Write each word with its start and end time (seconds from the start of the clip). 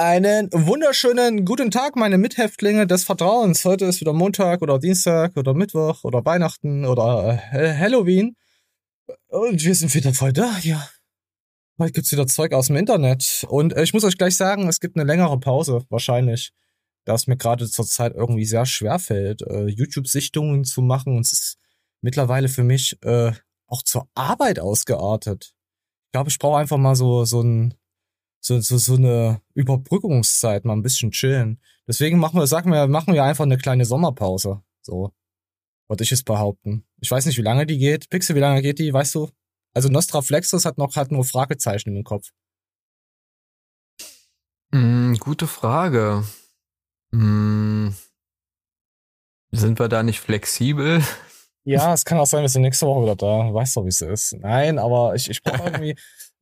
Einen 0.00 0.48
wunderschönen 0.52 1.44
guten 1.44 1.72
Tag, 1.72 1.96
meine 1.96 2.18
Mithäftlinge 2.18 2.86
des 2.86 3.02
Vertrauens. 3.02 3.64
Heute 3.64 3.86
ist 3.86 4.00
wieder 4.00 4.12
Montag 4.12 4.62
oder 4.62 4.78
Dienstag 4.78 5.36
oder 5.36 5.54
Mittwoch 5.54 6.04
oder 6.04 6.24
Weihnachten 6.24 6.84
oder 6.84 7.42
äh, 7.50 7.76
Halloween. 7.76 8.36
Und 9.26 9.64
wir 9.64 9.74
sind 9.74 9.92
wieder 9.92 10.14
voll 10.14 10.32
da, 10.32 10.56
ja. 10.62 10.88
Heute 11.80 11.90
gibt's 11.90 12.12
wieder 12.12 12.28
Zeug 12.28 12.52
aus 12.52 12.68
dem 12.68 12.76
Internet. 12.76 13.44
Und 13.48 13.72
äh, 13.72 13.82
ich 13.82 13.92
muss 13.92 14.04
euch 14.04 14.16
gleich 14.16 14.36
sagen, 14.36 14.68
es 14.68 14.78
gibt 14.78 14.96
eine 14.96 15.04
längere 15.04 15.40
Pause, 15.40 15.84
wahrscheinlich. 15.88 16.52
Da 17.04 17.14
es 17.14 17.26
mir 17.26 17.36
gerade 17.36 17.68
zur 17.68 17.84
Zeit 17.84 18.14
irgendwie 18.14 18.44
sehr 18.44 18.66
schwer 18.66 19.00
fällt, 19.00 19.42
äh, 19.42 19.66
YouTube-Sichtungen 19.66 20.62
zu 20.62 20.80
machen. 20.80 21.16
Und 21.16 21.26
es 21.26 21.32
ist 21.32 21.58
mittlerweile 22.02 22.48
für 22.48 22.62
mich 22.62 22.96
äh, 23.02 23.32
auch 23.66 23.82
zur 23.82 24.08
Arbeit 24.14 24.60
ausgeartet. 24.60 25.54
Ich 26.06 26.12
glaube, 26.12 26.30
ich 26.30 26.38
brauche 26.38 26.58
einfach 26.58 26.78
mal 26.78 26.94
so, 26.94 27.24
so 27.24 27.42
ein 27.42 27.74
so, 28.40 28.60
so, 28.60 28.78
so 28.78 28.94
eine 28.94 29.40
Überbrückungszeit, 29.54 30.64
mal 30.64 30.74
ein 30.74 30.82
bisschen 30.82 31.10
chillen. 31.10 31.60
Deswegen 31.86 32.18
machen 32.18 32.38
wir, 32.38 32.46
sagen 32.46 32.70
wir, 32.70 32.86
machen 32.86 33.14
wir 33.14 33.24
einfach 33.24 33.44
eine 33.44 33.58
kleine 33.58 33.84
Sommerpause. 33.84 34.62
So. 34.82 35.12
Wollte 35.88 36.04
ich 36.04 36.12
es 36.12 36.22
behaupten. 36.22 36.84
Ich 37.00 37.10
weiß 37.10 37.26
nicht, 37.26 37.38
wie 37.38 37.42
lange 37.42 37.66
die 37.66 37.78
geht. 37.78 38.10
Pixel, 38.10 38.36
wie 38.36 38.40
lange 38.40 38.62
geht 38.62 38.78
die, 38.78 38.92
weißt 38.92 39.14
du? 39.14 39.30
Also 39.74 39.88
Nostra 39.88 40.22
Flexus 40.22 40.64
hat 40.64 40.78
noch, 40.78 40.96
hat 40.96 41.10
nur 41.10 41.24
Fragezeichen 41.24 41.96
im 41.96 42.04
Kopf. 42.04 42.28
Mm, 44.70 45.14
gute 45.14 45.46
Frage. 45.46 46.24
Mm, 47.10 47.88
sind 49.50 49.78
wir 49.78 49.88
da 49.88 50.02
nicht 50.02 50.20
flexibel? 50.20 51.02
Ja, 51.64 51.92
es 51.94 52.04
kann 52.04 52.18
auch 52.18 52.26
sein, 52.26 52.42
wir 52.42 52.48
sind 52.48 52.62
nächste 52.62 52.86
Woche 52.86 53.02
wieder 53.02 53.16
da. 53.16 53.52
Weißt 53.52 53.76
du, 53.76 53.84
wie 53.84 53.88
es 53.88 54.00
ist. 54.00 54.34
Nein, 54.34 54.78
aber 54.78 55.14
ich, 55.14 55.28
ich 55.30 55.42
brauche 55.42 55.62
irgendwie, 55.64 55.96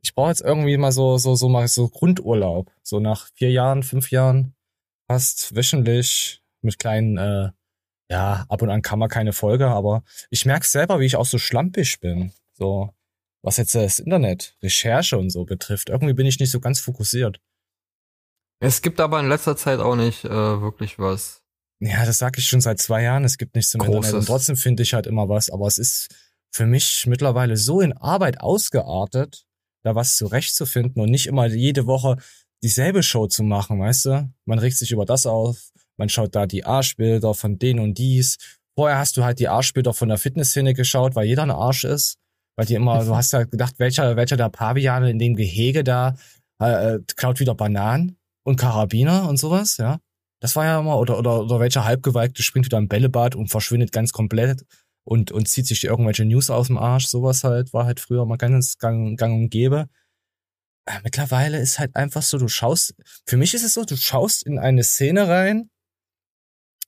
ich 0.07 0.15
brauche 0.15 0.29
jetzt 0.29 0.41
irgendwie 0.41 0.77
mal 0.77 0.93
so, 0.93 1.19
so, 1.19 1.35
so 1.35 1.49
mal 1.49 1.67
so 1.67 1.89
Grundurlaub. 1.89 2.71
So 2.85 3.01
nach 3.01 3.29
vier 3.35 3.51
Jahren, 3.51 3.83
fünf 3.83 4.13
Jahren, 4.13 4.55
fast 5.09 5.57
wöchentlich 5.57 6.43
mit 6.63 6.79
kleinen, 6.79 7.19
äh, 7.19 7.51
ja, 8.09 8.47
ab 8.49 8.63
und 8.63 8.71
an 8.71 8.83
kann 8.83 9.01
man 9.01 9.09
keine 9.09 9.33
Folge, 9.33 9.67
aber 9.67 10.05
ich 10.31 10.45
merke 10.45 10.65
selber, 10.65 11.01
wie 11.01 11.07
ich 11.07 11.17
auch 11.17 11.27
so 11.27 11.39
schlampig 11.39 11.99
bin. 11.99 12.33
So, 12.53 12.95
was 13.43 13.57
jetzt 13.57 13.75
das 13.75 13.99
Internet, 13.99 14.57
Recherche 14.63 15.19
und 15.19 15.31
so 15.31 15.45
betrifft. 15.45 15.89
Irgendwie 15.89 16.15
bin 16.15 16.27
ich 16.27 16.39
nicht 16.39 16.53
so 16.53 16.61
ganz 16.61 16.79
fokussiert. 16.79 17.41
Es 18.61 18.83
gibt 18.83 19.01
aber 19.01 19.19
in 19.19 19.29
letzter 19.29 19.57
Zeit 19.57 19.81
auch 19.81 19.97
nicht 19.97 20.25
äh, 20.25 20.31
wirklich 20.31 21.01
was. 21.01 21.43
Ja, 21.81 22.07
das 22.07 22.19
sage 22.19 22.39
ich 22.39 22.47
schon 22.47 22.61
seit 22.61 22.79
zwei 22.79 23.03
Jahren. 23.03 23.25
Es 23.25 23.39
gibt 23.39 23.57
nichts 23.57 23.75
im 23.75 23.81
Großes. 23.81 23.97
Internet 23.97 24.15
und 24.15 24.27
trotzdem 24.27 24.57
finde 24.57 24.85
ich 24.85 24.95
halt 24.95 25.09
immer 25.09 25.29
was. 25.29 25.51
Aber 25.51 25.67
es 25.67 25.79
ist 25.79 26.15
für 26.53 26.65
mich 26.65 27.07
mittlerweile 27.09 27.57
so 27.57 27.81
in 27.81 27.93
Arbeit 27.93 28.41
ausgeartet, 28.41 29.46
da 29.87 29.95
was 29.95 30.17
zurechtzufinden 30.17 31.01
und 31.01 31.11
nicht 31.11 31.27
immer 31.27 31.47
jede 31.47 31.87
Woche 31.87 32.17
dieselbe 32.63 33.03
Show 33.03 33.27
zu 33.27 33.43
machen, 33.43 33.81
weißt 33.81 34.05
du? 34.07 34.33
Man 34.45 34.59
regt 34.59 34.77
sich 34.77 34.93
über 34.93 35.05
das 35.05 35.27
auf, 35.27 35.71
man 35.97 36.09
schaut 36.09 36.35
da 36.35 36.47
die 36.47 36.65
Arschbilder 36.65 37.35
von 37.35 37.59
denen 37.59 37.81
und 37.81 37.99
dies. 37.99 38.39
Vorher 38.77 38.99
hast 38.99 39.17
du 39.17 39.25
halt 39.25 39.39
die 39.39 39.49
Arschbilder 39.49 39.95
von 39.95 40.09
der 40.09 40.19
Fitnessszene 40.19 40.75
geschaut, 40.75 41.15
weil 41.15 41.27
jeder 41.27 41.43
ein 41.43 41.51
Arsch 41.51 41.85
ist. 41.85 42.19
Weil 42.57 42.67
die 42.67 42.75
immer, 42.75 43.05
du 43.05 43.15
hast 43.15 43.33
ja 43.33 43.45
gedacht, 43.45 43.75
welcher, 43.79 44.17
welcher 44.17 44.37
der 44.37 44.49
Paviane 44.49 45.11
in 45.11 45.19
dem 45.19 45.37
Gehege 45.37 45.85
da 45.85 46.17
äh, 46.61 46.95
äh, 46.95 47.01
klaut 47.17 47.39
wieder 47.39 47.55
Bananen 47.55 48.17
und 48.45 48.57
Karabiner 48.57 49.29
und 49.29 49.37
sowas, 49.37 49.77
ja. 49.77 50.01
Das 50.41 50.55
war 50.57 50.65
ja 50.65 50.81
immer, 50.81 50.99
oder, 50.99 51.19
oder, 51.19 51.43
oder 51.43 51.61
welcher 51.61 51.85
Halbgeweigte 51.85 52.43
springt 52.43 52.67
wieder 52.67 52.79
im 52.79 52.89
Bällebad 52.89 53.35
und 53.35 53.49
verschwindet 53.49 53.93
ganz 53.93 54.13
komplett 54.13 54.65
und, 55.07 55.31
und 55.31 55.49
zieht 55.49 55.67
sich 55.67 55.85
irgendwelche 55.85 56.25
News 56.25 56.51
aus 56.51 56.67
dem 56.67 56.79
Arsch. 56.79 57.07
Sowas 57.07 57.45
halt 57.45 57.73
war 57.73 57.87
halt 57.87 58.01
früher 58.01 58.27
mal 58.27 58.37
ganz 58.37 58.77
gang, 58.79 59.17
gang 59.17 59.35
und 59.35 59.51
gäbe. 59.51 59.89
Aber 60.85 61.01
mittlerweile 61.05 61.59
ist 61.61 61.79
halt 61.79 61.95
einfach 61.95 62.23
so, 62.23 62.39
du 62.39 62.49
schaust, 62.49 62.95
für 63.25 63.37
mich 63.37 63.55
ist 63.55 63.63
es 63.63 63.75
so, 63.75 63.85
du 63.85 63.97
schaust 63.97 64.45
in 64.45 64.59
eine 64.59 64.83
Szene 64.83 65.29
rein 65.29 65.71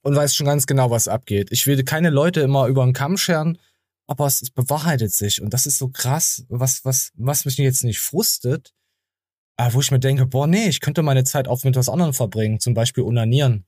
und 0.02 0.16
weißt 0.16 0.36
schon 0.36 0.46
ganz 0.46 0.66
genau, 0.66 0.90
was 0.90 1.06
abgeht. 1.06 1.52
Ich 1.52 1.66
will 1.66 1.82
keine 1.84 2.10
Leute 2.10 2.40
immer 2.40 2.66
über 2.66 2.84
den 2.84 2.92
Kamm 2.92 3.16
scheren, 3.16 3.58
aber 4.08 4.26
es, 4.26 4.42
es 4.42 4.50
bewahrheitet 4.50 5.12
sich 5.12 5.40
und 5.40 5.54
das 5.54 5.66
ist 5.66 5.78
so 5.78 5.88
krass, 5.88 6.44
was, 6.48 6.84
was, 6.84 7.12
was 7.14 7.44
mich 7.44 7.56
jetzt 7.58 7.84
nicht 7.84 8.00
frustet, 8.00 8.74
aber 9.56 9.74
wo 9.74 9.80
ich 9.80 9.92
mir 9.92 10.00
denke, 10.00 10.26
boah, 10.26 10.48
nee, 10.48 10.68
ich 10.68 10.80
könnte 10.80 11.02
meine 11.02 11.24
Zeit 11.24 11.46
auch 11.46 11.62
mit 11.62 11.76
was 11.76 11.88
anderem 11.88 12.14
verbringen, 12.14 12.58
zum 12.58 12.74
Beispiel 12.74 13.04
unanieren. 13.04 13.64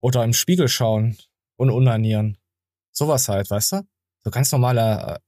Oder 0.00 0.24
im 0.24 0.32
Spiegel 0.32 0.68
schauen 0.68 1.18
und 1.56 1.70
unanieren. 1.70 2.38
Sowas 2.92 3.28
halt, 3.28 3.50
weißt 3.50 3.72
du? 3.72 3.82
So 4.24 4.30
ganz 4.30 4.52
normale 4.52 5.14
äh, 5.14 5.18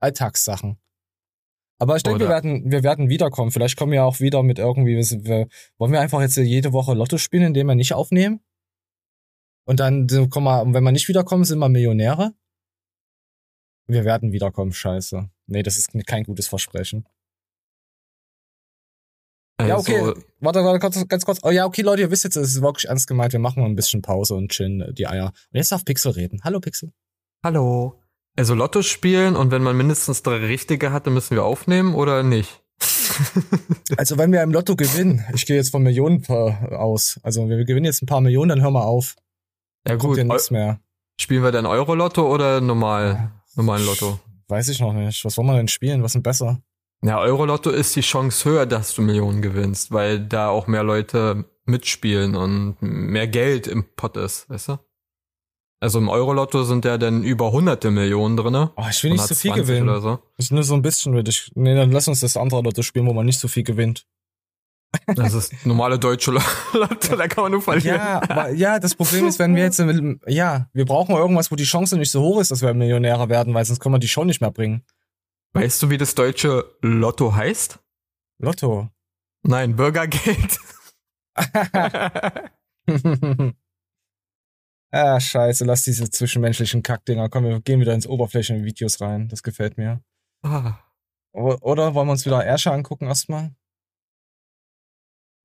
Alltagssachen. 0.00 0.78
Aber 1.78 1.96
ich 1.96 2.02
denke, 2.02 2.20
wir 2.20 2.28
werden, 2.28 2.70
wir 2.70 2.82
werden 2.82 3.08
wiederkommen. 3.08 3.50
Vielleicht 3.50 3.76
kommen 3.76 3.92
wir 3.92 4.04
auch 4.04 4.20
wieder 4.20 4.42
mit 4.42 4.58
irgendwie, 4.58 4.96
wir, 4.96 5.48
wollen 5.76 5.92
wir 5.92 6.00
einfach 6.00 6.20
jetzt 6.20 6.36
jede 6.36 6.72
Woche 6.72 6.94
Lotto 6.94 7.18
spielen, 7.18 7.42
indem 7.42 7.66
wir 7.66 7.74
nicht 7.74 7.94
aufnehmen? 7.94 8.40
Und 9.66 9.80
dann, 9.80 10.06
komm 10.30 10.44
mal, 10.44 10.64
wenn 10.72 10.84
wir 10.84 10.92
nicht 10.92 11.08
wiederkommen, 11.08 11.44
sind 11.44 11.58
wir 11.58 11.68
Millionäre? 11.68 12.32
Wir 13.86 14.04
werden 14.04 14.32
wiederkommen, 14.32 14.72
scheiße. 14.72 15.30
Nee, 15.46 15.62
das 15.62 15.76
ist 15.76 15.90
kein 16.06 16.24
gutes 16.24 16.48
Versprechen. 16.48 17.06
Also, 19.56 19.70
ja, 19.70 19.78
okay. 19.78 20.22
Warte, 20.40 20.64
warte, 20.64 20.78
ganz, 20.78 21.08
ganz 21.08 21.24
kurz. 21.24 21.40
Oh 21.42 21.50
ja, 21.50 21.64
okay, 21.64 21.82
Leute, 21.82 22.02
ihr 22.02 22.10
wisst 22.10 22.24
jetzt, 22.24 22.36
es 22.36 22.54
ist 22.54 22.62
wirklich 22.62 22.88
ernst 22.88 23.06
gemeint. 23.06 23.32
Wir 23.32 23.40
machen 23.40 23.62
mal 23.62 23.68
ein 23.68 23.76
bisschen 23.76 24.02
Pause 24.02 24.34
und 24.34 24.50
chillen 24.50 24.94
die 24.94 25.06
Eier. 25.06 25.26
Und 25.26 25.56
jetzt 25.56 25.72
darf 25.72 25.84
Pixel 25.84 26.12
reden. 26.12 26.40
Hallo, 26.44 26.60
Pixel. 26.60 26.92
Hallo. 27.44 28.00
Also 28.38 28.54
Lotto 28.54 28.80
spielen 28.80 29.36
und 29.36 29.50
wenn 29.50 29.62
man 29.62 29.76
mindestens 29.76 30.22
drei 30.22 30.38
richtige 30.38 30.92
hat, 30.92 31.06
dann 31.06 31.12
müssen 31.12 31.36
wir 31.36 31.44
aufnehmen 31.44 31.94
oder 31.94 32.22
nicht? 32.22 32.62
also 33.98 34.16
wenn 34.16 34.32
wir 34.32 34.42
im 34.42 34.50
Lotto 34.50 34.76
gewinnen, 34.76 35.22
ich 35.34 35.44
gehe 35.44 35.56
jetzt 35.56 35.70
von 35.70 35.82
Millionen 35.82 36.26
aus. 36.26 37.20
Also 37.22 37.42
wenn 37.42 37.50
wir 37.50 37.66
gewinnen 37.66 37.84
jetzt 37.84 38.02
ein 38.02 38.06
paar 38.06 38.22
Millionen, 38.22 38.48
dann 38.48 38.62
hören 38.62 38.72
wir 38.72 38.86
auf. 38.86 39.16
Ja 39.86 39.96
gut. 39.96 40.16
Ja 40.16 40.24
nichts 40.24 40.50
mehr. 40.50 40.80
Spielen 41.20 41.42
wir 41.42 41.52
dann 41.52 41.66
Euro-Lotto 41.66 42.26
oder 42.26 42.62
normal, 42.62 43.30
normalen 43.56 43.84
Lotto? 43.84 44.18
Weiß 44.48 44.68
ich 44.70 44.80
noch 44.80 44.94
nicht. 44.94 45.22
Was 45.26 45.36
wollen 45.36 45.48
wir 45.48 45.56
denn 45.56 45.68
spielen? 45.68 46.02
Was 46.02 46.12
ist 46.12 46.14
denn 46.14 46.22
besser? 46.22 46.62
Ja, 47.02 47.20
Euro-Lotto 47.20 47.68
ist 47.68 47.94
die 47.94 48.00
Chance 48.00 48.48
höher, 48.48 48.64
dass 48.64 48.94
du 48.94 49.02
Millionen 49.02 49.42
gewinnst, 49.42 49.92
weil 49.92 50.18
da 50.18 50.48
auch 50.48 50.66
mehr 50.66 50.82
Leute 50.82 51.44
mitspielen 51.66 52.36
und 52.36 52.76
mehr 52.80 53.28
Geld 53.28 53.66
im 53.66 53.84
Pot 53.96 54.16
ist, 54.16 54.48
weißt 54.48 54.68
du? 54.68 54.78
Also 55.80 55.98
im 55.98 56.08
Euro-Lotto 56.08 56.64
sind 56.64 56.84
ja 56.84 56.96
dann 56.96 57.22
über 57.22 57.52
hunderte 57.52 57.90
Millionen 57.90 58.36
drinne. 58.36 58.70
Oh, 58.76 58.84
ich 58.88 59.02
will 59.04 59.12
nicht 59.12 59.26
so 59.26 59.34
viel 59.34 59.52
gewinnen. 59.52 60.00
So. 60.00 60.18
Ich 60.38 60.50
nur 60.50 60.62
so 60.62 60.74
ein 60.74 60.82
bisschen 60.82 61.14
will 61.14 61.28
ich. 61.28 61.50
Nee, 61.54 61.74
dann 61.74 61.92
lass 61.92 62.08
uns 62.08 62.20
das 62.20 62.36
andere 62.36 62.62
Lotto 62.62 62.82
spielen, 62.82 63.06
wo 63.06 63.12
man 63.12 63.26
nicht 63.26 63.38
so 63.38 63.48
viel 63.48 63.64
gewinnt. 63.64 64.06
Das 65.16 65.34
ist 65.34 65.66
normale 65.66 65.98
deutsche 65.98 66.30
Lotto, 66.72 67.16
da 67.16 67.26
kann 67.26 67.42
man 67.42 67.52
nur 67.52 67.62
verlieren. 67.62 67.96
Ja, 67.96 68.22
aber, 68.22 68.50
ja, 68.50 68.78
das 68.78 68.94
Problem 68.94 69.26
ist, 69.26 69.40
wenn 69.40 69.56
wir 69.56 69.64
jetzt, 69.64 69.82
ja, 70.26 70.68
wir 70.72 70.84
brauchen 70.84 71.16
irgendwas, 71.16 71.50
wo 71.50 71.56
die 71.56 71.64
Chance 71.64 71.98
nicht 71.98 72.12
so 72.12 72.22
hoch 72.22 72.40
ist, 72.40 72.52
dass 72.52 72.62
wir 72.62 72.72
Millionäre 72.74 73.28
werden, 73.28 73.54
weil 73.54 73.64
sonst 73.64 73.80
können 73.80 73.96
wir 73.96 73.98
die 73.98 74.06
Show 74.06 74.24
nicht 74.24 74.40
mehr 74.40 74.52
bringen. 74.52 74.84
Weißt 75.52 75.82
du, 75.82 75.90
wie 75.90 75.98
das 75.98 76.14
deutsche 76.14 76.64
Lotto 76.80 77.34
heißt? 77.34 77.80
Lotto. 78.38 78.88
Nein, 79.42 79.74
Bürgergeld. 79.76 80.60
Ah, 84.94 85.18
scheiße, 85.18 85.64
lass 85.64 85.82
diese 85.82 86.08
zwischenmenschlichen 86.08 86.84
Kackdinger. 86.84 87.28
Komm, 87.28 87.42
wir 87.42 87.60
gehen 87.60 87.80
wieder 87.80 87.94
ins 87.94 88.06
Oberflächenvideos 88.06 89.00
rein. 89.00 89.26
Das 89.26 89.42
gefällt 89.42 89.76
mir. 89.76 90.00
Ah. 90.42 90.78
Oder 91.32 91.94
wollen 91.94 92.06
wir 92.06 92.12
uns 92.12 92.24
wieder 92.26 92.44
Ersche 92.44 92.70
angucken 92.70 93.08
erstmal? 93.08 93.56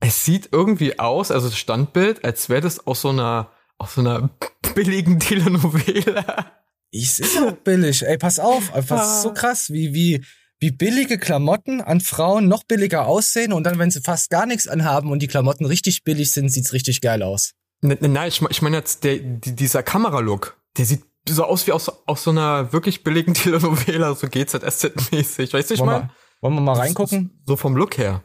Es 0.01 0.23
sieht 0.23 0.49
irgendwie 0.51 0.99
aus, 0.99 1.31
also 1.31 1.49
das 1.49 1.57
Standbild, 1.57 2.23
als 2.23 2.49
wäre 2.49 2.61
das 2.61 2.85
aus 2.85 3.01
so 3.01 3.09
einer, 3.09 3.51
aus 3.79 3.95
so 3.95 4.01
einer 4.01 4.29
billigen 4.75 5.19
Telenovela. 5.19 6.53
Es 6.91 7.19
ist 7.19 7.39
auch 7.39 7.53
billig. 7.53 8.05
Ey, 8.05 8.19
pass 8.19 8.37
auf. 8.37 8.69
Das 8.69 9.15
ist 9.15 9.21
so 9.23 9.31
ah. 9.31 9.33
krass, 9.33 9.71
wie, 9.71 9.95
wie, 9.95 10.23
wie 10.59 10.69
billige 10.69 11.17
Klamotten 11.17 11.81
an 11.81 12.01
Frauen 12.01 12.47
noch 12.47 12.65
billiger 12.65 13.07
aussehen 13.07 13.51
und 13.51 13.63
dann, 13.63 13.79
wenn 13.79 13.89
sie 13.89 14.01
fast 14.01 14.29
gar 14.29 14.45
nichts 14.45 14.67
anhaben 14.67 15.11
und 15.11 15.23
die 15.23 15.27
Klamotten 15.27 15.65
richtig 15.65 16.03
billig 16.03 16.29
sind, 16.29 16.49
sieht's 16.49 16.71
richtig 16.71 17.01
geil 17.01 17.23
aus. 17.23 17.55
Nein, 17.81 17.97
ne, 18.01 18.27
ich, 18.27 18.41
ich 18.41 18.61
meine 18.61 18.77
jetzt 18.77 19.03
der, 19.03 19.17
die, 19.17 19.55
dieser 19.55 19.83
Kameralook, 19.83 20.57
der 20.77 20.85
sieht 20.85 21.03
so 21.27 21.43
aus 21.45 21.65
wie 21.67 21.71
aus, 21.71 21.89
aus 22.07 22.23
so 22.23 22.31
einer 22.31 22.73
wirklich 22.73 23.03
billigen 23.03 23.33
Telenovela, 23.35 24.15
so 24.15 24.27
GZSZ-mäßig. 24.27 25.53
Weißt 25.53 25.69
du, 25.69 25.73
ich 25.75 25.83
meine? 25.83 26.09
Wollen 26.41 26.55
wir 26.55 26.61
mal 26.61 26.77
reingucken? 26.77 27.41
So 27.45 27.57
vom 27.57 27.75
Look 27.75 27.97
her. 27.97 28.23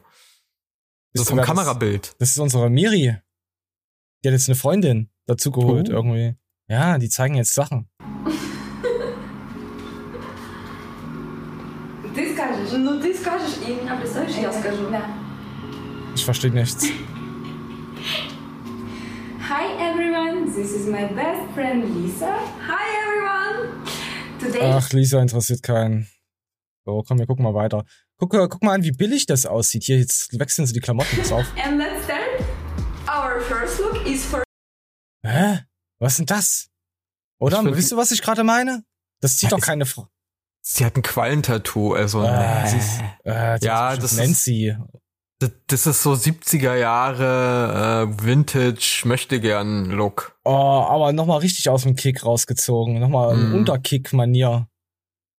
So 1.13 1.23
vom 1.23 1.37
das, 1.37 1.45
Kamerabild. 1.45 2.15
Das 2.19 2.31
ist 2.31 2.39
unsere 2.39 2.69
Miri. 2.69 3.17
Die 4.23 4.27
hat 4.27 4.33
jetzt 4.33 4.49
eine 4.49 4.55
Freundin 4.55 5.09
dazu 5.27 5.51
geholt 5.51 5.89
oh. 5.89 5.93
irgendwie. 5.93 6.35
Ja, 6.67 6.97
die 6.97 7.09
zeigen 7.09 7.35
jetzt 7.35 7.53
Sachen. 7.53 7.89
Ich 16.15 16.25
verstehe 16.25 16.51
nichts. 16.51 16.87
Hi 19.47 19.65
everyone, 19.79 20.45
this 20.53 20.71
is 20.73 20.87
my 20.87 21.05
best 21.13 21.51
friend 21.53 21.83
Lisa. 21.95 22.33
Hi 22.67 22.85
everyone! 23.01 23.85
Today 24.39 24.71
Ach, 24.73 24.91
Lisa 24.91 25.21
interessiert 25.21 25.61
keinen. 25.63 26.07
So, 26.85 27.03
komm, 27.03 27.19
wir 27.19 27.25
gucken 27.27 27.43
mal 27.43 27.53
weiter. 27.53 27.83
Guck, 28.17 28.31
guck 28.31 28.63
mal 28.63 28.73
an, 28.73 28.83
wie 28.83 28.91
billig 28.91 29.25
das 29.25 29.45
aussieht. 29.45 29.83
Hier, 29.83 29.97
jetzt 29.99 30.37
wechseln 30.39 30.65
sie 30.65 30.73
die 30.73 30.79
Klamotten. 30.79 31.17
Pass 31.17 31.31
auf. 31.31 31.45
And 31.63 31.77
let's 31.77 32.05
start. 32.05 32.21
our 33.07 33.39
first 33.41 33.79
look 33.79 34.05
is 34.07 34.25
for. 34.25 34.43
Hä? 35.25 35.59
Was 35.99 36.13
ist 36.13 36.19
denn 36.19 36.25
das? 36.27 36.69
Oder? 37.39 37.57
Ich 37.57 37.63
find- 37.63 37.77
Wisst 37.77 37.91
ihr, 37.91 37.97
was 37.97 38.11
ich 38.11 38.21
gerade 38.21 38.43
meine? 38.43 38.83
Das 39.21 39.33
zieht 39.37 39.43
Ja, 39.43 39.49
doch 39.51 39.57
ist- 39.59 39.65
keine 39.65 39.85
Frau. 39.85 40.07
Sie 40.67 40.83
hat 40.83 40.95
ein 40.95 41.03
Quallentattoo, 41.03 41.93
also 41.93 42.21
sie 42.23 42.77
ist, 42.77 42.99
äh, 43.23 43.59
Ja, 43.63 43.93
ist 43.93 44.01
das 44.01 44.13
ist- 44.13 44.17
Nancy. 44.17 44.75
das, 44.91 45.01
das 45.67 45.87
ist 45.87 46.03
so 46.03 46.13
70er 46.13 46.75
Jahre 46.75 48.07
äh, 48.09 48.23
Vintage 48.25 49.01
möchte 49.05 49.39
gern 49.39 49.91
Look. 49.91 50.37
Oh, 50.43 50.51
aber 50.51 51.13
nochmal 51.13 51.39
richtig 51.39 51.69
aus 51.69 51.83
dem 51.83 51.95
Kick 51.95 52.23
rausgezogen. 52.25 52.99
Nochmal 52.99 53.35
Mhm. 53.35 53.45
im 53.45 53.55
Unterkick-Manier. 53.59 54.67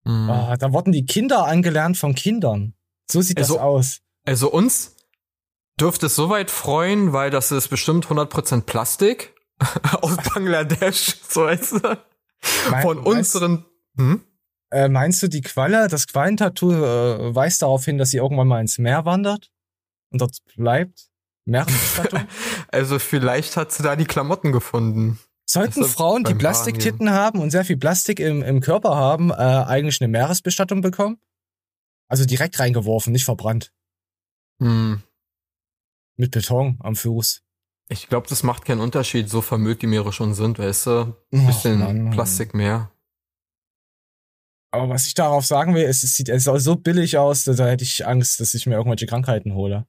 Mhm. 0.03 0.29
Ah, 0.29 0.57
da 0.57 0.71
wurden 0.73 0.91
die 0.91 1.05
Kinder 1.05 1.45
angelernt 1.45 1.97
von 1.97 2.15
Kindern. 2.15 2.73
So 3.09 3.21
sieht 3.21 3.37
Also- 3.37 3.55
das 3.55 3.63
aus. 3.63 4.01
Also 4.25 4.51
uns 4.51 4.95
dürfte 5.79 6.07
es 6.07 6.15
soweit 6.15 6.49
freuen, 6.49 7.13
weil 7.13 7.29
das 7.29 7.51
ist 7.51 7.67
bestimmt 7.67 8.07
100% 8.09 8.65
Plastik 8.65 9.33
aus 10.01 10.17
Bangladesch, 10.33 11.15
so 11.29 11.43
weißt 11.45 11.73
du. 11.73 11.97
Mein- 12.71 12.81
Von 12.81 12.97
unseren 12.99 13.65
hm? 13.97 14.23
Äh, 14.71 14.89
meinst 14.89 15.21
du, 15.23 15.27
die 15.29 15.41
Qualle, 15.41 15.87
das 15.87 16.07
Quallentattoo 16.07 16.71
äh, 16.71 17.35
weist 17.35 17.61
darauf 17.61 17.85
hin, 17.85 17.97
dass 17.99 18.09
sie 18.09 18.17
irgendwann 18.17 18.47
mal 18.47 18.59
ins 18.59 18.77
Meer 18.79 19.05
wandert 19.05 19.51
und 20.15 20.21
dort 20.21 20.38
bleibt? 20.56 21.09
Meeresbestattung? 21.45 22.27
Also 22.71 23.00
vielleicht 23.00 23.57
hat 23.57 23.71
sie 23.71 23.83
da 23.83 23.95
die 23.95 24.06
Klamotten 24.06 24.51
gefunden. 24.51 25.19
Sollten 25.47 25.81
Das 25.81 25.89
ist 25.89 25.95
Frauen, 25.95 26.23
die 26.23 26.33
Plastiktitten 26.33 27.12
haben 27.12 27.39
und 27.39 27.51
sehr 27.51 27.63
viel 27.63 27.77
Plastik 27.77 28.19
im, 28.19 28.41
im 28.41 28.62
Körper 28.62 28.95
haben, 28.95 29.29
äh, 29.29 29.33
eigentlich 29.33 30.01
eine 30.01 30.07
Meeresbestattung 30.07 30.81
bekommen? 30.81 31.19
Also 32.07 32.25
direkt 32.25 32.59
reingeworfen, 32.59 33.13
nicht 33.13 33.25
verbrannt. 33.25 33.71
Hm. 34.59 35.03
Mit 36.17 36.31
Beton 36.31 36.79
am 36.81 36.95
Fuß. 36.95 37.44
Ich 37.89 38.09
glaube, 38.09 38.27
das 38.27 38.41
macht 38.41 38.65
keinen 38.65 38.81
Unterschied, 38.81 39.29
so 39.29 39.41
vermüllt 39.41 39.81
die 39.81 39.88
Meere 39.88 40.12
schon 40.12 40.33
sind, 40.33 40.57
weißt 40.57 40.88
du? 40.88 41.15
Och, 41.33 41.47
Bisschen 41.47 41.79
Mann. 41.79 42.12
Plastik 42.12 42.53
mehr. 42.53 42.91
Aber 44.71 44.89
was 44.89 45.06
ich 45.06 45.13
darauf 45.13 45.45
sagen 45.45 45.75
will, 45.75 45.83
ist, 45.83 46.03
es 46.03 46.15
sieht 46.15 46.29
es 46.29 46.45
so 46.45 46.75
billig 46.75 47.17
aus, 47.17 47.44
da 47.44 47.67
hätte 47.67 47.83
ich 47.83 48.06
Angst, 48.06 48.39
dass 48.39 48.56
ich 48.56 48.65
mir 48.65 48.75
irgendwelche 48.75 49.06
Krankheiten 49.06 49.53
hole. 49.53 49.85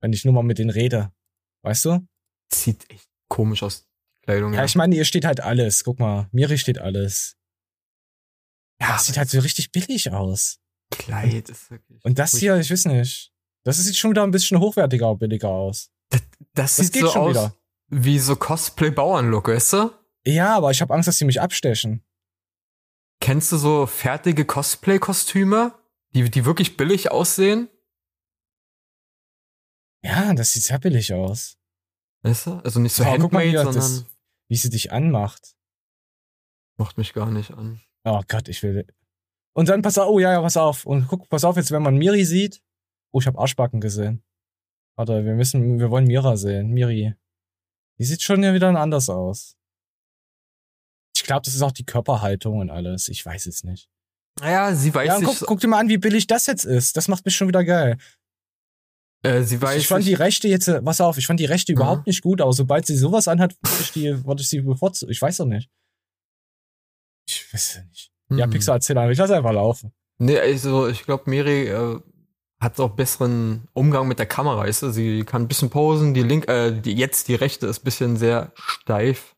Wenn 0.00 0.12
ich 0.12 0.24
nur 0.24 0.34
mal 0.34 0.42
mit 0.42 0.58
denen 0.58 0.70
rede. 0.70 1.12
Weißt 1.62 1.84
du? 1.86 2.06
Sieht 2.52 2.88
echt 2.90 3.08
komisch 3.28 3.62
aus, 3.62 3.82
die 3.82 4.22
Kleidung. 4.26 4.52
Ja, 4.54 4.64
ich 4.64 4.74
meine, 4.76 4.94
hier 4.94 5.04
steht 5.04 5.24
halt 5.24 5.40
alles. 5.40 5.84
Guck 5.84 5.98
mal, 5.98 6.28
Miri 6.32 6.56
steht 6.58 6.78
alles. 6.78 7.36
Ja, 8.80 8.88
Ja, 8.88 8.92
das 8.94 9.06
sieht 9.06 9.16
halt 9.18 9.28
so 9.28 9.40
richtig 9.40 9.72
billig 9.72 10.10
aus. 10.12 10.58
Kleid 10.90 11.48
ist 11.48 11.70
wirklich. 11.70 12.02
Und 12.04 12.18
das 12.18 12.30
hier, 12.36 12.56
ich 12.56 12.70
weiß 12.70 12.86
nicht. 12.86 13.32
Das 13.64 13.76
sieht 13.76 13.96
schon 13.96 14.12
wieder 14.12 14.22
ein 14.22 14.30
bisschen 14.30 14.58
hochwertiger 14.60 15.10
und 15.10 15.18
billiger 15.18 15.48
aus. 15.50 15.90
das, 16.10 16.22
Das 16.54 16.76
sieht 16.76 16.92
geht 16.94 17.02
so 17.02 17.12
aus 17.12 17.30
wieder. 17.30 17.54
wie 17.88 18.18
so 18.18 18.36
Cosplay-Bauernlook, 18.36 19.48
weißt 19.48 19.72
du? 19.74 19.90
Ja, 20.24 20.56
aber 20.56 20.70
ich 20.70 20.80
habe 20.80 20.94
Angst, 20.94 21.08
dass 21.08 21.18
sie 21.18 21.24
mich 21.24 21.40
abstechen. 21.40 22.02
Kennst 23.20 23.50
du 23.52 23.56
so 23.56 23.86
fertige 23.86 24.44
Cosplay-Kostüme, 24.44 25.74
die, 26.14 26.30
die 26.30 26.44
wirklich 26.44 26.76
billig 26.76 27.10
aussehen? 27.10 27.68
Ja, 30.02 30.32
das 30.34 30.52
sieht 30.52 30.64
sehr 30.64 30.78
billig 30.78 31.12
aus. 31.12 31.56
Weißt 32.22 32.46
du? 32.46 32.52
Also 32.58 32.80
nicht 32.80 32.94
so 32.94 33.04
Aber 33.04 33.18
guck 33.18 33.32
mal, 33.32 33.44
wie, 33.44 33.56
handmade, 33.56 33.76
das, 33.76 33.88
sondern 33.96 34.12
wie 34.48 34.56
sie 34.56 34.70
dich 34.70 34.92
anmacht. 34.92 35.56
macht 36.76 36.98
mich 36.98 37.12
gar 37.12 37.30
nicht 37.30 37.52
an. 37.52 37.80
Oh 38.04 38.22
Gott, 38.28 38.48
ich 38.48 38.62
will. 38.62 38.86
Und 39.54 39.68
dann 39.68 39.82
pass 39.82 39.98
auf, 39.98 40.08
oh 40.08 40.18
ja, 40.18 40.32
ja, 40.32 40.40
pass 40.40 40.56
auf. 40.56 40.86
Und 40.86 41.08
guck, 41.08 41.28
pass 41.28 41.44
auf, 41.44 41.56
jetzt, 41.56 41.70
wenn 41.70 41.82
man 41.82 41.96
Miri 41.96 42.24
sieht. 42.24 42.62
Oh, 43.12 43.20
ich 43.20 43.26
habe 43.26 43.38
Arschbacken 43.38 43.80
gesehen. 43.80 44.22
Warte, 44.96 45.24
wir 45.24 45.34
müssen, 45.34 45.78
wir 45.78 45.90
wollen 45.90 46.06
Mira 46.06 46.36
sehen. 46.36 46.70
Miri. 46.70 47.14
Die 47.98 48.04
sieht 48.04 48.22
schon 48.22 48.42
ja 48.42 48.54
wieder 48.54 48.68
anders 48.68 49.08
aus. 49.08 49.56
Ich 51.16 51.24
glaube, 51.24 51.42
das 51.44 51.54
ist 51.54 51.62
auch 51.62 51.72
die 51.72 51.84
Körperhaltung 51.84 52.58
und 52.58 52.70
alles. 52.70 53.08
Ich 53.08 53.24
weiß 53.24 53.46
es 53.46 53.64
nicht. 53.64 53.88
Naja, 54.40 54.74
sie 54.74 54.94
weiß 54.94 55.20
ja, 55.20 55.20
guck, 55.20 55.40
guck 55.40 55.60
dir 55.60 55.68
mal 55.68 55.80
an, 55.80 55.88
wie 55.88 55.98
billig 55.98 56.26
das 56.26 56.46
jetzt 56.46 56.64
ist. 56.64 56.96
Das 56.96 57.08
macht 57.08 57.24
mich 57.24 57.34
schon 57.34 57.48
wieder 57.48 57.64
geil. 57.64 57.98
Äh, 59.28 59.42
sie 59.44 59.60
weiß 59.60 59.76
ich 59.80 59.86
fand 59.88 60.06
die 60.06 60.14
Rechte 60.14 60.48
jetzt, 60.48 60.68
äh, 60.68 60.80
pass 60.82 61.00
auf, 61.00 61.18
ich 61.18 61.26
fand 61.26 61.38
die 61.40 61.44
Rechte 61.44 61.72
Mhm. 61.72 61.78
überhaupt 61.78 62.06
nicht 62.06 62.22
gut, 62.22 62.40
aber 62.40 62.52
sobald 62.52 62.86
sie 62.86 62.96
sowas 62.96 63.28
anhat, 63.28 63.54
würde 63.62 63.76
ich 63.82 63.92
die, 63.92 64.24
würde 64.26 64.42
ich 64.42 64.48
sie 64.48 64.60
bevorzugen. 64.60 65.12
Ich 65.12 65.20
weiß 65.22 65.36
doch 65.38 65.46
nicht. 65.46 65.68
Ich 67.28 67.52
weiß 67.52 67.74
ja 67.76 67.82
nicht. 67.84 68.10
Ja, 68.30 68.44
Hm. 68.44 68.50
Pixar 68.50 68.74
erzähl 68.76 68.96
einfach. 68.98 69.12
Ich 69.12 69.18
lass 69.18 69.30
einfach 69.30 69.52
laufen. 69.52 69.92
Nee, 70.18 70.38
also 70.38 70.88
ich 70.88 71.04
glaube, 71.04 71.24
Miri 71.30 71.68
äh, 71.68 72.00
hat 72.60 72.78
auch 72.80 72.90
besseren 72.90 73.68
Umgang 73.72 74.08
mit 74.08 74.18
der 74.18 74.26
Kamera, 74.26 74.58
weißt 74.58 74.82
du? 74.82 74.90
Sie 74.90 75.24
kann 75.24 75.42
ein 75.42 75.48
bisschen 75.48 75.70
posen, 75.70 76.12
die 76.14 76.22
link, 76.22 76.48
äh, 76.48 76.72
die, 76.72 76.92
jetzt 76.94 77.28
die 77.28 77.34
rechte 77.36 77.66
ist 77.66 77.80
ein 77.80 77.84
bisschen 77.84 78.16
sehr 78.16 78.52
steif 78.56 79.34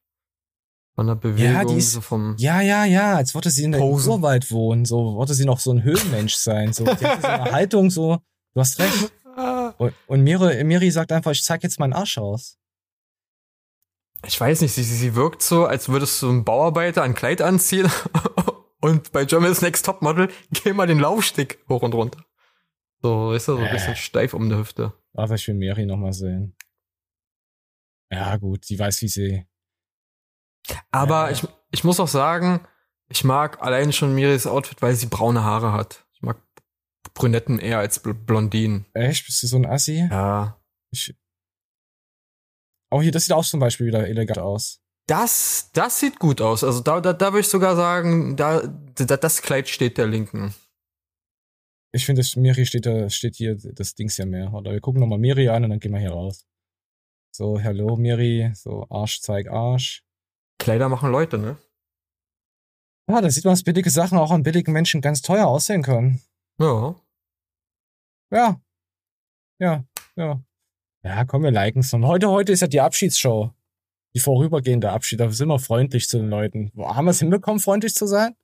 von 0.95 1.07
der 1.07 1.15
Bewegung, 1.17 1.77
ist- 1.77 1.93
so 1.93 2.01
vom 2.01 2.35
Ja, 2.39 2.61
ja, 2.61 2.85
ja, 2.85 3.17
als 3.17 3.35
wollte 3.35 3.51
sie 3.51 3.65
in 3.65 3.73
der. 3.73 3.81
Urwald 3.83 4.51
wohnen, 4.51 4.85
so 4.85 5.15
wollte 5.17 5.35
sie 5.35 5.45
noch 5.45 5.61
so 5.61 5.71
ein 5.73 5.83
Höhlenmensch 5.83 6.35
sein, 6.35 6.73
so, 6.73 6.85
die 6.85 6.91
hatte 7.07 7.21
so 7.23 7.29
eine 7.29 7.53
Haltung, 7.53 7.91
so, 7.91 8.19
du 8.55 8.61
hast 8.61 8.79
recht. 8.79 9.13
Und, 9.79 9.95
und 10.07 10.23
Miri, 10.23 10.63
Miri 10.65 10.91
sagt 10.91 11.13
einfach, 11.13 11.31
ich 11.33 11.43
zeig 11.43 11.63
jetzt 11.63 11.79
meinen 11.79 11.93
Arsch 11.93 12.19
aus. 12.19 12.59
Ich 14.27 14.39
weiß 14.41 14.61
nicht, 14.61 14.73
sie, 14.75 14.83
sie 14.85 15.15
wirkt 15.15 15.43
so, 15.43 15.65
als 15.67 15.89
würdest 15.89 16.21
du 16.23 16.31
ein 16.31 16.45
Bauarbeiter 16.45 17.03
ein 17.03 17.15
Kleid 17.15 17.41
anziehen 17.41 17.91
und 18.81 19.13
bei 19.13 19.25
Germany's 19.25 19.63
Next 19.63 19.87
Topmodel 19.87 20.29
geh 20.51 20.73
mal 20.75 20.87
den 20.87 20.99
Laufstick 20.99 21.65
hoch 21.69 21.83
und 21.83 21.95
runter. 21.95 22.23
So, 23.03 23.33
ist 23.33 23.49
er 23.49 23.55
so 23.55 23.61
ein 23.61 23.67
Äh. 23.69 23.73
bisschen 23.73 23.97
steif 23.97 24.35
um 24.35 24.49
die 24.51 24.57
Hüfte. 24.57 24.93
Aber 25.15 25.35
ich 25.35 25.47
will 25.49 25.55
Miri 25.55 25.87
noch 25.87 25.97
mal 25.97 26.13
sehen. 26.13 26.55
Ja, 28.13 28.37
gut, 28.37 28.65
sie 28.67 28.79
weiß, 28.79 29.01
wie 29.03 29.09
sie. 29.09 29.47
Aber 30.91 31.27
Ja. 31.27 31.31
ich, 31.31 31.47
ich 31.71 31.85
muss 31.85 31.99
auch 31.99 32.09
sagen, 32.09 32.67
ich 33.09 33.25
mag 33.25 33.63
allein 33.63 33.93
schon 33.93 34.15
Miris 34.15 34.47
Outfit, 34.47 34.83
weil 34.83 34.95
sie 34.95 35.07
braune 35.07 35.43
Haare 35.45 35.73
hat. 35.73 36.05
Brünetten 37.21 37.59
eher 37.59 37.79
als 37.79 37.99
Bl 37.99 38.15
Blondinen. 38.15 38.87
Echt? 38.95 39.27
Bist 39.27 39.43
du 39.43 39.47
so 39.47 39.57
ein 39.59 39.67
Assi? 39.67 40.09
Ja. 40.11 40.59
Ich, 40.91 41.15
oh, 42.91 43.03
hier, 43.03 43.13
das 43.13 43.27
sieht 43.27 43.35
auch 43.35 43.45
zum 43.45 43.61
Beispiel 43.61 43.87
wieder 43.87 44.09
elegant 44.09 44.39
aus. 44.39 44.81
Das, 45.07 45.71
das 45.75 46.01
sieht 46.01 46.19
gut 46.19 46.41
aus. 46.41 46.65
Also 46.65 46.81
da, 46.81 46.99
da, 47.03 47.13
da 47.13 47.27
würde 47.27 47.41
ich 47.41 47.49
sogar 47.49 47.77
sagen, 47.77 48.37
da, 48.37 48.67
da, 48.95 49.19
das 49.19 49.43
Kleid 49.43 49.69
steht 49.69 49.99
der 49.99 50.07
Linken. 50.07 50.55
Ich 51.93 52.07
finde, 52.07 52.23
das 52.23 52.37
Miri 52.37 52.65
steht 52.65 52.87
da, 52.87 53.11
steht 53.11 53.37
hier 53.37 53.55
das 53.57 53.95
Dings 53.95 54.17
ja 54.17 54.25
mehr. 54.25 54.55
Oder 54.55 54.73
wir 54.73 54.81
gucken 54.81 55.01
nochmal 55.01 55.19
Miri 55.19 55.51
an 55.51 55.65
und 55.65 55.71
dann 55.71 55.81
gehen 55.81 55.93
wir 55.93 56.01
hier 56.01 56.13
raus. 56.13 56.47
So, 57.37 57.63
hallo 57.63 57.97
Miri, 57.97 58.51
so 58.55 58.87
Arsch, 58.89 59.21
zeig 59.21 59.51
Arsch. 59.51 60.05
Kleider 60.59 60.89
machen 60.89 61.11
Leute, 61.11 61.37
ne? 61.37 61.59
Ja, 63.11 63.21
da 63.21 63.29
sieht 63.29 63.45
man, 63.45 63.53
dass 63.53 63.63
billige 63.63 63.91
Sachen 63.91 64.17
auch 64.17 64.31
an 64.31 64.43
billigen 64.43 64.73
Menschen 64.73 65.03
ganz 65.03 65.21
teuer 65.21 65.47
aussehen 65.49 65.83
können. 65.83 66.23
Ja. 66.59 66.95
Ja. 68.31 68.61
Ja, 69.59 69.85
ja. 70.17 70.41
Ja, 71.03 71.25
komm, 71.25 71.43
wir 71.43 71.51
liken's. 71.51 71.93
Und 71.93 72.07
heute, 72.07 72.29
heute 72.29 72.53
ist 72.53 72.61
ja 72.61 72.67
die 72.67 72.81
Abschiedsshow. 72.81 73.53
Die 74.15 74.21
vorübergehende 74.21 74.91
Abschied. 74.91 75.21
Da 75.21 75.31
sind 75.31 75.49
wir 75.49 75.59
freundlich 75.59 76.09
zu 76.09 76.19
den 76.19 76.31
Leuten. 76.31 76.71
Wo, 76.75 76.95
haben 76.95 77.05
wir 77.07 77.11
es 77.13 77.21
hinbekommen, 77.21 77.61
freundlich 77.61 77.95
zu 77.95 78.07
sein? 78.07 78.35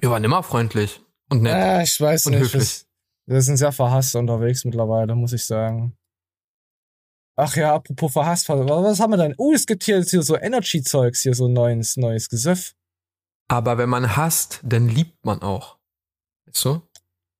Wir 0.00 0.10
waren 0.10 0.24
immer 0.24 0.42
freundlich 0.42 1.00
und 1.30 1.42
nett. 1.42 1.52
Ja, 1.52 1.82
ich 1.82 2.00
weiß 2.00 2.26
Und 2.26 2.32
nicht. 2.32 2.42
höflich. 2.42 2.84
Wir, 3.26 3.42
sind 3.42 3.56
sehr 3.56 3.72
verhasst 3.72 4.14
unterwegs 4.16 4.64
mittlerweile, 4.64 5.14
muss 5.14 5.32
ich 5.32 5.44
sagen. 5.44 5.96
Ach 7.36 7.54
ja, 7.56 7.74
apropos 7.74 8.12
verhasst, 8.12 8.48
was, 8.48 8.58
was 8.58 9.00
haben 9.00 9.12
wir 9.12 9.16
denn? 9.16 9.34
Oh, 9.38 9.52
es 9.52 9.66
gibt 9.66 9.84
hier, 9.84 10.02
hier 10.02 10.22
so 10.22 10.36
Energy-Zeugs, 10.36 11.22
hier 11.22 11.34
so 11.34 11.46
ein 11.46 11.52
neues, 11.52 11.96
neues 11.96 12.28
Gesöff. 12.28 12.74
Aber 13.48 13.78
wenn 13.78 13.88
man 13.88 14.16
hasst, 14.16 14.60
dann 14.64 14.88
liebt 14.88 15.24
man 15.24 15.40
auch. 15.42 15.78
Weißt 16.46 16.64
du? 16.64 16.82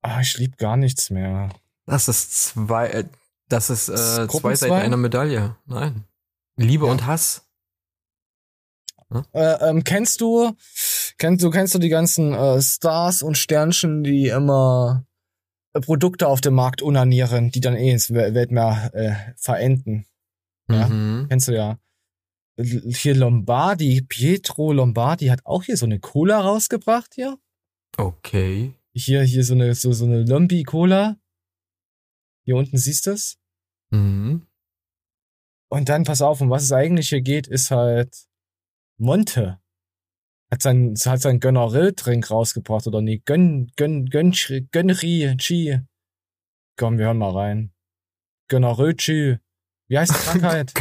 Ah, 0.02 0.20
ich 0.20 0.36
lieb 0.38 0.56
gar 0.58 0.76
nichts 0.76 1.10
mehr. 1.10 1.48
Das 1.86 2.08
ist 2.08 2.32
zwei, 2.44 2.88
äh, 2.88 3.04
das 3.48 3.70
ist 3.70 3.88
Das 3.88 4.18
äh, 4.18 4.26
Gruppen 4.26 4.40
zwei 4.42 4.54
Seiten 4.56 4.74
einer 4.74 4.96
Medaille. 4.96 5.56
Nein. 5.66 6.04
Liebe 6.56 6.86
Ja. 6.86 6.92
und 6.92 7.06
Hass. 7.06 7.44
Äh, 9.32 9.68
ähm, 9.70 9.84
kennst 9.84 10.20
du, 10.20 10.52
kennst 11.16 11.42
du, 11.42 11.50
kennst 11.50 11.74
du 11.74 11.78
die 11.78 11.88
ganzen 11.88 12.34
äh, 12.34 12.60
Stars 12.60 13.22
und 13.22 13.38
Sternchen, 13.38 14.04
die 14.04 14.28
immer 14.28 15.06
äh, 15.72 15.80
Produkte 15.80 16.28
auf 16.28 16.42
dem 16.42 16.54
Markt 16.54 16.82
unanieren, 16.82 17.50
die 17.50 17.60
dann 17.60 17.74
eh 17.74 17.90
ins 17.90 18.10
Wel- 18.10 18.34
Weltmeer 18.34 18.90
äh, 18.92 19.14
verenden? 19.36 20.04
Ja. 20.70 20.88
Mhm. 20.88 21.26
Kennst 21.30 21.48
du 21.48 21.52
ja. 21.54 21.78
Hier 22.60 23.14
Lombardi, 23.14 24.02
Pietro 24.02 24.72
Lombardi 24.72 25.28
hat 25.28 25.46
auch 25.46 25.62
hier 25.62 25.76
so 25.76 25.86
eine 25.86 26.00
Cola 26.00 26.40
rausgebracht 26.40 27.14
hier. 27.14 27.38
Okay. 27.96 28.74
Hier, 28.98 29.22
hier 29.22 29.44
so 29.44 29.54
eine, 29.54 29.74
so, 29.74 29.92
so 29.92 30.04
eine 30.04 30.24
Lombi-Cola. 30.24 31.16
Hier 32.44 32.56
unten 32.56 32.76
siehst 32.76 33.06
du 33.06 33.12
es. 33.12 33.38
Mhm. 33.90 34.46
Und 35.70 35.88
dann, 35.88 36.04
pass 36.04 36.22
auf, 36.22 36.40
um 36.40 36.50
was 36.50 36.64
es 36.64 36.72
eigentlich 36.72 37.10
hier 37.10 37.20
geht, 37.20 37.46
ist 37.46 37.70
halt 37.70 38.26
Monte. 38.98 39.60
Hat 40.50 40.62
sein, 40.62 40.94
hat 41.04 41.20
sein 41.20 41.40
Gönneril-Drink 41.40 42.30
rausgebracht, 42.30 42.86
oder 42.86 43.02
nee, 43.02 43.22
Gönn, 43.24 43.70
Gönn, 43.76 44.06
Gönn, 44.06 44.32
Gönri, 44.72 45.36
Chi. 45.36 45.80
Komm, 46.76 46.98
wir 46.98 47.06
hören 47.06 47.18
mal 47.18 47.30
rein. 47.30 47.72
Gönneril, 48.48 48.94
Chi. 48.94 49.38
Wie 49.88 49.98
heißt 49.98 50.12
die 50.12 50.26
Krankheit? 50.28 50.74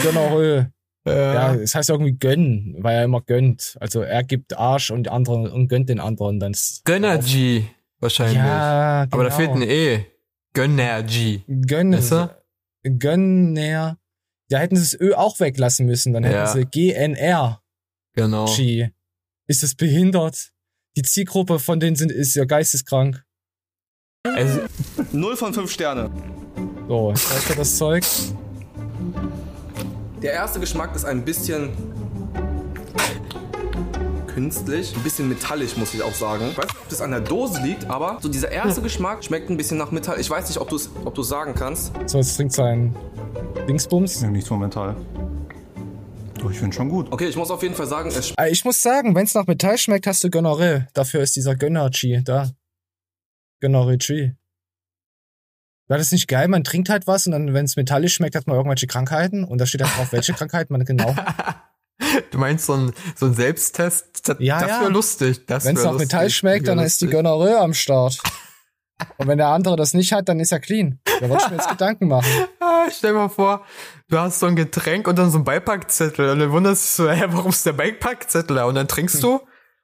Gonorrhoe, 0.00 0.58
ja. 0.58 0.64
Ja, 1.06 1.54
es 1.54 1.74
heißt 1.74 1.90
irgendwie 1.90 2.16
gönnen, 2.18 2.76
weil 2.78 2.96
er 2.96 3.04
immer 3.04 3.20
gönnt. 3.20 3.76
Also 3.80 4.00
er 4.00 4.24
gibt 4.24 4.56
Arsch 4.56 4.90
und 4.90 5.04
die 5.04 5.10
anderen 5.10 5.50
und 5.50 5.68
gönnt 5.68 5.88
den 5.90 6.00
anderen 6.00 6.40
dann. 6.40 6.54
Gönnergy 6.84 7.68
wahrscheinlich. 8.00 8.36
Ja, 8.38 9.04
genau. 9.04 9.14
Aber 9.16 9.24
da 9.24 9.30
fehlt 9.30 9.50
ein 9.50 9.62
E. 9.62 10.06
Gönnergy. 10.54 11.42
Gönner. 11.46 11.98
Weißt 11.98 12.12
du? 12.12 12.98
Gönner. 12.98 13.98
Da 14.48 14.58
hätten 14.58 14.76
sie 14.76 14.82
das 14.82 15.00
Ö 15.00 15.14
auch 15.14 15.40
weglassen 15.40 15.84
müssen. 15.86 16.12
Dann 16.14 16.24
hätten 16.24 16.36
Ja. 16.36 16.46
sie 16.46 16.64
GNR. 16.64 17.60
Genau. 18.14 18.46
G. 18.46 18.88
Ist 19.46 19.62
das 19.62 19.74
behindert? 19.74 20.52
Die 20.96 21.02
Zielgruppe 21.02 21.58
von 21.58 21.80
denen 21.80 21.96
sind, 21.96 22.12
ist 22.12 22.34
ja 22.34 22.44
geisteskrank. 22.44 23.24
Also, 24.26 24.60
0 25.12 25.36
von 25.36 25.52
5 25.52 25.70
Sterne. 25.70 26.10
So, 26.88 27.12
weißt 27.12 27.50
du 27.50 27.54
das 27.56 27.76
Zeug? 27.76 28.04
Der 30.24 30.32
erste 30.32 30.58
Geschmack 30.58 30.96
ist 30.96 31.04
ein 31.04 31.22
bisschen 31.22 31.68
künstlich, 34.26 34.96
ein 34.96 35.02
bisschen 35.02 35.28
metallisch, 35.28 35.76
muss 35.76 35.92
ich 35.92 36.02
auch 36.02 36.14
sagen. 36.14 36.46
Ich 36.50 36.56
weiß 36.56 36.64
nicht, 36.64 36.76
ob 36.80 36.88
das 36.88 37.02
an 37.02 37.10
der 37.10 37.20
Dose 37.20 37.60
liegt, 37.60 37.84
aber 37.90 38.16
so 38.22 38.30
dieser 38.30 38.50
erste 38.50 38.80
Geschmack 38.80 39.22
schmeckt 39.22 39.50
ein 39.50 39.58
bisschen 39.58 39.76
nach 39.76 39.90
Metall. 39.90 40.18
Ich 40.18 40.30
weiß 40.30 40.48
nicht, 40.48 40.56
ob 40.58 40.70
du 40.70 40.76
es 40.76 40.88
ob 41.04 41.14
du's 41.14 41.28
sagen 41.28 41.54
kannst. 41.54 41.92
So, 42.06 42.16
jetzt 42.16 42.34
trinkt 42.36 42.54
sein 42.54 42.96
Dingsbums. 43.68 44.22
Ja, 44.22 44.30
nichts 44.30 44.48
momentan. 44.48 44.96
Doch, 46.38 46.50
ich 46.50 46.58
finde 46.58 46.74
schon 46.74 46.88
gut. 46.88 47.12
Okay, 47.12 47.26
ich 47.28 47.36
muss 47.36 47.50
auf 47.50 47.62
jeden 47.62 47.74
Fall 47.74 47.86
sagen, 47.86 48.08
es 48.08 48.32
Äh, 48.38 48.48
Ich 48.48 48.64
muss 48.64 48.80
sagen, 48.80 49.14
wenn 49.14 49.26
es 49.26 49.34
nach 49.34 49.46
Metall 49.46 49.76
schmeckt, 49.76 50.06
hast 50.06 50.24
du 50.24 50.30
Gonorrhoe. 50.30 50.88
Dafür 50.94 51.20
ist 51.20 51.36
dieser 51.36 51.54
Gönner-G 51.54 52.22
da. 52.24 52.48
Gonorrhoe-G. 53.60 54.32
War 55.88 55.98
das 55.98 56.12
nicht 56.12 56.28
geil? 56.28 56.48
Man 56.48 56.64
trinkt 56.64 56.88
halt 56.88 57.06
was 57.06 57.26
und 57.26 57.32
dann, 57.32 57.52
wenn 57.52 57.66
es 57.66 57.76
metallisch 57.76 58.14
schmeckt, 58.14 58.34
hat 58.36 58.46
man 58.46 58.56
irgendwelche 58.56 58.86
Krankheiten 58.86 59.44
und 59.44 59.58
da 59.58 59.66
steht 59.66 59.82
halt 59.82 59.96
drauf, 59.96 60.12
welche 60.12 60.32
Krankheiten 60.32 60.72
man 60.72 60.84
genau. 60.84 61.14
du 62.30 62.38
meinst 62.38 62.66
so 62.66 62.74
ein, 62.74 62.92
so 63.14 63.26
ein 63.26 63.34
Selbsttest? 63.34 64.28
Das, 64.28 64.36
Ja, 64.38 64.60
das 64.60 64.70
ja. 64.70 64.80
wäre 64.80 64.90
lustig. 64.90 65.46
Das 65.46 65.64
Wenn 65.64 65.76
es 65.76 65.84
nach 65.84 65.92
lustig. 65.92 66.10
Metall 66.12 66.30
schmeckt, 66.30 66.68
dann 66.68 66.78
Wär 66.78 66.86
ist 66.86 67.00
die 67.00 67.06
lustig. 67.06 67.22
Gonorrhoe 67.22 67.58
am 67.58 67.74
Start. 67.74 68.18
Und 69.18 69.26
wenn 69.26 69.38
der 69.38 69.48
andere 69.48 69.76
das 69.76 69.92
nicht 69.92 70.12
hat, 70.12 70.28
dann 70.28 70.40
ist 70.40 70.52
er 70.52 70.60
clean. 70.60 71.00
Da 71.20 71.28
wollte 71.28 71.44
ich 71.44 71.50
mir 71.50 71.56
jetzt 71.56 71.68
Gedanken 71.68 72.08
machen. 72.08 72.30
Ah, 72.60 72.90
stell 72.90 73.12
dir 73.12 73.18
mal 73.18 73.28
vor, 73.28 73.64
du 74.08 74.18
hast 74.18 74.40
so 74.40 74.46
ein 74.46 74.56
Getränk 74.56 75.06
und 75.06 75.18
dann 75.18 75.30
so 75.30 75.38
ein 75.38 75.44
Beipackzettel 75.44 76.30
und 76.30 76.38
dann 76.38 76.50
wunderst 76.50 76.98
du 76.98 77.08
hä, 77.10 77.26
warum 77.28 77.50
ist 77.50 77.64
der 77.64 77.72
Beipackzettel 77.72 78.56
da? 78.56 78.64
Und 78.64 78.74
dann 78.74 78.88
trinkst 78.88 79.22
du 79.22 79.40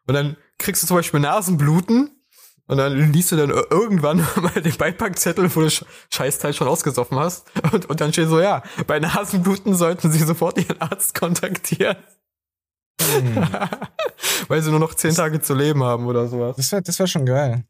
und 0.07 0.15
dann 0.15 0.37
kriegst 0.59 0.83
du 0.83 0.87
zum 0.87 0.97
Beispiel 0.97 1.21
Nasenbluten 1.21 2.20
und 2.71 2.77
dann 2.79 3.13
liest 3.13 3.33
du 3.33 3.37
dann 3.37 3.51
ir- 3.51 3.67
irgendwann 3.71 4.19
mal 4.37 4.63
den 4.63 4.77
Beipackzettel, 4.77 5.55
wo 5.55 5.61
du 5.61 5.67
Sch- 5.67 5.85
Scheißteil 6.13 6.55
schon 6.55 6.69
rausgesoffen 6.69 7.19
hast 7.19 7.47
und, 7.73 7.87
und 7.91 8.01
dann 8.01 8.13
steht 8.13 8.29
so, 8.29 8.41
ja, 8.41 8.63
bei 8.87 8.99
Nasenbluten 9.01 9.75
sollten 9.75 10.11
sie 10.11 10.25
sofort 10.25 10.57
ihren 10.59 10.81
Arzt 10.81 11.15
kontaktieren. 11.19 11.97
Weil 14.49 14.63
sie 14.63 14.71
nur 14.71 14.81
noch 14.81 14.95
zehn 14.95 15.15
Tage 15.15 15.41
zu 15.41 15.55
leben 15.55 15.83
haben 15.83 16.07
oder 16.07 16.29
sowas. 16.29 16.57
Das 16.57 16.71
wäre 16.73 16.83
das 16.83 16.99
wär 16.99 17.07
schon 17.07 17.27
geil. 17.27 17.65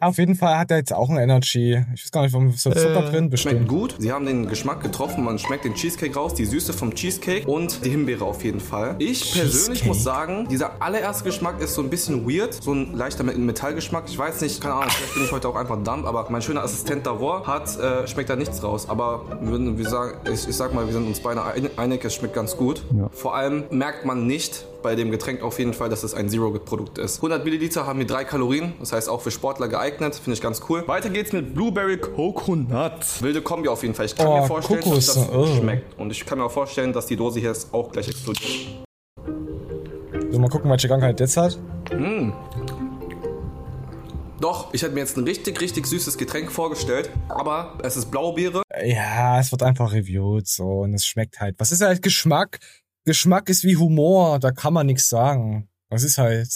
Auf 0.00 0.18
jeden 0.18 0.34
Fall 0.34 0.58
hat 0.58 0.70
er 0.70 0.78
jetzt 0.78 0.92
auch 0.92 1.10
ein 1.10 1.18
Energy. 1.18 1.84
Ich 1.94 2.04
weiß 2.04 2.10
gar 2.12 2.22
nicht, 2.22 2.32
warum 2.32 2.48
ist 2.48 2.64
da 2.66 2.72
Zucker 2.74 3.06
Äh, 3.06 3.10
drin 3.10 3.12
schmeckt 3.12 3.30
bestimmt. 3.30 3.68
gut. 3.68 3.94
Sie 3.98 4.10
haben 4.10 4.26
den 4.26 4.48
Geschmack 4.48 4.82
getroffen, 4.82 5.22
man 5.24 5.38
schmeckt 5.38 5.64
den 5.64 5.74
Cheesecake 5.74 6.14
raus, 6.14 6.34
die 6.34 6.44
Süße 6.44 6.72
vom 6.72 6.94
Cheesecake 6.94 7.46
und 7.46 7.84
die 7.84 7.90
Himbeere 7.90 8.24
auf 8.24 8.42
jeden 8.42 8.60
Fall. 8.60 8.96
Ich 8.98 9.32
persönlich 9.32 9.80
Cheesecake. 9.80 9.86
muss 9.88 10.02
sagen, 10.02 10.48
dieser 10.50 10.80
allererste 10.82 11.24
Geschmack 11.24 11.60
ist 11.60 11.74
so 11.74 11.82
ein 11.82 11.90
bisschen 11.90 12.26
weird, 12.28 12.54
so 12.54 12.72
ein 12.72 12.94
leichter 12.94 13.22
Met- 13.22 13.38
Metallgeschmack. 13.38 14.04
Ich 14.08 14.18
weiß 14.18 14.40
nicht, 14.40 14.60
keine 14.60 14.74
Ahnung, 14.74 14.90
vielleicht 14.90 15.14
bin 15.14 15.24
ich 15.24 15.32
heute 15.32 15.48
auch 15.48 15.56
einfach 15.56 15.76
dumb, 15.82 16.06
aber 16.06 16.26
mein 16.30 16.42
schöner 16.42 16.62
Assistent 16.62 17.06
Davor 17.06 17.46
hat, 17.46 17.78
äh, 17.78 18.06
schmeckt 18.08 18.30
da 18.30 18.36
nichts 18.36 18.62
raus. 18.62 18.88
Aber 18.88 19.24
wir, 19.42 19.78
wir 19.78 19.88
sagen, 19.88 20.18
ich, 20.26 20.48
ich 20.48 20.56
sag 20.56 20.74
mal, 20.74 20.86
wir 20.86 20.92
sind 20.92 21.06
uns 21.06 21.20
beide 21.20 21.42
ein- 21.44 21.70
einig, 21.76 22.04
es 22.04 22.14
schmeckt 22.14 22.34
ganz 22.34 22.56
gut. 22.56 22.82
Ja. 22.96 23.08
Vor 23.12 23.34
allem 23.36 23.64
merkt 23.70 24.04
man 24.04 24.26
nicht 24.26 24.66
bei 24.82 24.94
dem 24.94 25.10
Getränk 25.10 25.42
auf 25.42 25.58
jeden 25.58 25.72
Fall, 25.74 25.88
dass 25.88 26.02
es 26.02 26.14
ein 26.14 26.28
Zero-Produkt 26.28 26.98
ist. 26.98 27.16
100 27.16 27.44
Milliliter 27.44 27.86
haben 27.86 27.98
hier 27.98 28.06
drei 28.06 28.24
Kalorien, 28.24 28.74
das 28.80 28.92
heißt 28.92 29.08
auch 29.08 29.20
für 29.20 29.30
Sportler 29.30 29.68
geeignet, 29.68 30.14
finde 30.14 30.34
ich 30.34 30.40
ganz 30.40 30.62
cool. 30.68 30.86
Weiter 30.88 31.10
geht's 31.10 31.32
mit 31.32 31.54
Blueberry 31.54 31.98
Coconut. 31.98 33.22
Wilde 33.22 33.42
Kombi 33.42 33.68
auf 33.68 33.82
jeden 33.82 33.94
Fall. 33.94 34.06
Ich 34.06 34.16
kann 34.16 34.26
Oh, 34.26 34.40
mir 34.40 34.46
vorstellen, 34.46 34.80
Kokos, 34.82 35.06
dass 35.06 35.14
das 35.14 35.28
oh. 35.34 35.46
schmeckt. 35.58 35.98
Und 35.98 36.10
ich 36.10 36.26
kann 36.26 36.38
mir 36.38 36.44
auch 36.44 36.50
vorstellen, 36.50 36.92
dass 36.92 37.06
die 37.06 37.16
Dose 37.16 37.40
hier 37.40 37.50
jetzt 37.50 37.72
auch 37.72 37.90
gleich 37.92 38.08
explodiert. 38.08 38.84
So, 40.30 40.38
mal 40.38 40.48
gucken, 40.48 40.70
welche 40.70 40.88
Krankheit 40.88 41.20
jetzt 41.20 41.36
hat. 41.36 41.58
Doch, 44.40 44.74
ich 44.74 44.82
hätte 44.82 44.92
mir 44.94 45.00
jetzt 45.00 45.16
ein 45.16 45.24
richtig, 45.24 45.60
richtig 45.60 45.86
süßes 45.86 46.18
Getränk 46.18 46.50
vorgestellt, 46.50 47.10
aber 47.28 47.78
es 47.84 47.96
ist 47.96 48.10
Blaubeere. 48.10 48.62
Ja, 48.84 49.38
es 49.38 49.52
wird 49.52 49.62
einfach 49.62 49.92
reviewed 49.92 50.48
so 50.48 50.80
und 50.80 50.94
es 50.94 51.06
schmeckt 51.06 51.38
halt. 51.38 51.54
Was 51.58 51.70
ist 51.70 51.80
halt 51.80 52.02
Geschmack? 52.02 52.58
Geschmack 53.04 53.48
ist 53.48 53.64
wie 53.64 53.76
Humor, 53.76 54.38
da 54.38 54.52
kann 54.52 54.72
man 54.72 54.86
nichts 54.86 55.08
sagen. 55.08 55.68
Was 55.88 56.02
ist 56.02 56.18
halt? 56.18 56.48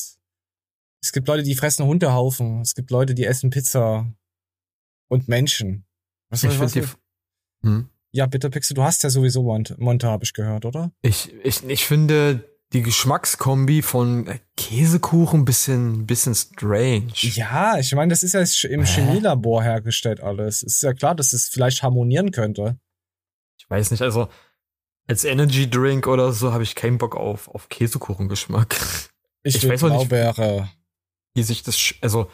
Es 1.03 1.13
gibt 1.13 1.29
Leute, 1.29 1.43
die 1.43 1.55
fressen 1.55 1.87
Hundehaufen. 1.87 2.61
Es 2.61 2.75
gibt 2.75 2.91
Leute, 2.91 3.15
die 3.15 3.25
essen 3.25 3.51
Pizza. 3.51 4.07
Und 5.09 5.29
Menschen. 5.29 5.85
Was, 6.31 6.43
Ich 6.43 6.59
was, 6.59 6.73
finde 6.73 6.89
die, 6.89 7.67
hm? 7.67 7.89
ja, 8.11 8.27
bitte, 8.27 8.51
Pixel, 8.51 8.75
du 8.75 8.83
hast 8.83 9.05
ja 9.05 9.11
sowieso 9.11 9.43
Monte, 9.45 9.77
Monte 9.79 10.09
habe 10.09 10.25
ich 10.25 10.33
gehört, 10.33 10.65
oder? 10.65 10.91
Ich, 11.03 11.33
ich, 11.45 11.63
ich 11.65 11.87
finde 11.87 12.49
die 12.73 12.83
Geschmackskombi 12.83 13.83
von 13.83 14.29
Käsekuchen 14.57 15.45
bisschen, 15.45 16.07
bisschen 16.07 16.35
strange. 16.35 17.13
Ja, 17.15 17.79
ich 17.79 17.95
meine, 17.95 18.11
das 18.11 18.25
ist 18.25 18.33
ja 18.33 18.69
im 18.69 18.85
Chemielabor 18.85 19.63
hergestellt 19.63 20.21
alles. 20.21 20.63
Ist 20.63 20.83
ja 20.83 20.93
klar, 20.93 21.15
dass 21.15 21.33
es 21.33 21.49
vielleicht 21.49 21.83
harmonieren 21.85 22.33
könnte. 22.33 22.79
Ich 23.59 23.71
weiß 23.71 23.93
nicht, 23.93 24.03
also 24.03 24.29
als 25.07 25.25
Energy 25.25 25.69
Drink 25.71 26.07
oder 26.07 26.33
so 26.33 26.53
habe 26.53 26.63
ich 26.63 26.75
keinen 26.75 26.99
Bock 26.99 27.17
auf, 27.17 27.49
auf 27.49 27.69
Käsekuchengeschmack. 27.69 28.77
Ich, 29.43 29.57
Ich 29.57 29.69
weiß 29.69 29.85
auch 29.85 29.89
nicht- 29.91 30.09
Blaubeere. 30.09 30.69
Wie 31.35 31.43
sich 31.43 31.63
das, 31.63 31.95
also 32.01 32.29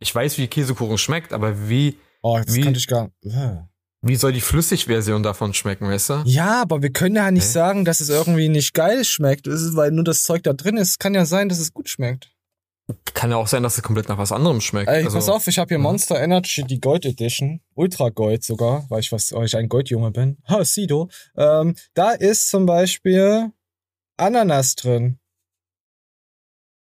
ich 0.00 0.14
weiß, 0.14 0.36
wie 0.38 0.46
Käsekuchen 0.48 0.98
schmeckt, 0.98 1.32
aber 1.32 1.68
wie, 1.68 1.98
Oh, 2.22 2.38
das 2.44 2.54
Wie- 2.54 2.62
kann 2.62 2.74
ich 2.74 2.86
gar. 2.88 3.10
Äh. 3.22 3.56
wie 4.02 4.16
soll 4.16 4.32
die 4.32 4.40
Flüssigversion 4.40 5.22
davon 5.22 5.54
schmecken, 5.54 5.86
weißt 5.88 6.10
du? 6.10 6.22
Ja, 6.26 6.60
aber 6.62 6.82
wir 6.82 6.90
können 6.92 7.14
ja 7.16 7.30
nicht 7.30 7.44
Hä? 7.44 7.48
sagen, 7.52 7.84
dass 7.84 8.00
es 8.00 8.08
irgendwie 8.08 8.48
nicht 8.48 8.74
geil 8.74 9.04
schmeckt. 9.04 9.46
Weil 9.46 9.92
nur 9.92 10.04
das 10.04 10.24
Zeug 10.24 10.42
da 10.42 10.52
drin 10.52 10.76
ist. 10.76 10.98
Kann 10.98 11.14
ja 11.14 11.24
sein, 11.24 11.48
dass 11.48 11.58
es 11.60 11.72
gut 11.72 11.88
schmeckt. 11.88 12.30
Kann 13.14 13.30
ja 13.30 13.36
auch 13.36 13.48
sein, 13.48 13.62
dass 13.62 13.76
es 13.76 13.82
komplett 13.82 14.08
nach 14.08 14.16
was 14.18 14.32
anderem 14.32 14.60
schmeckt. 14.60 14.88
Ey, 14.88 15.04
also, 15.04 15.16
pass 15.18 15.28
auf, 15.28 15.46
ich 15.46 15.58
habe 15.58 15.68
hier 15.68 15.78
ja. 15.78 15.82
Monster 15.82 16.20
Energy, 16.22 16.62
die 16.62 16.80
Gold 16.80 17.04
Edition. 17.04 17.60
Ultra 17.74 18.08
Gold 18.10 18.44
sogar, 18.44 18.86
weil 18.88 19.00
ich 19.00 19.12
was, 19.12 19.32
weil 19.32 19.44
ich 19.46 19.56
ein 19.56 19.68
Goldjunge 19.68 20.10
bin. 20.10 20.38
Ha, 20.48 20.64
Sido. 20.64 21.10
Ähm, 21.36 21.74
da 21.94 22.12
ist 22.12 22.48
zum 22.48 22.64
Beispiel 22.66 23.52
Ananas 24.16 24.74
drin. 24.76 25.18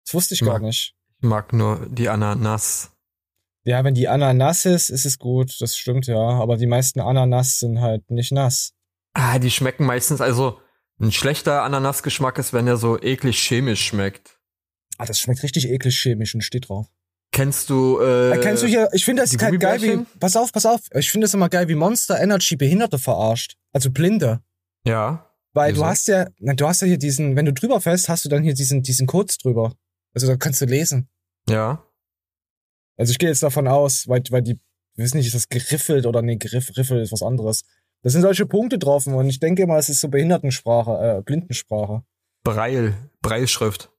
Das 0.04 0.14
wusste 0.14 0.34
ich 0.34 0.40
gar 0.40 0.54
Ja. 0.54 0.58
nicht. 0.61 0.94
Ich 1.20 1.28
mag 1.28 1.52
nur 1.52 1.87
die 1.88 2.08
Ananas. 2.08 2.90
Ja, 3.64 3.84
wenn 3.84 3.94
die 3.94 4.08
Ananas 4.08 4.64
ist, 4.64 4.90
ist 4.90 5.04
es 5.04 5.18
gut. 5.18 5.61
Das 5.61 5.76
stimmt 5.76 6.06
ja. 6.06 6.16
Aber 6.18 6.56
die 6.56 6.66
meisten 6.66 7.00
Ananas 7.00 7.58
sind 7.58 7.80
halt 7.80 8.11
nicht 8.11 8.32
nass. 8.32 8.72
Ah, 9.14 9.38
die 9.38 9.50
schmecken 9.50 9.84
meistens, 9.87 10.20
also 10.20 10.58
ein 11.00 11.12
schlechter 11.12 11.62
Ananasgeschmack 11.62 12.38
ist, 12.38 12.52
wenn 12.52 12.66
er 12.66 12.76
so 12.76 13.00
eklig 13.00 13.38
chemisch 13.38 13.84
schmeckt. 13.84 14.38
Ah, 14.99 15.06
das 15.06 15.18
schmeckt 15.20 15.42
richtig 15.42 15.68
eklig 15.68 15.99
chemisch 15.99 16.34
und 16.34 16.42
steht 16.42 16.68
drauf. 16.68 16.87
Kennst 17.32 17.70
du, 17.70 17.99
äh, 18.00 18.32
Äh, 18.37 18.40
Kennst 18.40 18.62
du 18.62 18.66
hier, 18.66 18.88
ich 18.92 19.04
finde 19.04 19.22
das 19.22 19.37
halt 19.40 19.58
geil 19.58 19.80
wie, 19.80 20.04
pass 20.20 20.37
auf, 20.37 20.52
pass 20.52 20.66
auf, 20.66 20.80
ich 20.94 21.11
finde 21.11 21.25
es 21.25 21.32
immer 21.34 21.49
geil, 21.49 21.66
wie 21.68 21.75
Monster 21.75 22.20
Energy 22.20 22.56
Behinderte 22.56 22.99
verarscht. 22.99 23.56
Also 23.72 23.90
Blinde. 23.90 24.42
Ja. 24.87 25.30
Weil 25.54 25.72
du 25.72 25.78
Wieso? 25.78 25.87
hast 25.87 26.08
ja, 26.08 26.28
na, 26.38 26.54
du 26.54 26.66
hast 26.66 26.82
ja 26.82 26.87
hier 26.87 26.99
diesen, 26.99 27.37
wenn 27.37 27.46
du 27.46 27.52
drüber 27.52 27.80
fällst, 27.80 28.08
hast 28.08 28.25
du 28.25 28.28
dann 28.28 28.42
hier 28.42 28.54
diesen, 28.54 28.82
diesen 28.82 29.06
Codes 29.06 29.38
drüber. 29.38 29.75
Also 30.14 30.26
da 30.26 30.37
kannst 30.37 30.61
du 30.61 30.66
lesen. 30.66 31.08
Ja. 31.49 31.84
Also 32.99 33.12
ich 33.12 33.18
gehe 33.18 33.28
jetzt 33.28 33.42
davon 33.42 33.66
aus, 33.66 34.08
weil, 34.08 34.22
weil 34.30 34.42
die, 34.42 34.58
ich 34.96 35.04
weiß 35.04 35.14
nicht, 35.14 35.26
ist 35.26 35.34
das 35.34 35.49
geriffelt 35.49 36.04
oder 36.06 36.20
nee, 36.22 36.37
geriff, 36.37 36.70
Riffel 36.76 37.00
ist 37.00 37.12
was 37.12 37.22
anderes. 37.22 37.62
Da 38.02 38.11
sind 38.11 38.22
solche 38.22 38.46
Punkte 38.46 38.78
drauf 38.78 39.06
und 39.06 39.28
ich 39.28 39.40
denke 39.40 39.62
immer, 39.62 39.76
es 39.78 39.88
ist 39.88 40.00
so 40.00 40.08
Behindertensprache, 40.08 41.18
äh, 41.18 41.22
Blindensprache. 41.22 42.02
Breil. 42.44 42.94
Breilschrift. 43.22 43.90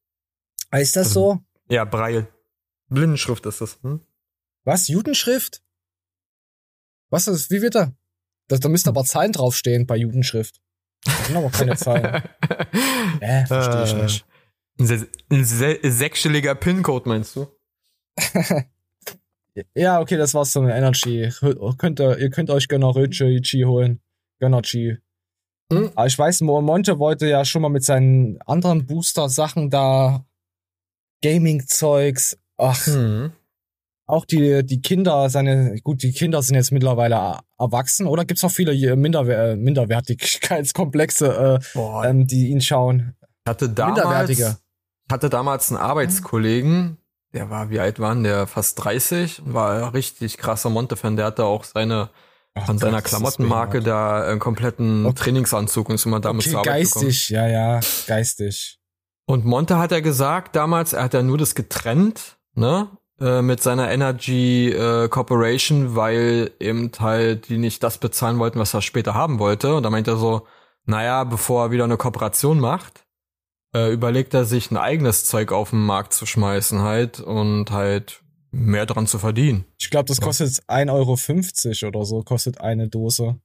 Ist 0.81 0.95
das 0.95 1.07
Also- 1.07 1.33
so? 1.33 1.39
Ja, 1.73 1.85
Breil. 1.85 2.27
Blindenschrift 2.89 3.45
ist 3.45 3.61
das. 3.61 3.79
Hm? 3.81 4.01
Was? 4.65 4.87
Judenschrift? 4.87 5.61
Was 7.09 7.27
ist, 7.27 7.51
wie 7.51 7.61
wird 7.61 7.75
da? 7.75 7.93
Da, 8.47 8.57
da 8.57 8.69
müssten 8.69 8.89
aber 8.89 9.03
Zahlen 9.05 9.31
draufstehen 9.31 9.85
bei 9.87 9.95
Judenschrift. 9.97 10.61
Da 11.05 11.11
sind 11.11 11.35
aber 11.37 11.49
keine 11.49 11.75
Zahlen. 11.75 12.23
Äh, 13.19 13.45
verstehe 13.45 13.83
ich 13.83 13.93
nicht. 13.93 14.25
Ein, 14.79 14.85
se 14.87 15.07
ein 15.29 15.45
se 15.45 15.79
sechsstelliger 15.83 16.55
PIN-Code 16.55 17.07
meinst 17.07 17.35
du? 17.35 17.47
Ja, 19.75 19.99
okay, 19.99 20.17
das 20.17 20.33
war's 20.33 20.51
zum 20.51 20.67
Energy. 20.67 21.29
Könnt 21.77 21.99
ihr, 22.01 22.17
ihr 22.17 22.29
könnt 22.31 22.49
euch 22.49 22.67
Gönnerchi 22.67 23.61
holen. 23.67 24.01
Gönnerchi. 24.39 24.97
Hm? 25.71 25.91
Aber 25.93 26.07
ich 26.07 26.17
weiß, 26.17 26.41
Mo- 26.41 26.61
Monte 26.61 26.97
wollte 26.97 27.27
ja 27.27 27.45
schon 27.45 27.61
mal 27.61 27.69
mit 27.69 27.83
seinen 27.83 28.41
anderen 28.41 28.87
Booster-Sachen 28.87 29.69
da 29.69 30.25
Gaming-Zeugs. 31.23 32.37
Ach, 32.57 32.85
Hm. 32.85 33.31
auch 34.05 34.25
die, 34.25 34.63
die 34.63 34.81
Kinder, 34.81 35.29
seine, 35.29 35.79
gut, 35.81 36.03
die 36.03 36.11
Kinder 36.11 36.43
sind 36.43 36.55
jetzt 36.55 36.71
mittlerweile 36.71 37.39
erwachsen, 37.57 38.05
oder 38.05 38.25
gibt's 38.25 38.43
noch 38.43 38.51
viele 38.51 38.95
Minderwer 38.95 39.55
Minderwertigkeitskomplexe, 39.55 41.61
äh, 41.75 42.07
ähm, 42.07 42.27
die 42.27 42.49
ihn 42.49 42.61
schauen? 42.61 43.15
Hatte 43.47 43.69
damals, 43.69 44.59
hatte 45.11 45.29
damals 45.29 45.71
einen 45.71 45.81
Arbeitskollegen, 45.81 46.97
der 47.33 47.49
war, 47.49 47.69
wie 47.69 47.79
alt 47.79 47.99
war 47.99 48.15
der? 48.15 48.45
Fast 48.45 48.83
30, 48.83 49.41
war 49.45 49.93
richtig 49.93 50.37
krasser 50.37 50.69
Monte-Fan, 50.69 51.15
der 51.15 51.25
hatte 51.25 51.45
auch 51.45 51.63
seine, 51.63 52.09
Ach, 52.53 52.67
von 52.67 52.77
seiner 52.77 53.01
Klamottenmarke 53.01 53.81
da 53.81 54.27
einen 54.27 54.39
kompletten 54.39 55.07
okay. 55.07 55.15
Trainingsanzug 55.15 55.89
und 55.89 55.95
ist 55.95 56.05
immer 56.05 56.19
damit 56.19 56.43
okay, 56.43 56.51
zur 56.51 56.59
Arbeit 56.59 56.73
geistig, 56.73 57.27
gekommen. 57.29 57.49
ja, 57.49 57.75
ja, 57.75 57.79
geistig. 58.05 58.79
Und 59.25 59.45
Monte 59.45 59.77
hat 59.77 59.91
er 59.91 60.01
gesagt 60.01 60.55
damals, 60.55 60.93
er 60.93 61.03
hat 61.03 61.13
ja 61.13 61.23
nur 61.23 61.37
das 61.37 61.55
getrennt, 61.55 62.37
ne? 62.55 62.89
Äh, 63.19 63.41
mit 63.41 63.61
seiner 63.61 63.91
Energy 63.91 64.69
äh, 64.69 65.07
Corporation, 65.07 65.95
weil 65.95 66.51
eben 66.59 66.91
halt 66.99 67.47
die 67.47 67.57
nicht 67.57 67.83
das 67.83 67.99
bezahlen 67.99 68.39
wollten, 68.39 68.59
was 68.59 68.73
er 68.73 68.81
später 68.81 69.13
haben 69.13 69.39
wollte. 69.39 69.75
Und 69.75 69.83
da 69.83 69.89
meint 69.89 70.07
er 70.07 70.17
so, 70.17 70.47
naja, 70.85 71.23
bevor 71.23 71.65
er 71.65 71.71
wieder 71.71 71.83
eine 71.83 71.95
Kooperation 71.95 72.59
macht, 72.59 73.05
äh, 73.73 73.93
überlegt 73.93 74.33
er 74.33 74.45
sich 74.45 74.71
ein 74.71 74.77
eigenes 74.77 75.25
Zeug 75.25 75.51
auf 75.51 75.69
den 75.69 75.85
Markt 75.85 76.13
zu 76.13 76.25
schmeißen 76.25 76.81
halt 76.81 77.19
und 77.19 77.71
halt 77.71 78.23
mehr 78.51 78.85
dran 78.85 79.07
zu 79.07 79.19
verdienen. 79.19 79.65
Ich 79.79 79.89
glaube, 79.89 80.05
das 80.05 80.19
kostet 80.19 80.49
1,50 80.67 81.83
Euro 81.83 81.89
oder 81.89 82.05
so, 82.05 82.21
kostet 82.23 82.61
eine 82.61 82.89
Dose. 82.89 83.39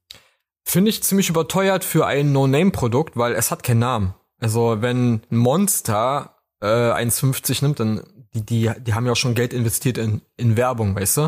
Finde 0.65 0.89
ich 0.89 1.03
ziemlich 1.03 1.29
überteuert 1.29 1.83
für 1.83 2.05
ein 2.05 2.31
No-Name-Produkt, 2.31 3.17
weil 3.17 3.33
es 3.33 3.49
hat 3.49 3.63
keinen 3.63 3.79
Namen. 3.79 4.13
Also 4.39 4.81
wenn 4.81 5.21
ein 5.29 5.37
Monster 5.37 6.35
äh, 6.61 6.65
1,50 6.65 7.63
nimmt, 7.63 7.79
dann 7.79 8.03
die, 8.33 8.45
die, 8.45 8.71
die 8.79 8.93
haben 8.93 9.05
ja 9.05 9.13
auch 9.13 9.17
schon 9.17 9.35
Geld 9.35 9.53
investiert 9.53 9.97
in, 9.97 10.21
in 10.37 10.55
Werbung, 10.55 10.95
weißt 10.95 11.17
du? 11.17 11.21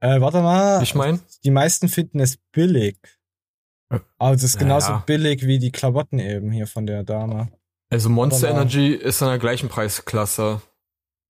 Äh, 0.00 0.20
warte 0.20 0.42
mal. 0.42 0.82
Ich 0.82 0.94
meine? 0.94 1.20
Die 1.44 1.50
meisten 1.50 1.88
finden 1.88 2.20
es 2.20 2.36
billig. 2.52 2.98
Aber 4.18 4.34
es 4.34 4.42
ist 4.42 4.58
genauso 4.58 4.92
ja. 4.92 5.02
billig 5.06 5.46
wie 5.46 5.58
die 5.58 5.70
Klamotten 5.70 6.18
eben 6.18 6.50
hier 6.50 6.66
von 6.66 6.86
der 6.86 7.04
Dame. 7.04 7.48
Also 7.88 8.08
Monster 8.08 8.50
Energy 8.50 8.92
ist 8.92 9.22
in 9.22 9.28
der 9.28 9.38
gleichen 9.38 9.68
Preisklasse. 9.68 10.60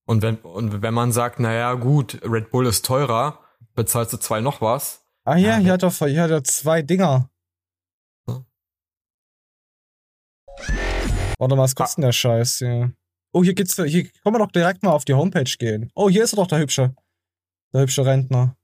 Und 0.07 0.23
wenn, 0.23 0.37
und 0.37 0.83
wenn 0.83 0.95
man 0.95 1.13
sagt, 1.13 1.39
naja, 1.39 1.75
gut, 1.75 2.21
Red 2.25 2.51
Bull 2.51 2.67
ist 2.67 2.87
teurer, 2.87 3.41
bezahlst 3.75 4.13
du 4.13 4.17
zwei 4.17 4.41
noch 4.41 4.61
was. 4.61 5.05
Ah 5.25 5.37
ja, 5.37 5.51
ja 5.51 5.57
hier 5.57 5.73
hat 5.73 5.83
er, 5.83 5.91
hier 5.91 6.23
hat 6.23 6.31
er 6.31 6.45
zwei 6.45 6.83
Dinger. 6.83 7.29
Warte 11.39 11.57
mal, 11.57 11.63
was 11.63 11.75
kostet 11.75 12.05
ah. 12.05 12.09
der 12.09 12.13
Scheiß 12.13 12.59
hier? 12.59 12.93
Oh, 13.33 13.45
hier 13.45 13.55
geht's, 13.55 13.77
hier 13.77 14.05
können 14.05 14.35
wir 14.35 14.39
doch 14.39 14.51
direkt 14.51 14.83
mal 14.83 14.93
auf 14.93 15.05
die 15.05 15.15
Homepage 15.15 15.45
gehen. 15.59 15.91
Oh, 15.95 16.09
hier 16.09 16.25
ist 16.25 16.33
er 16.33 16.37
doch 16.37 16.47
der 16.47 16.59
hübsche, 16.59 16.95
der 17.75 17.83
hübsche 17.83 18.07
Rentner. 18.07 18.57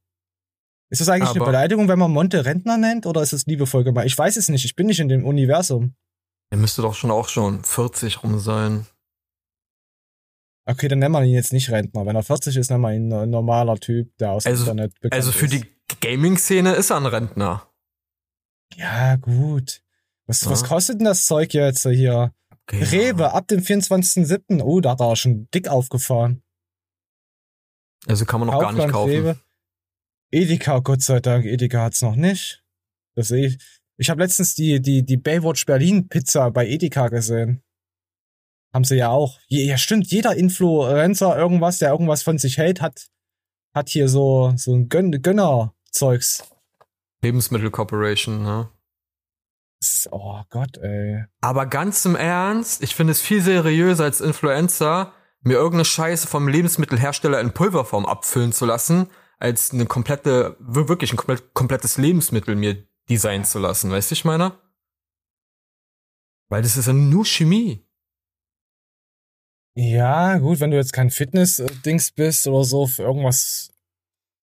Ist 0.88 1.00
das 1.00 1.08
eigentlich 1.08 1.30
Aber 1.30 1.40
eine 1.40 1.44
Beleidigung, 1.46 1.88
wenn 1.88 1.98
man 1.98 2.10
Monte 2.10 2.44
Rentner 2.44 2.76
nennt, 2.76 3.06
oder 3.06 3.22
ist 3.22 3.32
es 3.32 3.46
liebevoll 3.46 3.84
gemeint? 3.84 4.06
Ich 4.06 4.16
weiß 4.16 4.36
es 4.36 4.48
nicht, 4.48 4.64
ich 4.64 4.76
bin 4.76 4.86
nicht 4.86 5.00
in 5.00 5.08
dem 5.08 5.24
Universum. 5.24 5.94
Er 6.50 6.58
müsste 6.58 6.82
doch 6.82 6.94
schon 6.94 7.10
auch 7.10 7.28
schon 7.28 7.64
40 7.64 8.22
rum 8.22 8.38
sein. 8.38 8.86
Okay, 10.64 10.88
dann 10.88 10.98
nennen 10.98 11.12
wir 11.12 11.24
ihn 11.24 11.32
jetzt 11.32 11.52
nicht 11.52 11.70
Rentner. 11.70 12.06
Wenn 12.06 12.14
er 12.14 12.22
40 12.22 12.56
ist, 12.56 12.70
nennen 12.70 12.82
wir 12.82 12.92
ihn 12.94 13.12
ein 13.12 13.30
normaler 13.30 13.76
Typ, 13.76 14.16
der 14.18 14.32
aus 14.32 14.46
also, 14.46 14.64
dem 14.64 14.70
Internet 14.72 15.00
bekannt 15.00 15.14
Also 15.14 15.32
für 15.32 15.46
ist. 15.46 15.54
die 15.54 15.64
Gaming-Szene 16.00 16.74
ist 16.74 16.90
er 16.90 16.98
ein 16.98 17.06
Rentner. 17.06 17.66
Ja, 18.76 19.16
gut. 19.16 19.82
Was, 20.26 20.42
ja. 20.42 20.50
was 20.50 20.64
kostet 20.64 21.00
denn 21.00 21.06
das 21.06 21.24
Zeug 21.24 21.52
jetzt 21.52 21.82
hier? 21.88 22.32
Okay, 22.68 22.82
Rewe 22.82 23.22
ja. 23.22 23.32
ab 23.32 23.48
dem 23.48 23.60
24.07. 23.60 24.62
Oh, 24.62 24.80
da 24.80 24.92
hat 24.92 25.00
er 25.00 25.16
schon 25.16 25.48
dick 25.52 25.68
aufgefahren. 25.68 26.42
Also 28.06 28.24
kann 28.24 28.40
man 28.40 28.48
noch 28.48 28.54
Kaufland, 28.54 28.78
gar 28.78 28.84
nicht 28.86 28.92
kaufen. 28.92 29.10
Rewe. 29.10 29.40
Edeka, 30.32 30.78
Gott 30.78 31.02
sei 31.02 31.20
Dank, 31.20 31.44
Edeka 31.44 31.82
hat's 31.82 32.02
noch 32.02 32.16
nicht. 32.16 32.64
Das 33.14 33.28
sehe 33.28 33.48
ich. 33.48 33.58
Ich 33.98 34.10
habe 34.10 34.22
letztens 34.22 34.54
die, 34.54 34.80
die, 34.80 35.04
die 35.04 35.18
Baywatch 35.18 35.66
Berlin 35.66 36.08
Pizza 36.08 36.50
bei 36.50 36.66
Edeka 36.66 37.08
gesehen. 37.08 37.62
Haben 38.74 38.84
sie 38.84 38.96
ja 38.96 39.10
auch. 39.10 39.38
Ja, 39.48 39.76
stimmt, 39.76 40.10
jeder 40.10 40.34
Influencer, 40.34 41.36
irgendwas, 41.36 41.78
der 41.78 41.90
irgendwas 41.90 42.22
von 42.22 42.38
sich 42.38 42.56
hält, 42.56 42.80
hat, 42.80 43.10
hat 43.74 43.90
hier 43.90 44.08
so, 44.08 44.54
so 44.56 44.74
ein 44.74 44.88
Gön 44.88 45.10
Gönner-Zeugs. 45.10 46.50
Lebensmittel 47.22 47.70
Corporation, 47.70 48.42
ne? 48.42 48.71
Oh 50.10 50.42
Gott, 50.50 50.78
ey. 50.78 51.24
Aber 51.40 51.66
ganz 51.66 52.04
im 52.04 52.16
Ernst, 52.16 52.82
ich 52.82 52.94
finde 52.94 53.12
es 53.12 53.20
viel 53.20 53.42
seriöser 53.42 54.04
als 54.04 54.20
Influencer, 54.20 55.12
mir 55.40 55.54
irgendeine 55.54 55.84
Scheiße 55.84 56.28
vom 56.28 56.48
Lebensmittelhersteller 56.48 57.40
in 57.40 57.52
Pulverform 57.52 58.06
abfüllen 58.06 58.52
zu 58.52 58.64
lassen, 58.64 59.08
als 59.38 59.72
eine 59.72 59.86
komplette, 59.86 60.56
wirklich 60.60 61.12
ein 61.12 61.38
komplettes 61.52 61.98
Lebensmittel 61.98 62.54
mir 62.54 62.86
designen 63.08 63.44
zu 63.44 63.58
lassen, 63.58 63.90
weißt 63.90 64.10
du, 64.10 64.14
ich 64.14 64.24
meine? 64.24 64.52
Weil 66.48 66.62
das 66.62 66.76
ist 66.76 66.86
ja 66.86 66.92
nur 66.92 67.24
Chemie. 67.24 67.84
Ja, 69.74 70.38
gut, 70.38 70.60
wenn 70.60 70.70
du 70.70 70.76
jetzt 70.76 70.92
kein 70.92 71.10
Fitness-Dings 71.10 72.12
bist 72.12 72.46
oder 72.46 72.62
so, 72.62 72.86
für 72.86 73.02
irgendwas. 73.02 73.72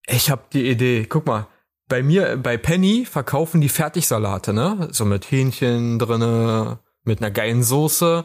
Ich 0.08 0.32
hab 0.32 0.49
die 0.49 0.67
Idee. 0.67 1.06
Guck 1.06 1.28
mal, 1.28 1.47
bei 1.89 2.04
mir, 2.04 2.38
bei 2.38 2.58
Penny 2.58 3.06
verkaufen 3.06 3.60
die 3.60 3.67
Fertigsalate, 3.67 4.54
ne? 4.54 4.88
So 4.91 5.04
mit 5.04 5.30
Hähnchen 5.30 5.99
drinne, 5.99 6.80
mit 7.04 7.19
einer 7.19 7.32
geilen 7.32 7.63
Soße. 7.63 8.23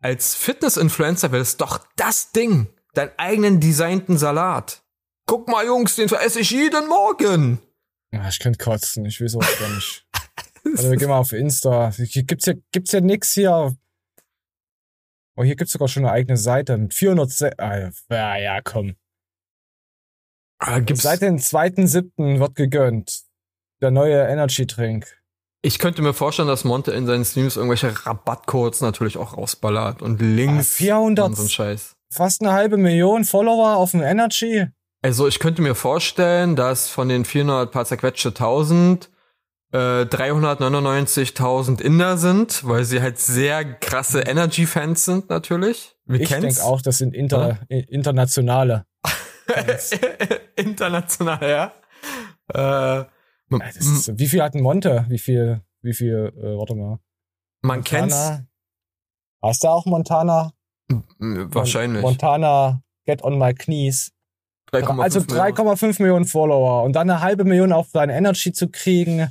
Als 0.00 0.34
Fitness-Influencer 0.34 1.32
wäre 1.32 1.40
es 1.40 1.56
doch 1.56 1.86
das 1.96 2.32
Ding. 2.32 2.66
Deinen 2.92 3.12
eigenen 3.16 3.60
designten 3.60 4.18
Salat. 4.18 4.82
Guck 5.26 5.48
mal, 5.48 5.64
Jungs, 5.64 5.96
den 5.96 6.10
esse 6.10 6.40
ich 6.40 6.50
jeden 6.50 6.88
Morgen. 6.88 7.60
Ja, 8.12 8.28
ich 8.28 8.40
könnte 8.40 8.62
kotzen, 8.62 9.06
ich 9.06 9.20
will 9.20 9.28
sowas 9.28 9.58
gar 9.58 9.70
nicht. 9.70 10.06
Also 10.66 10.90
wir 10.90 10.96
gehen 10.96 11.10
mal 11.10 11.18
auf 11.18 11.34
Insta. 11.34 11.92
Hier 11.92 12.22
gibt's 12.22 12.46
ja, 12.46 12.54
gibt's 12.72 12.92
ja 12.92 13.02
nix 13.02 13.34
hier. 13.34 13.76
Oh, 15.36 15.44
hier 15.44 15.56
gibt's 15.56 15.74
sogar 15.74 15.88
schon 15.88 16.06
eine 16.06 16.12
eigene 16.12 16.38
Seite 16.38 16.78
mit 16.78 16.94
400, 16.94 17.60
ah, 17.60 17.90
ja, 18.08 18.36
ja, 18.38 18.60
komm. 18.62 18.96
Ah, 20.66 20.80
gibt's 20.80 21.02
Seit 21.02 21.20
dem 21.20 21.36
2.7. 21.36 22.40
wird 22.40 22.54
gegönnt. 22.54 23.22
Der 23.82 23.90
neue 23.90 24.22
Energy 24.22 24.66
Drink. 24.66 25.06
Ich 25.60 25.78
könnte 25.78 26.02
mir 26.02 26.14
vorstellen, 26.14 26.48
dass 26.48 26.64
Monte 26.64 26.92
in 26.92 27.06
seinen 27.06 27.24
Streams 27.24 27.56
irgendwelche 27.56 28.06
Rabattcodes 28.06 28.80
natürlich 28.80 29.18
auch 29.18 29.36
rausballert 29.36 30.02
und 30.02 30.20
Links 30.20 30.74
ah, 30.74 30.84
400, 30.84 31.26
und 31.26 31.36
so 31.36 31.42
ein 31.42 31.48
Scheiß. 31.48 31.96
Fast 32.10 32.42
eine 32.42 32.52
halbe 32.52 32.76
Million 32.76 33.24
Follower 33.24 33.76
auf 33.76 33.90
dem 33.90 34.02
Energy. 34.02 34.66
Also 35.02 35.28
ich 35.28 35.38
könnte 35.38 35.60
mir 35.60 35.74
vorstellen, 35.74 36.56
dass 36.56 36.88
von 36.88 37.08
den 37.08 37.24
400 37.24 37.70
paar 37.70 37.84
zerquetschte 37.84 38.30
1000 38.30 39.10
äh, 39.72 39.76
399.000 39.76 41.80
Inder 41.80 42.16
sind, 42.16 42.66
weil 42.66 42.84
sie 42.84 43.02
halt 43.02 43.18
sehr 43.18 43.64
krasse 43.64 44.20
Energy-Fans 44.20 45.04
sind 45.04 45.28
natürlich. 45.28 45.94
Wir 46.06 46.20
ich 46.20 46.28
denke 46.28 46.62
auch, 46.62 46.80
das 46.80 46.98
sind 46.98 47.14
inter, 47.14 47.58
ja? 47.68 47.78
internationale. 47.88 48.86
internationale, 50.56 51.50
ja. 51.50 51.72
Äh, 52.52 53.04
ist, 53.68 54.18
wie 54.18 54.26
viel 54.26 54.42
hat 54.42 54.54
ein 54.54 54.62
Monte? 54.62 55.06
Wie 55.08 55.18
viel, 55.18 55.62
wie 55.82 55.94
viel, 55.94 56.32
äh, 56.36 56.56
warte 56.56 56.74
mal. 56.74 56.98
Man 57.62 57.78
Montana. 57.78 57.82
kennt's. 57.82 58.42
Hast 59.42 59.64
du 59.64 59.68
auch 59.68 59.86
Montana? 59.86 60.52
Wahrscheinlich. 61.18 62.02
Montana, 62.02 62.82
get 63.06 63.22
on 63.22 63.38
my 63.38 63.54
knees. 63.54 64.10
3, 64.70 65.02
also 65.02 65.20
3,5 65.20 66.02
Millionen 66.02 66.24
Follower 66.24 66.82
und 66.82 66.94
dann 66.94 67.08
eine 67.08 67.20
halbe 67.20 67.44
Million 67.44 67.72
auf 67.72 67.92
dein 67.92 68.10
Energy 68.10 68.52
zu 68.52 68.68
kriegen. 68.68 69.28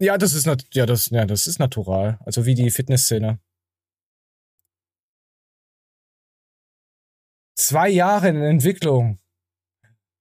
Ja, 0.00 0.18
das 0.18 0.32
ist 0.32 0.46
ja 0.72 0.86
das 0.86 1.10
ja 1.10 1.26
das 1.26 1.46
ist 1.46 1.58
natural, 1.58 2.18
also 2.24 2.46
wie 2.46 2.54
die 2.54 2.70
Fitnessszene. 2.70 3.38
Zwei 7.54 7.88
Jahre 7.88 8.28
in 8.28 8.42
Entwicklung. 8.42 9.18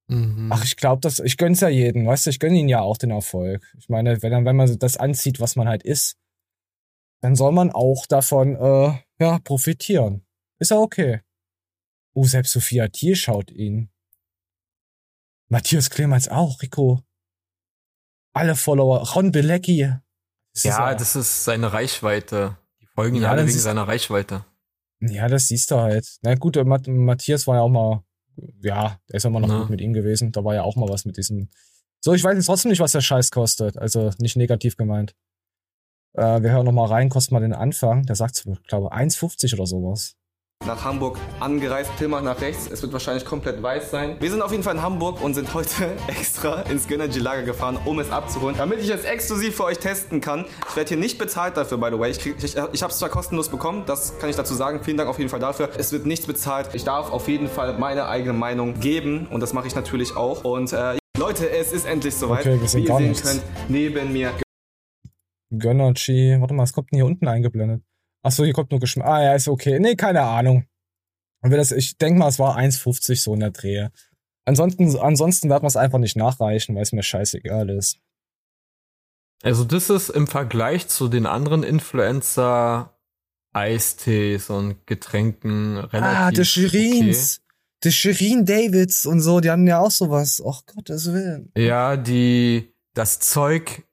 Mhm. 0.08 0.52
Ach, 0.52 0.64
ich 0.66 0.76
glaube, 0.76 1.00
das 1.00 1.20
ich 1.20 1.38
gönn's 1.38 1.62
ja 1.62 1.70
jedem, 1.70 2.06
weißt 2.06 2.26
du, 2.26 2.30
ich 2.32 2.40
gönn 2.40 2.54
ihnen 2.54 2.68
ja 2.68 2.82
auch 2.82 2.98
den 2.98 3.12
Erfolg. 3.12 3.66
Ich 3.78 3.88
meine, 3.88 4.22
wenn 4.22 4.46
wenn 4.46 4.56
man 4.56 4.78
das 4.78 4.98
anzieht, 4.98 5.40
was 5.40 5.56
man 5.56 5.70
halt 5.70 5.84
ist, 5.84 6.18
dann 7.22 7.36
soll 7.36 7.54
man 7.54 7.72
auch 7.72 8.06
davon 8.08 8.56
äh, 8.56 9.00
ja 9.20 9.40
profitieren. 9.40 10.26
Ist 10.60 10.72
ja 10.72 10.78
okay. 10.78 11.22
Oh, 12.14 12.26
selbst 12.26 12.52
Sophia 12.52 12.90
Thiel 12.90 13.16
schaut 13.16 13.52
ihn. 13.52 13.90
Matthias 15.48 15.90
Clemens 15.90 16.28
auch, 16.28 16.62
Rico. 16.62 17.02
Alle 18.34 18.56
Follower. 18.56 19.00
Ron 19.14 19.32
Belecki. 19.32 19.94
Das 20.54 20.64
ja, 20.64 20.92
ist, 20.92 21.02
das 21.02 21.16
ist 21.16 21.44
seine 21.46 21.72
Reichweite. 21.72 22.58
Die 22.82 22.86
folgen 22.88 23.16
ja, 23.18 23.32
alle 23.32 23.48
wegen 23.48 23.58
seiner 23.58 23.88
Reichweite. 23.88 24.46
Ja, 25.02 25.28
das 25.28 25.48
siehst 25.48 25.72
du 25.72 25.78
halt. 25.78 26.08
Na 26.22 26.36
gut, 26.36 26.58
Matthias 26.88 27.48
war 27.48 27.56
ja 27.56 27.62
auch 27.62 27.70
mal, 27.70 28.04
ja, 28.62 29.00
der 29.10 29.18
ist 29.18 29.24
ja 29.24 29.30
immer 29.30 29.40
noch 29.40 29.62
gut 29.62 29.70
mit 29.70 29.82
ihm 29.82 29.94
gewesen. 29.94 30.32
Da 30.32 30.44
war 30.44 30.54
ja 30.54 30.64
auch 30.64 30.76
mal 30.76 30.90
was 30.90 31.06
mit 31.06 31.18
diesem. 31.18 31.50
So, 32.04 32.14
ich 32.14 32.24
weiß 32.24 32.36
jetzt 32.36 32.46
trotzdem 32.46 32.70
nicht, 32.70 32.80
was 32.80 32.92
der 32.94 33.02
Scheiß 33.02 33.32
kostet. 33.32 33.78
Also 33.78 34.12
nicht 34.20 34.36
negativ 34.36 34.78
gemeint. 34.78 35.16
Äh, 36.14 36.42
wir 36.42 36.52
hören 36.52 36.66
noch 36.66 36.72
mal 36.72 36.88
rein, 36.88 37.10
kostet 37.10 37.32
mal 37.32 37.40
den 37.40 37.54
Anfang. 37.54 38.06
Der 38.06 38.16
sagt, 38.16 38.46
ich 38.46 38.64
glaube, 38.64 38.94
1,50 38.94 39.54
oder 39.56 39.66
sowas. 39.66 40.16
Nach 40.66 40.84
Hamburg 40.84 41.18
angereist. 41.40 41.96
Pilmach 41.98 42.22
nach 42.22 42.40
rechts. 42.42 42.70
Es 42.72 42.82
wird 42.82 42.94
wahrscheinlich 42.94 43.26
komplett 43.26 43.62
weiß 43.62 43.92
sein. 43.92 44.18
Wir 44.20 44.30
sind 44.30 44.42
auf 44.42 44.52
jeden 44.52 44.64
Fall 44.64 44.76
in 44.76 44.82
Hamburg 44.82 45.22
und 45.22 45.34
sind 45.34 45.54
heute 45.54 45.72
extra 46.08 46.62
ins 46.64 46.88
Gönnergy 46.88 47.20
Lager 47.20 47.44
gefahren, 47.44 47.78
um 47.86 48.00
es 48.00 48.12
abzuholen, 48.12 48.56
damit 48.58 48.80
ich 48.80 48.90
es 48.90 49.04
exklusiv 49.04 49.56
für 49.56 49.66
euch 49.66 49.80
testen 49.80 50.22
kann. 50.22 50.46
Ich 50.70 50.76
werde 50.76 50.90
hier 50.90 50.98
nicht 50.98 51.18
bezahlt 51.18 51.58
dafür, 51.58 51.78
by 51.78 51.90
the 51.92 52.00
way. 52.00 52.12
Ich, 52.12 52.20
krieg, 52.20 52.36
ich, 52.38 52.56
ich 52.56 52.84
habe 52.84 52.92
es 52.92 53.00
zwar 53.00 53.10
kostenlos 53.10 53.50
bekommen, 53.50 53.84
das 53.86 54.18
kann 54.20 54.30
ich 54.30 54.36
dazu 54.36 54.54
sagen. 54.54 54.82
Vielen 54.84 54.98
Dank 54.98 55.10
auf 55.10 55.18
jeden 55.18 55.30
Fall 55.30 55.40
dafür. 55.40 55.70
Es 55.78 55.92
wird 55.92 56.06
nichts 56.06 56.26
bezahlt. 56.28 56.70
Ich 56.74 56.84
darf 56.84 57.12
auf 57.12 57.28
jeden 57.28 57.48
Fall 57.48 57.78
meine 57.78 58.08
eigene 58.08 58.34
Meinung 58.34 58.80
geben 58.80 59.28
und 59.32 59.42
das 59.42 59.54
mache 59.54 59.68
ich 59.68 59.76
natürlich 59.76 60.16
auch. 60.16 60.44
Und 60.44 60.74
äh, 60.74 60.98
Leute, 61.18 61.50
es 61.50 61.72
ist 61.72 61.86
endlich 61.86 62.16
soweit. 62.16 62.42
Okay, 62.42 62.60
wir 62.60 62.68
sehen 62.68 62.82
Wie 62.82 62.86
ihr 62.86 62.88
gar 62.90 62.98
sehen 63.00 63.10
nichts. 63.10 63.24
könnt, 63.30 63.44
neben 63.70 64.14
mir 64.14 64.32
Gönnergy. 65.52 66.38
Warte 66.40 66.54
mal, 66.54 66.64
es 66.64 66.74
kommt 66.74 66.92
denn 66.92 66.98
hier 66.98 67.06
unten 67.06 67.28
eingeblendet? 67.28 67.84
Ach 68.24 68.32
so, 68.32 68.44
hier 68.44 68.54
kommt 68.54 68.72
nur 68.72 68.80
Geschmack. 68.80 69.08
Ah 69.08 69.24
ja, 69.24 69.36
ist 69.36 69.48
okay. 69.48 69.80
Nee, 69.80 69.96
keine 69.96 70.22
Ahnung. 70.22 70.66
Aber 71.42 71.58
das, 71.58 71.72
ich 71.72 71.98
denke 71.98 72.20
mal, 72.20 72.28
es 72.28 72.40
war 72.40 72.58
1,50 72.58 73.22
so 73.22 73.34
in 73.34 73.40
der 73.40 73.52
Dreh. 73.52 73.88
Ansonsten, 74.46 74.96
ansonsten 74.98 75.50
werden 75.50 75.64
wir 75.64 75.68
es 75.68 75.78
einfach 75.78 76.00
nicht 76.00 76.16
nachreichen, 76.16 76.76
weil 76.76 76.84
es 76.84 76.92
mir 76.92 77.04
scheißegal 77.04 77.70
ist. 77.70 78.00
Also 79.44 79.64
das 79.64 79.90
ist 79.90 80.10
im 80.10 80.28
Vergleich 80.28 80.88
zu 80.88 81.08
den 81.08 81.26
anderen 81.26 81.64
Influencer 81.64 82.96
Eistees 83.54 84.50
und 84.50 84.86
Getränken 84.88 85.78
relativ 85.78 86.20
ah, 86.20 86.32
der 86.32 86.44
Shirins. 86.44 87.42
Der 87.84 87.92
Shirin 87.92 88.46
Davids 88.46 89.08
und 89.08 89.22
so, 89.22 89.40
die 89.40 89.50
haben 89.50 89.68
ja 89.68 89.80
auch 89.80 89.90
sowas. 89.90 90.42
Ach 90.46 90.62
Gottes 90.68 91.12
Willen. 91.12 91.50
Okay. 91.50 91.68
Ja, 91.68 91.98
die 91.98 92.76
das 92.94 93.20
Zeug 93.20 93.84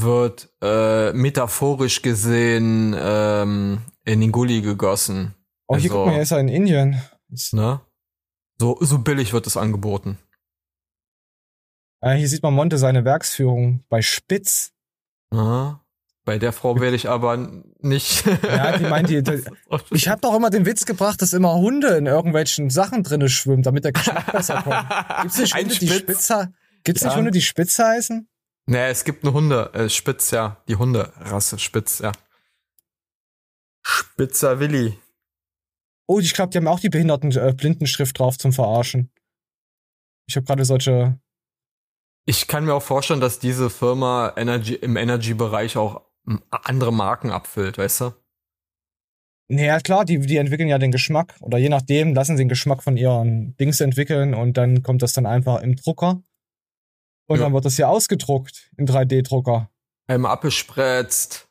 wird 0.00 0.48
äh, 0.62 1.12
metaphorisch 1.12 2.02
gesehen 2.02 2.94
ähm, 2.98 3.82
in 4.04 4.20
den 4.20 4.32
Gully 4.32 4.62
gegossen. 4.62 5.34
Oh, 5.66 5.76
hier 5.76 5.90
Also- 5.90 5.96
guck 6.04 6.06
mal, 6.06 6.14
er 6.16 6.22
ist 6.22 6.30
ja 6.30 6.38
in 6.38 6.48
Indien. 6.48 7.02
Ne? 7.52 7.80
So, 8.58 8.76
so 8.80 8.98
billig 8.98 9.32
wird 9.32 9.46
es 9.46 9.56
angeboten. 9.56 10.18
ah, 12.00 12.12
hier 12.12 12.28
sieht 12.28 12.42
man 12.42 12.54
Monte 12.54 12.78
seine 12.78 13.04
Werksführung 13.04 13.84
bei 13.88 14.02
Spitz. 14.02 14.72
Ne? 15.30 15.78
Bei 16.24 16.38
der 16.38 16.52
Frau 16.52 16.78
werde 16.78 16.94
ich 16.94 17.08
aber 17.08 17.36
nicht. 17.80 18.24
Ja, 18.44 18.78
die 18.78 18.84
meint, 18.84 19.08
die, 19.08 19.22
die, 19.24 19.42
ich 19.90 20.08
habe 20.08 20.20
doch 20.20 20.34
immer 20.36 20.50
den 20.50 20.66
Witz 20.66 20.84
gebracht, 20.84 21.20
dass 21.20 21.32
immer 21.32 21.54
Hunde 21.54 21.96
in 21.96 22.06
irgendwelchen 22.06 22.70
Sachen 22.70 23.02
drinne 23.02 23.28
schwimmen, 23.28 23.62
damit 23.62 23.84
der 23.84 23.92
Geschmack 23.92 24.30
besser 24.30 24.62
kommt. 24.62 25.22
Gibt's 25.22 25.38
nicht 25.38 25.54
Hunde, 25.56 25.74
die 25.74 25.88
Spitz. 25.88 25.98
Spitzer? 26.00 26.52
Gibt's 26.84 27.02
nicht 27.02 27.12
Ja. 27.12 27.16
Hunde, 27.18 27.30
die 27.32 27.40
Spitz 27.42 27.78
heißen? 27.78 28.28
Nee, 28.66 28.88
es 28.88 29.04
gibt 29.04 29.24
eine 29.24 29.32
Hunde, 29.32 29.72
äh, 29.74 29.88
Spitz, 29.88 30.30
ja. 30.30 30.62
Die 30.68 30.76
Hunderasse, 30.76 31.58
Spitz, 31.58 31.98
ja. 31.98 32.12
Spitzer 33.82 34.60
Willi. 34.60 34.98
Oh, 36.06 36.20
ich 36.20 36.34
glaube, 36.34 36.50
die 36.50 36.58
haben 36.58 36.68
auch 36.68 36.80
die 36.80 36.88
behinderten 36.88 37.32
äh, 37.32 37.54
Blindenschrift 37.56 38.18
drauf 38.18 38.38
zum 38.38 38.52
Verarschen. 38.52 39.10
Ich 40.26 40.36
habe 40.36 40.46
gerade 40.46 40.64
solche. 40.64 41.18
Ich 42.24 42.46
kann 42.46 42.64
mir 42.64 42.74
auch 42.74 42.82
vorstellen, 42.82 43.20
dass 43.20 43.40
diese 43.40 43.70
Firma 43.70 44.32
Energy, 44.36 44.74
im 44.74 44.96
Energy-Bereich 44.96 45.76
auch 45.76 46.02
m, 46.26 46.42
andere 46.50 46.92
Marken 46.92 47.30
abfüllt, 47.30 47.78
weißt 47.78 48.02
du? 48.02 48.14
Naja, 49.48 49.80
klar, 49.80 50.04
die, 50.04 50.20
die 50.20 50.36
entwickeln 50.36 50.68
ja 50.68 50.78
den 50.78 50.92
Geschmack. 50.92 51.34
Oder 51.40 51.58
je 51.58 51.68
nachdem, 51.68 52.14
lassen 52.14 52.36
sie 52.36 52.44
den 52.44 52.48
Geschmack 52.48 52.82
von 52.82 52.96
ihren 52.96 53.56
Dings 53.56 53.80
entwickeln 53.80 54.34
und 54.34 54.56
dann 54.56 54.82
kommt 54.82 55.02
das 55.02 55.12
dann 55.12 55.26
einfach 55.26 55.62
im 55.62 55.74
Drucker. 55.76 56.22
Und 57.32 57.38
Ja. 57.38 57.44
dann 57.46 57.54
wird 57.54 57.64
das 57.64 57.76
hier 57.76 57.88
ausgedruckt 57.88 58.70
im 58.76 58.86
3D-Drucker. 58.86 59.70
Einmal 60.06 60.32
abgespritzt. 60.32 61.48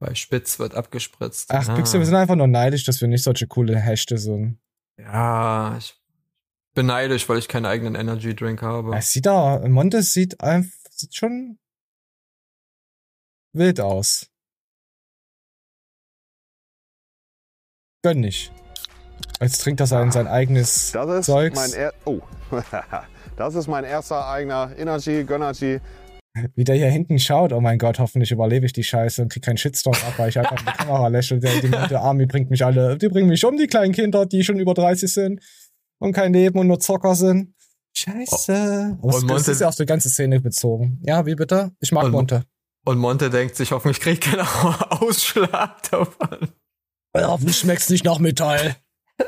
Bei 0.00 0.14
Spitz 0.14 0.58
wird 0.58 0.74
abgespritzt. 0.74 1.50
Ach, 1.52 1.68
Ah. 1.68 1.76
Pixel, 1.76 2.00
wir 2.00 2.06
sind 2.06 2.16
einfach 2.16 2.34
nur 2.34 2.48
neidisch, 2.48 2.84
dass 2.84 3.00
wir 3.00 3.08
nicht 3.08 3.22
solche 3.22 3.46
coole 3.46 3.78
Hechte 3.78 4.18
sind. 4.18 4.58
Ja, 4.98 5.76
ich 5.78 5.94
bin 6.74 6.86
neidisch, 6.86 7.28
weil 7.28 7.38
ich 7.38 7.48
keinen 7.48 7.66
eigenen 7.66 7.94
Energy 7.94 8.34
Drink 8.34 8.60
habe. 8.62 8.96
Es 8.96 9.12
sieht 9.12 9.26
da, 9.26 9.60
Montes 9.68 10.12
sieht 10.12 10.40
einfach, 10.40 10.76
sieht 10.90 11.14
schon 11.14 11.58
wild 13.52 13.80
aus. 13.80 14.28
Gönn 18.02 18.20
nicht. 18.20 18.52
Jetzt 19.40 19.62
trinkt 19.62 19.80
er 19.80 19.86
sein, 19.86 20.12
sein 20.12 20.26
eigenes 20.26 20.92
Das 20.92 21.08
ist 21.20 21.26
Zeugs. 21.26 21.56
mein 21.56 21.72
er 21.72 21.94
oh. 22.04 22.20
Das 23.36 23.54
ist 23.54 23.66
mein 23.66 23.84
erster 23.84 24.26
eigener 24.28 24.72
Energy, 24.78 25.24
Gönnergy. 25.24 25.80
Wie 26.56 26.64
der 26.64 26.74
hier 26.76 26.88
hinten 26.90 27.18
schaut, 27.18 27.52
oh 27.52 27.60
mein 27.60 27.78
Gott, 27.78 27.98
hoffentlich 28.00 28.32
überlebe 28.32 28.66
ich 28.66 28.72
die 28.72 28.82
Scheiße 28.82 29.22
und 29.22 29.28
krieg 29.32 29.42
keinen 29.44 29.56
Shitstorm 29.56 29.94
ab, 29.94 30.14
weil 30.16 30.28
ich 30.30 30.38
einfach 30.38 30.58
in 30.58 30.66
die 30.66 30.72
Kamera 30.72 31.06
lächle. 31.08 31.38
Der, 31.38 31.60
die 31.60 31.68
Monte 31.68 32.00
Army 32.00 32.26
bringt 32.26 32.50
mich 32.50 32.64
alle, 32.64 32.98
die 32.98 33.08
bringen 33.08 33.28
mich 33.28 33.44
um, 33.44 33.56
die 33.56 33.68
kleinen 33.68 33.92
Kinder, 33.92 34.26
die 34.26 34.42
schon 34.42 34.58
über 34.58 34.74
30 34.74 35.12
sind 35.12 35.40
und 36.00 36.12
kein 36.12 36.32
Leben 36.32 36.58
und 36.58 36.66
nur 36.66 36.80
Zocker 36.80 37.14
sind. 37.14 37.54
Scheiße. 37.96 38.98
Es, 39.00 39.14
Und 39.22 39.30
das 39.30 39.46
ist 39.46 39.60
ja 39.60 39.68
auf 39.68 39.76
die 39.76 39.86
ganze 39.86 40.10
Szene 40.10 40.40
bezogen. 40.40 41.00
Ja, 41.04 41.24
wie 41.26 41.36
bitte? 41.36 41.70
Ich 41.80 41.92
mag 41.92 42.04
Und- 42.06 42.12
Monte. 42.12 42.44
Und 42.86 42.98
Monte 42.98 43.30
denkt 43.30 43.56
sich, 43.56 43.70
hoffentlich 43.72 43.98
kriegt 44.00 44.24
keiner 44.24 44.46
Ausschlag 45.02 45.82
davon. 45.90 46.48
Ja, 47.16 47.28
hoffentlich 47.28 47.56
schmeckt's 47.56 47.88
nicht 47.88 48.04
nach 48.04 48.18
Metall. 48.18 48.76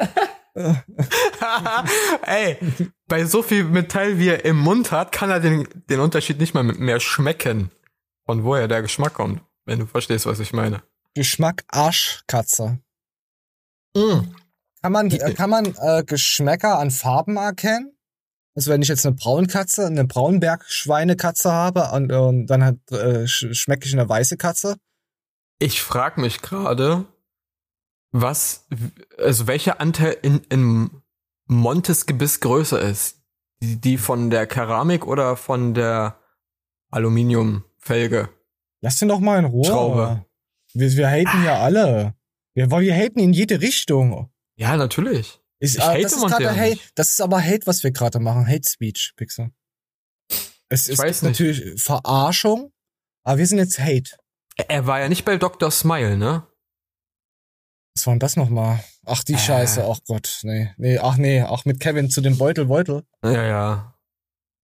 Ey, 2.22 2.58
bei 3.06 3.24
so 3.26 3.42
viel 3.42 3.64
Metall, 3.64 4.18
wie 4.18 4.28
er 4.28 4.44
im 4.44 4.56
Mund 4.58 4.90
hat, 4.90 5.12
kann 5.12 5.30
er 5.30 5.40
den, 5.40 5.68
den 5.90 6.00
Unterschied 6.00 6.38
nicht 6.38 6.54
mal 6.54 6.62
mehr 6.62 7.00
schmecken. 7.00 7.70
Von 8.24 8.42
woher 8.42 8.66
der 8.66 8.82
Geschmack 8.82 9.14
kommt. 9.14 9.42
Wenn 9.66 9.80
du 9.80 9.86
verstehst, 9.86 10.26
was 10.26 10.40
ich 10.40 10.52
meine. 10.52 10.82
Geschmack 11.14 11.64
Arschkatze. 11.68 12.78
Mm. 13.94 14.20
Kann 14.82 14.92
man, 14.92 15.08
kann 15.10 15.50
man 15.50 15.74
äh, 15.80 16.04
Geschmäcker 16.04 16.78
an 16.78 16.90
Farben 16.90 17.36
erkennen? 17.36 17.92
Also 18.54 18.70
wenn 18.70 18.80
ich 18.80 18.88
jetzt 18.88 19.04
eine 19.04 19.14
Braunkatze, 19.14 19.86
eine 19.86 20.04
Braunberg-Schweinekatze 20.04 21.52
habe 21.52 21.90
und, 21.92 22.10
und 22.12 22.46
dann 22.46 22.64
hat, 22.64 22.76
äh, 22.90 23.26
sch 23.26 23.48
schmecke 23.52 23.86
ich 23.86 23.92
eine 23.92 24.08
weiße 24.08 24.36
Katze. 24.38 24.76
Ich 25.58 25.82
frag 25.82 26.16
mich 26.16 26.40
gerade, 26.40 27.04
was, 28.20 28.66
also 29.18 29.46
welcher 29.46 29.80
Anteil 29.80 30.16
in, 30.22 30.40
in 30.50 30.90
Montes 31.46 32.06
Gebiss 32.06 32.40
größer 32.40 32.80
ist. 32.80 33.22
Die, 33.62 33.80
die 33.80 33.96
von 33.98 34.28
der 34.30 34.46
Keramik 34.46 35.06
oder 35.06 35.36
von 35.36 35.72
der 35.74 36.18
Aluminiumfelge? 36.90 38.28
Lass 38.82 38.98
den 38.98 39.08
doch 39.08 39.20
mal 39.20 39.38
in 39.38 39.44
Ruhe. 39.46 39.64
Schraube. 39.64 40.24
Wir, 40.74 40.92
wir 40.92 41.08
haten 41.08 41.44
ja 41.44 41.60
alle. 41.60 42.14
Wir, 42.54 42.70
wir 42.70 42.94
haten 42.94 43.18
in 43.18 43.32
jede 43.32 43.60
Richtung. 43.60 44.30
Ja, 44.56 44.76
natürlich. 44.76 45.40
Ist, 45.58 45.76
Ich 45.76 45.82
ah, 45.82 45.88
hate 45.92 46.02
das 46.02 46.12
ist 46.12 46.22
ja 46.40 46.54
Hate. 46.54 46.80
Das 46.94 47.10
ist 47.10 47.20
aber 47.20 47.42
Hate, 47.42 47.66
was 47.66 47.82
wir 47.82 47.90
gerade 47.92 48.20
machen. 48.20 48.46
Hate 48.46 48.68
Speech, 48.68 49.14
Pixel. 49.16 49.50
Es 50.68 50.88
Ich 50.88 50.98
ist 50.98 51.22
natürlich 51.22 51.80
Verarschung, 51.82 52.72
aber 53.22 53.38
wir 53.38 53.46
sind 53.46 53.58
jetzt 53.58 53.78
Hate. 53.78 54.16
Er- 54.56 54.70
Er 54.70 54.86
war 54.86 55.00
ja 55.00 55.08
nicht 55.08 55.24
bei 55.24 55.36
Dr. 55.36 55.70
Smile, 55.70 56.16
ne? 56.18 56.46
Was 57.96 58.06
war 58.06 58.12
denn 58.14 58.20
das 58.20 58.36
nochmal? 58.36 58.84
Ach, 59.06 59.24
die 59.24 59.32
Äh. 59.32 59.38
Scheiße. 59.38 59.82
Ach 59.88 59.98
Gott, 60.06 60.40
nee. 60.42 60.70
Nee, 60.76 60.98
ach 60.98 61.16
nee, 61.16 61.42
auch 61.42 61.64
mit 61.64 61.80
Kevin 61.80 62.10
zu 62.10 62.20
dem 62.20 62.36
Beutel, 62.36 62.66
Beutel. 62.66 63.04
Ja, 63.24 63.42
ja. 63.46 63.98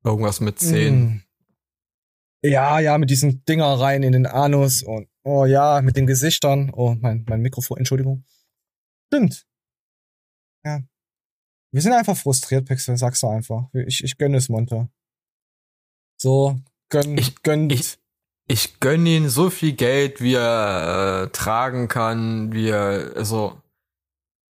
Irgendwas 0.05 0.41
mit 0.41 0.59
10. 0.61 1.01
Mm. 1.07 1.23
Ja, 2.45 2.79
ja, 2.81 2.99
mit 2.99 3.09
diesen 3.09 3.43
Dinger 3.47 3.67
rein 3.81 4.03
in 4.03 4.13
den 4.13 4.27
Anus 4.27 4.83
und 4.83 5.09
oh 5.25 5.47
ja, 5.47 5.81
mit 5.81 5.97
den 5.97 6.07
Gesichtern. 6.07 6.71
Oh, 6.75 6.95
mein, 7.01 7.25
mein 7.29 7.41
Mikrofon, 7.41 7.79
Entschuldigung. 7.79 8.25
Stimmt. 9.07 9.47
Ja. 10.65 10.83
Wir 11.73 11.81
sind 11.83 11.93
einfach 11.93 12.17
frustriert, 12.17 12.67
Pixel, 12.67 12.97
sagst 12.99 13.23
du 13.23 13.29
einfach. 13.29 13.69
Ich, 13.73 14.05
ich 14.05 14.19
gönne 14.19 14.37
es, 14.37 14.49
Monte. 14.51 14.91
So, 16.21 16.61
gönn, 16.91 17.17
Ich- 17.17 17.43
gönnt. 17.43 17.73
ich- 17.73 17.99
Ich 18.47 18.81
gönn 18.81 19.07
ihm 19.07 19.29
so 19.29 19.51
viel 19.51 19.73
Geld, 19.73 20.21
wie 20.21 20.35
er 20.35 21.25
äh, 21.25 21.29
tragen 21.31 21.89
kann, 21.89 22.53
wie 22.53 22.69
er, 22.69 23.13
also, 23.17 23.61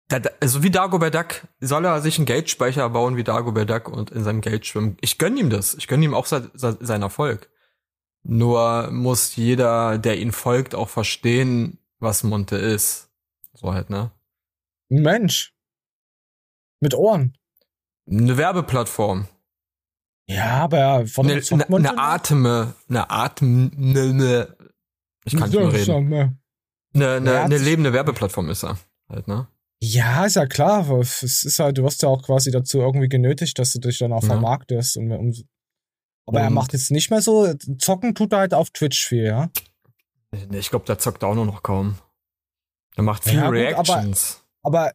da, 0.09 0.21
also 0.41 0.63
wie 0.63 0.71
Dagobert 0.71 1.15
Duck, 1.15 1.47
soll 1.61 1.85
er 1.85 2.01
sich 2.01 2.19
einen 2.19 2.27
Geldspeicher 2.27 2.91
bauen 2.91 3.17
wie 3.17 3.25
Dagobert 3.25 3.71
Duck 3.71 3.89
und 3.89 4.11
in 4.11 4.25
seinem 4.25 4.41
Geld 4.41 4.67
schwimmen. 4.67 4.97
Ich 5.01 5.19
gönn 5.19 5.37
ihm 5.37 5.51
das. 5.51 5.75
Ich 5.75 5.87
gönn 5.89 6.03
ihm 6.03 6.15
auch 6.15 6.27
se 6.27 6.51
se 6.55 6.77
seinen 6.81 7.03
Erfolg. 7.03 7.49
Nur 8.23 8.91
muss 8.91 9.37
jeder, 9.37 9.99
der 9.99 10.19
ihn 10.19 10.33
folgt, 10.33 10.75
auch 10.75 10.89
verstehen, 10.89 11.79
was 12.01 12.25
Monte 12.25 12.57
ist. 12.57 13.09
So 13.55 13.73
halt, 13.73 13.89
ne? 13.89 14.11
Ein 14.91 15.03
Mensch. 15.03 15.55
Mit 16.81 16.95
Ohren. 16.95 17.39
Eine 18.11 18.37
Werbeplattform. 18.37 19.29
Ja, 20.29 20.63
aber 20.65 20.79
ja, 20.79 21.07
von 21.07 21.31
Eine, 21.31 21.41
eine, 21.51 21.67
eine 21.67 21.99
Atme, 21.99 22.75
eine 22.89 23.11
Atme, 23.11 23.71
ne, 23.77 24.57
ich 25.25 25.37
kann 25.37 25.51
nicht 25.51 25.59
mehr 25.59 25.73
reden. 25.73 26.39
Eine, 26.95 27.15
eine, 27.17 27.33
Ja, 27.33 27.49
das- 27.49 27.63
lebende 27.63 27.93
Werbeplattform 27.93 28.51
ist 28.51 28.65
er. 28.65 28.79
Halt, 29.09 29.29
ne? 29.29 29.47
Ja, 29.81 30.25
ist 30.25 30.37
ja 30.37 30.47
klar. 30.47 30.79
aber 30.85 31.01
Es 31.01 31.23
ist 31.23 31.59
halt, 31.59 31.79
du 31.79 31.85
wirst 31.85 32.03
ja 32.03 32.09
auch 32.09 32.23
quasi 32.25 32.51
dazu 32.51 32.79
irgendwie 32.79 33.09
genötigt, 33.09 33.59
dass 33.59 33.73
du 33.73 33.79
dich 33.79 33.99
dann 33.99 34.13
auch 34.13 34.23
Ja. 34.23 34.29
vermarktest. 34.31 34.97
Und, 34.97 35.13
um, 35.13 35.33
aber 36.27 36.41
er 36.41 36.49
Und- 36.49 36.55
macht 36.55 36.73
jetzt 36.73 36.91
nicht 36.91 37.11
mehr 37.11 37.23
so, 37.23 37.53
zocken 37.79 38.15
tut 38.15 38.33
er 38.33 38.39
halt 38.41 38.55
auf 38.55 38.71
Twitch 38.71 39.07
viel, 39.07 39.25
ja. 39.27 39.51
Ich 40.51 40.71
glaube, 40.71 40.87
der 40.87 40.99
zockt 40.99 41.23
auch 41.23 41.35
nur 41.35 41.47
noch 41.47 41.63
kaum. 41.63 41.97
Er 42.97 43.03
macht 43.05 43.25
viel 43.25 43.35
Ja, 43.39 43.47
gut, 43.47 43.55
Reactions. 43.55 44.43
Aber 44.63 44.93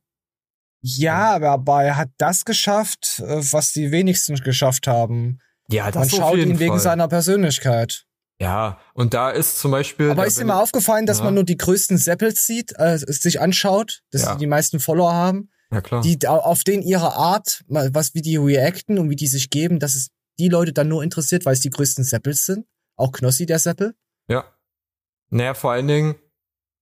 ja, 0.82 1.36
aber, 1.36 1.84
er 1.84 1.98
hat 1.98 2.10
das 2.17 2.46
geschafft, 2.46 3.20
äh, 3.26 3.41
was 3.52 3.72
die 3.74 3.91
wenigsten 3.91 4.36
geschafft 4.36 4.88
haben. 4.88 5.39
ja, 5.70 5.84
Man 5.86 5.94
das 5.94 6.13
auf 6.13 6.20
schaut 6.20 6.38
ihn 6.38 6.60
wegen 6.60 6.74
Fall. 6.74 6.80
seiner 6.80 7.08
Persönlichkeit. 7.08 8.06
Ja, 8.39 8.80
und 8.96 9.13
da 9.13 9.30
ist 9.30 9.60
zum 9.60 9.70
Beispiel. 9.72 10.10
Aber 10.10 10.26
ist 10.26 10.39
dir 10.39 10.46
mal 10.46 10.60
aufgefallen, 10.62 11.06
dass 11.06 11.20
Ja. 11.20 11.26
man 11.26 11.36
nur 11.36 11.44
die 11.44 11.58
größten 11.58 11.98
Seppels 12.00 12.46
sieht, 12.48 12.74
äh, 12.78 12.98
sich 12.98 13.39
anschaut, 13.39 14.02
dass 14.12 14.24
Ja. 14.24 14.34
die 14.34 14.39
die 14.39 14.48
meisten 14.48 14.80
Follower 14.80 15.13
haben, 15.13 15.52
Ja, 15.72 15.80
klar. 15.82 16.02
die 16.02 16.17
au- 16.28 16.39
auf 16.39 16.63
denen 16.63 16.82
ihre 16.82 17.13
Art, 17.15 17.63
was 17.67 18.15
wie 18.15 18.22
die 18.24 18.38
reacten 18.38 18.98
und 18.98 19.10
wie 19.12 19.15
die 19.15 19.28
sich 19.28 19.50
geben, 19.52 19.80
dass 19.80 19.94
es 19.96 20.08
die 20.39 20.50
Leute 20.50 20.74
dann 20.74 20.88
nur 20.88 21.04
interessiert, 21.04 21.46
weil 21.46 21.54
es 21.54 21.60
die 21.60 21.70
größten 21.70 22.04
Seppels 22.04 22.46
sind. 22.48 22.65
Auch 22.96 23.12
Knossi 23.12 23.46
der 23.46 23.60
Seppel. 23.60 23.94
Ja. 24.28 24.44
Naja, 25.30 25.54
vor 25.54 25.72
allen 25.74 25.88
Dingen, 25.88 26.15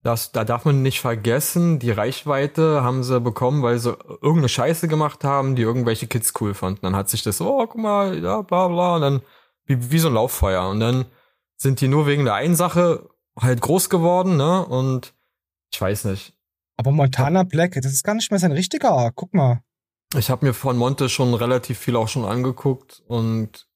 das, 0.02 0.32
da 0.32 0.46
darf 0.46 0.64
man 0.64 0.82
nicht 0.82 1.02
vergessen, 1.02 1.80
die 1.80 1.92
Reichweite 1.92 2.84
haben 2.84 3.04
sie 3.04 3.20
bekommen, 3.20 3.64
weil 3.64 3.80
sie 3.80 3.98
irgendeine 4.22 4.50
Scheiße 4.50 4.88
gemacht 4.88 5.24
haben, 5.24 5.56
die 5.56 5.62
irgendwelche 5.62 6.08
Kids 6.08 6.34
cool 6.40 6.54
fanden. 6.54 6.82
Dann 6.84 6.96
hat 6.96 7.10
sich 7.10 7.22
das, 7.22 7.42
oh, 7.42 7.68
guck 7.68 7.76
mal, 7.76 8.18
ja, 8.24 8.42
bla 8.42 8.70
bla, 8.70 8.96
und 8.96 9.02
dann 9.02 9.22
wie, 9.66 9.92
wie 9.92 10.00
so 10.00 10.08
ein 10.08 10.14
Lauffeuer. 10.14 10.70
Und 10.70 10.80
dann 10.80 11.06
sind 11.58 11.82
die 11.82 11.90
nur 11.90 12.08
wegen 12.08 12.24
der 12.24 12.36
einen 12.36 12.56
Sache 12.56 13.10
halt 13.38 13.62
groß 13.62 13.90
geworden, 13.90 14.38
ne? 14.38 14.66
Und 14.66 15.14
ich 15.72 15.80
weiß 15.80 16.06
nicht. 16.06 16.34
Aber 16.78 16.92
Montana 16.92 17.44
Black, 17.44 17.74
das 17.74 17.92
ist 17.92 18.04
gar 18.04 18.16
nicht 18.16 18.32
mehr 18.32 18.40
sein 18.40 18.54
richtiger. 18.54 19.12
Guck 19.14 19.34
mal. 19.34 19.62
Ich 20.16 20.30
habe 20.30 20.46
mir 20.46 20.54
von 20.54 20.78
Monte 20.78 21.10
schon 21.10 21.34
relativ 21.34 21.78
viel 21.78 21.98
auch 21.98 22.08
schon 22.08 22.26
angeguckt 22.26 23.04
und 23.06 23.68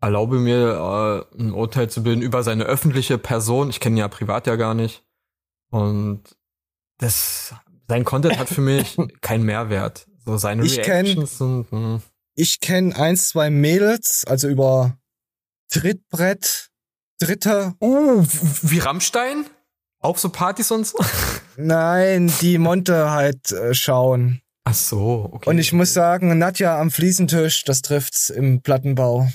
erlaube 0.00 0.38
mir 0.38 1.26
äh, 1.36 1.40
ein 1.40 1.52
Urteil 1.52 1.90
zu 1.90 2.02
bilden 2.02 2.22
über 2.22 2.42
seine 2.42 2.64
öffentliche 2.64 3.18
Person. 3.18 3.68
Ich 3.68 3.78
kenne 3.78 3.96
ihn 3.96 4.00
ja 4.00 4.08
privat 4.08 4.46
ja 4.46 4.56
gar 4.56 4.74
nicht. 4.74 5.04
Und 5.70 6.22
das 6.98 7.54
sein 7.88 8.04
Content 8.04 8.38
hat 8.38 8.48
für 8.48 8.60
mich 8.60 8.96
keinen 9.20 9.44
Mehrwert. 9.44 10.06
So 10.24 10.36
seine 10.36 10.64
Ich 10.64 10.80
kenn- 10.82 11.06
Reactions 11.06 11.38
sind 11.38 11.70
hm. 11.70 12.02
Ich 12.34 12.60
kenne 12.60 12.94
eins, 12.94 13.30
zwei 13.30 13.50
Mädels, 13.50 14.24
also 14.26 14.48
über 14.48 14.96
Trittbrett, 15.72 16.68
Dritte. 17.18 17.74
Uh, 17.80 18.24
wie 18.62 18.78
Rammstein? 18.78 19.44
Auf 20.00 20.20
so 20.20 20.28
Partys 20.28 20.70
und 20.70 20.86
so? 20.86 20.98
Nein, 21.56 22.32
die 22.40 22.58
Monte 22.58 23.10
halt 23.10 23.50
äh, 23.50 23.74
schauen. 23.74 24.40
Ach 24.64 24.74
so, 24.74 25.28
okay. 25.32 25.50
Und 25.50 25.58
ich 25.58 25.72
muss 25.72 25.92
sagen, 25.94 26.38
Nadja 26.38 26.78
am 26.80 26.90
Fliesentisch, 26.92 27.64
das 27.64 27.82
trifft's 27.82 28.30
im 28.30 28.62
Plattenbau. 28.62 29.28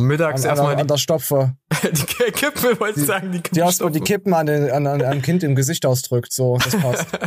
Mittags 0.00 0.42
An, 0.42 0.50
an, 0.50 0.56
erstmal 0.56 0.72
an 0.74 0.80
die, 0.80 0.86
der 0.86 0.96
Stopfe. 0.96 1.56
die 1.82 2.32
Kippen, 2.32 2.80
wollte 2.80 3.00
ich 3.00 3.06
sagen, 3.06 3.32
die, 3.32 3.42
Die, 3.42 3.62
aus, 3.62 3.78
die 3.78 4.00
Kippen 4.00 4.32
an, 4.34 4.46
den, 4.46 4.70
an, 4.70 4.86
an, 4.86 5.02
am 5.02 5.22
Kind 5.22 5.42
im 5.42 5.54
Gesicht 5.54 5.84
ausdrückt, 5.84 6.32
so, 6.32 6.58
das 6.58 6.76
passt. 6.76 7.06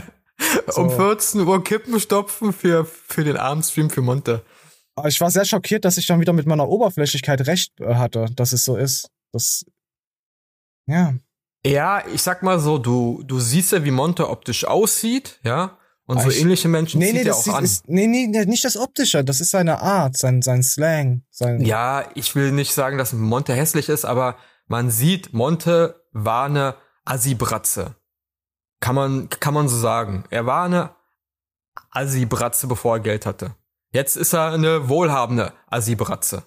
Um 0.76 0.90
so. 0.90 0.98
14 0.98 1.42
Uhr 1.42 1.64
Kippen 1.64 1.98
stopfen 1.98 2.52
für, 2.52 2.84
für 2.84 3.24
den 3.24 3.38
Abendstream 3.38 3.90
für 3.90 4.02
Monte. 4.02 4.44
Ich 5.06 5.22
war 5.22 5.32
sehr 5.32 5.46
schockiert, 5.46 5.86
dass 5.86 5.98
ich 5.98 6.08
dann 6.08 6.20
wieder 6.20 6.34
mit 6.34 6.46
meiner 6.46 6.68
Oberflächlichkeit 6.68 7.48
recht 7.48 7.80
äh, 7.80 7.96
hatte, 7.96 8.28
dass 8.36 8.52
es 8.52 8.66
so 8.66 8.76
ist. 8.76 9.10
Das, 9.32 9.66
ja. 10.88 11.14
Ja, 11.66 12.06
ich 12.08 12.22
sag 12.22 12.44
mal 12.44 12.60
so, 12.60 12.78
du, 12.78 13.24
du 13.26 13.40
siehst 13.40 13.72
ja, 13.72 13.84
wie 13.84 13.92
Monte 13.92 14.30
optisch 14.30 14.66
aussieht, 14.66 15.40
ja. 15.44 15.78
Und 16.08 16.22
so 16.22 16.30
Ich- 16.30 16.40
ähnliche 16.42 16.68
Menschen 16.68 17.00
Nee, 17.00 17.08
zieht 17.08 17.16
nee, 17.24 17.30
er 17.30 17.36
auch 17.36 17.40
ist, 17.48 17.54
an. 17.54 17.64
ist, 17.64 17.88
nee, 17.90 18.06
nee, 18.08 18.28
nee, 18.28 18.46
nicht 18.46 18.64
das 18.64 18.78
Optische, 18.78 19.24
das 19.24 19.42
ist 19.42 19.50
seine 19.52 19.82
Art, 19.82 20.16
sein, 20.18 20.42
sein 20.44 20.62
Slang. 20.62 21.24
Sein, 21.32 21.62
ja, 21.62 22.04
ich 22.14 22.36
will 22.36 22.52
nicht 22.52 22.74
sagen, 22.74 22.98
dass 23.00 23.12
Monte 23.14 23.54
hässlich 23.56 23.90
ist, 23.90 24.06
aber 24.06 24.38
man 24.68 24.92
sieht, 24.92 25.34
Monte 25.34 26.04
war 26.12 26.46
eine 26.46 26.76
Assi-Bratze. 27.06 27.96
Kann 28.82 28.94
man, 28.96 29.30
kann 29.30 29.54
man 29.56 29.68
so 29.68 29.78
sagen. 29.78 30.26
Er 30.30 30.46
war 30.46 30.66
eine 30.66 30.92
Assi-Bratze, 31.92 32.68
bevor 32.68 32.98
er 32.98 33.00
Geld 33.00 33.26
hatte. 33.26 33.56
Jetzt 33.92 34.16
ist 34.18 34.34
er 34.34 34.52
eine 34.52 34.90
wohlhabende 34.90 35.54
Assi-Bratze. 35.68 36.44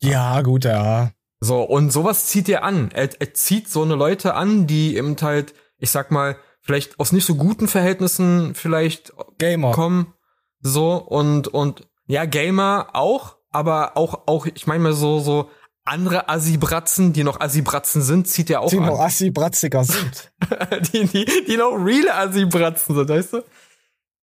ja, 0.00 0.40
gut, 0.42 0.64
ja. 0.64 1.10
So, 1.40 1.62
und 1.62 1.92
sowas 1.92 2.26
zieht 2.26 2.48
er 2.48 2.64
an. 2.64 2.90
Er, 2.92 3.08
er 3.20 3.32
zieht 3.34 3.68
so 3.68 3.82
eine 3.82 3.94
Leute 3.94 4.34
an, 4.34 4.66
die 4.66 4.96
eben 4.96 5.16
halt, 5.22 5.54
ich 5.78 5.90
sag 5.90 6.10
mal, 6.10 6.36
vielleicht 6.68 7.00
aus 7.00 7.12
nicht 7.12 7.24
so 7.24 7.34
guten 7.34 7.66
Verhältnissen 7.66 8.54
vielleicht 8.54 9.14
Gamer. 9.38 9.70
kommen. 9.72 10.12
So, 10.60 10.96
und, 10.96 11.48
und, 11.48 11.88
ja, 12.06 12.26
Gamer 12.26 12.88
auch, 12.92 13.36
aber 13.50 13.96
auch, 13.96 14.26
auch, 14.26 14.44
ich 14.44 14.66
meine 14.66 14.82
mal 14.84 14.92
so, 14.92 15.18
so 15.18 15.48
andere 15.86 16.28
Assi-Bratzen, 16.28 17.14
die 17.14 17.24
noch 17.24 17.40
Assi-Bratzen 17.40 18.02
sind, 18.02 18.28
zieht 18.28 18.50
er 18.50 18.60
auch 18.60 18.68
Die 18.68 18.80
noch 18.80 18.98
an. 19.00 19.06
assi-bratziger 19.06 19.82
sind. 19.82 20.30
die, 20.92 21.06
die, 21.06 21.24
die 21.48 21.56
noch 21.56 21.72
real 21.72 22.10
Assi-Bratzen 22.10 22.94
sind, 22.94 23.08
weißt 23.08 23.32
du? 23.32 23.44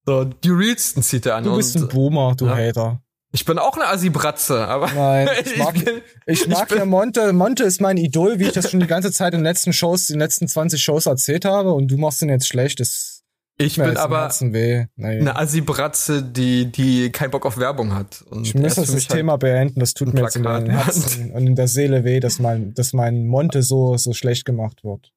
So, 0.05 0.23
die 0.25 0.49
realsten 0.51 1.01
zieht 1.01 1.25
er 1.25 1.37
an. 1.37 1.45
Du 1.45 1.55
bist 1.55 1.75
und 1.75 1.81
ein 1.83 1.87
Boomer, 1.87 2.35
du 2.35 2.45
ja. 2.45 2.55
Hater. 2.55 3.01
Ich 3.35 3.43
bin 3.45 3.59
auch 3.59 3.75
eine 3.75 3.87
Assi-Bratze, 3.87 4.65
aber 4.67 4.89
Nein, 4.93 5.27
ich 5.45 5.57
mag, 5.57 5.73
bin- 5.73 6.01
ich 6.25 6.47
mag 6.47 6.69
bin- 6.69 6.77
ja 6.77 6.85
Monte. 6.85 7.33
Monte 7.33 7.63
ist 7.65 7.81
mein 7.81 7.97
Idol, 7.97 8.39
wie 8.39 8.45
ich 8.45 8.53
das 8.53 8.71
schon 8.71 8.79
die 8.79 8.87
ganze 8.87 9.11
Zeit 9.11 9.33
in 9.33 9.39
den 9.41 9.43
letzten 9.45 9.73
Shows, 9.73 10.09
in 10.09 10.15
den 10.15 10.21
letzten 10.21 10.47
20 10.47 10.81
Shows 10.81 11.05
erzählt 11.05 11.43
habe. 11.45 11.73
Und 11.73 11.89
du 11.89 11.97
machst 11.97 12.21
ihn 12.21 12.29
jetzt 12.29 12.47
schlecht. 12.47 12.79
Das 12.79 13.23
ich 13.57 13.75
bin 13.77 13.95
aber. 13.97 14.33
Nee. 14.41 14.87
eine 14.97 15.35
Assi-Bratze, 15.37 16.23
die, 16.23 16.71
die 16.71 17.11
keinen 17.11 17.31
Bock 17.31 17.45
auf 17.45 17.57
Werbung 17.57 17.93
hat. 17.93 18.21
Und 18.29 18.47
Ich 18.47 18.53
muss 18.55 18.75
das, 18.75 18.85
das 18.87 18.95
mich 18.95 19.09
halt- 19.09 19.17
Thema 19.17 19.37
beenden. 19.37 19.79
Das 19.81 19.93
tut 19.93 20.13
mir 20.13 20.21
jetzt 20.21 20.35
in 20.37 20.43
den 20.43 20.65
der 20.65 20.85
Herzen 20.85 21.31
und 21.31 21.45
in 21.47 21.55
der 21.55 21.67
Seele 21.67 22.03
weh, 22.05 22.19
dass 22.21 22.39
mein, 22.39 22.73
dass 22.73 22.93
mein 22.93 23.27
Monte 23.27 23.63
so, 23.63 23.97
so 23.97 24.13
schlecht 24.13 24.45
gemacht 24.45 24.83
wird. 24.83 25.11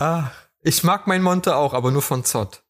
Ah, 0.00 0.30
ich 0.62 0.82
mag 0.84 1.06
mein 1.06 1.22
Monte 1.22 1.56
auch, 1.56 1.74
aber 1.74 1.90
nur 1.90 2.02
von 2.02 2.24
Zott. 2.24 2.62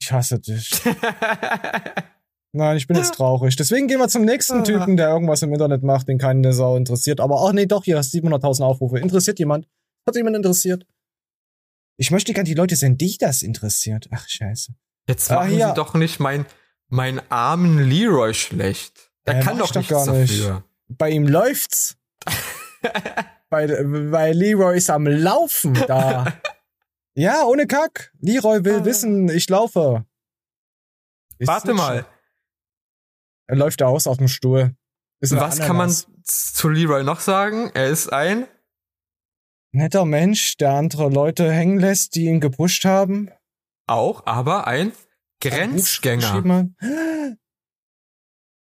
Ich 0.00 0.12
hasse 0.12 0.38
dich. 0.38 0.70
Nein, 2.56 2.76
ich 2.78 2.86
bin 2.86 2.96
jetzt 2.96 3.14
traurig. 3.16 3.54
Deswegen 3.56 3.86
gehen 3.86 3.98
wir 3.98 4.08
zum 4.08 4.24
nächsten 4.24 4.64
Typen, 4.64 4.96
der 4.96 5.10
irgendwas 5.10 5.42
im 5.42 5.52
Internet 5.52 5.82
macht, 5.82 6.08
den 6.08 6.18
keine 6.18 6.52
Sau 6.52 6.76
interessiert. 6.76 7.20
Aber 7.20 7.44
ach 7.46 7.52
nee, 7.52 7.66
doch, 7.66 7.84
hier 7.84 7.98
hast 7.98 8.14
700.000 8.14 8.62
Aufrufe. 8.64 8.98
Interessiert 8.98 9.38
jemand? 9.38 9.68
Hat 10.08 10.16
jemand 10.16 10.36
interessiert? 10.36 10.86
Ich 11.98 12.10
möchte 12.10 12.32
gerne 12.32 12.48
die 12.48 12.54
Leute 12.54 12.76
sehen, 12.76 12.96
die 12.96 13.16
das 13.18 13.42
interessiert. 13.42 14.08
Ach, 14.10 14.26
scheiße. 14.28 14.72
Jetzt 15.08 15.30
Ah, 15.30 15.36
machen 15.36 15.50
hier. 15.50 15.68
sie 15.68 15.74
doch 15.74 15.94
nicht 15.94 16.18
mein, 16.20 16.46
meinen 16.88 17.20
armen 17.28 17.78
Leroy 17.88 18.32
schlecht. 18.34 19.10
Der 19.26 19.38
Äh, 19.38 19.42
kann 19.42 19.58
doch 19.58 19.66
ich 19.66 19.72
doch 19.72 19.80
nichts 19.80 19.90
gar 19.92 20.12
nicht. 20.12 20.40
dafür. 20.40 20.64
Bei 20.88 21.10
ihm 21.10 21.26
läuft's. 21.26 21.96
bei, 23.50 23.66
bei 24.10 24.32
Leroy 24.32 24.76
ist 24.76 24.90
am 24.90 25.06
Laufen 25.06 25.74
da. 25.86 26.32
ja, 27.14 27.44
ohne 27.44 27.66
Kack. 27.66 28.12
Leroy 28.20 28.64
will 28.64 28.84
wissen, 28.84 29.28
ich 29.28 29.48
laufe. 29.48 30.04
Ist 31.38 31.48
Ah. 31.48 31.54
Warte 31.54 31.74
mal. 31.74 32.06
Er 33.48 33.56
läuft 33.56 33.80
da 33.80 33.86
aus 33.86 34.06
auf 34.06 34.18
dem 34.18 34.28
Stuhl. 34.28 34.74
Was 35.20 35.58
kann 35.58 35.76
man 35.76 35.90
Ananas. 35.90 36.06
zu 36.24 36.68
Leroy 36.68 37.02
noch 37.02 37.20
sagen? 37.20 37.70
Er 37.74 37.88
ist 37.88 38.12
ein 38.12 38.46
netter 39.72 40.04
Mensch, 40.04 40.56
der 40.56 40.72
andere 40.72 41.08
Leute 41.08 41.50
hängen 41.50 41.78
lässt, 41.78 42.14
die 42.14 42.26
ihn 42.26 42.40
gepusht 42.40 42.84
haben. 42.84 43.30
auch, 43.86 44.26
aber 44.26 44.66
ein 44.66 44.92
Grenzgänger. 45.40 46.70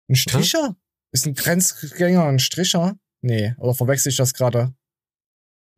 Ein 0.09 0.17
Stricher? 0.17 0.77
Ist 1.13 1.27
ein 1.27 1.35
Grenzgänger 1.35 2.25
ein 2.25 2.39
Stricher? 2.39 2.97
Nee, 3.23 3.55
oder 3.59 3.75
verwechsel 3.75 4.11
ich 4.11 4.17
das 4.17 4.35
gerade? 4.35 4.75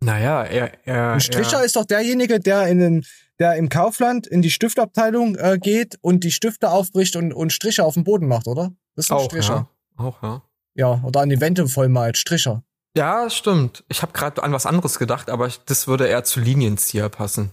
Naja, 0.01 0.45
er, 0.45 0.87
er, 0.87 1.13
Ein 1.13 1.21
Stricher 1.21 1.59
er 1.59 1.65
ist 1.65 1.77
doch 1.77 1.85
derjenige, 1.85 2.41
der 2.41 2.67
in 2.67 2.79
den, 2.79 3.07
der 3.39 3.57
im 3.57 3.69
Kaufland 3.69 4.27
in 4.27 4.43
die 4.43 4.51
Stiftabteilung 4.51 5.37
äh, 5.37 5.59
geht 5.59 5.97
und 6.03 6.25
die 6.25 6.33
Stifte 6.33 6.71
aufbricht 6.71 7.17
und, 7.17 7.33
und 7.33 7.53
Striche 7.53 7.85
auf 7.85 7.95
dem 7.95 8.05
Boden 8.05 8.27
macht, 8.27 8.47
oder? 8.47 8.73
Das 8.97 9.07
ist 9.07 9.11
ein 9.13 9.19
auch, 9.19 9.25
Stricher. 9.27 9.69
ja. 9.99 10.05
Auch, 10.05 10.23
ja. 10.23 10.43
Ja. 10.75 11.01
oder 11.05 11.21
an 11.21 11.29
die 11.29 11.41
Wände 11.41 11.69
vollmalt. 11.69 12.19
Stricher. 12.19 12.65
Ja, 12.97 13.29
stimmt. 13.31 13.85
Ich 13.89 14.03
habe 14.03 14.13
gerade 14.13 14.43
an 14.43 14.53
was 14.53 14.67
anderes 14.67 14.99
gedacht, 14.99 15.31
aber 15.31 15.47
ich, 15.47 15.59
das 15.65 15.87
würde 15.87 16.09
eher 16.09 16.25
zu 16.25 16.41
Linienzieher 16.41 17.09
passen. 17.11 17.53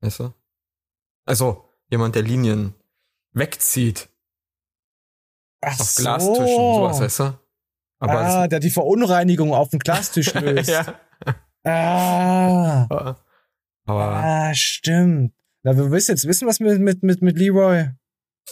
Weißt 0.00 0.20
du? 0.20 0.32
Also, 1.26 1.64
jemand, 1.90 2.14
der 2.14 2.22
Linien 2.22 2.74
wegzieht 3.32 4.08
Ach 5.60 5.78
auf 5.80 5.94
Glastischen, 5.96 6.46
sowas, 6.46 7.00
weißt 7.00 7.18
du? 7.20 7.38
Aber 8.00 8.20
ah, 8.20 8.46
der 8.46 8.60
die 8.60 8.70
Verunreinigung 8.70 9.52
auf 9.52 9.70
dem 9.70 9.80
Glastisch 9.80 10.32
löst. 10.34 10.70
ja. 10.70 10.94
Ah, 11.64 13.16
Aber 13.84 14.04
ah, 14.04 14.54
stimmt. 14.54 15.34
Na, 15.64 15.76
wir 15.76 15.90
willst 15.90 16.08
jetzt 16.08 16.26
wissen, 16.28 16.46
was 16.46 16.60
mit, 16.60 16.80
mit, 16.80 17.02
mit, 17.02 17.20
mit 17.20 17.36
Leroy 17.36 17.90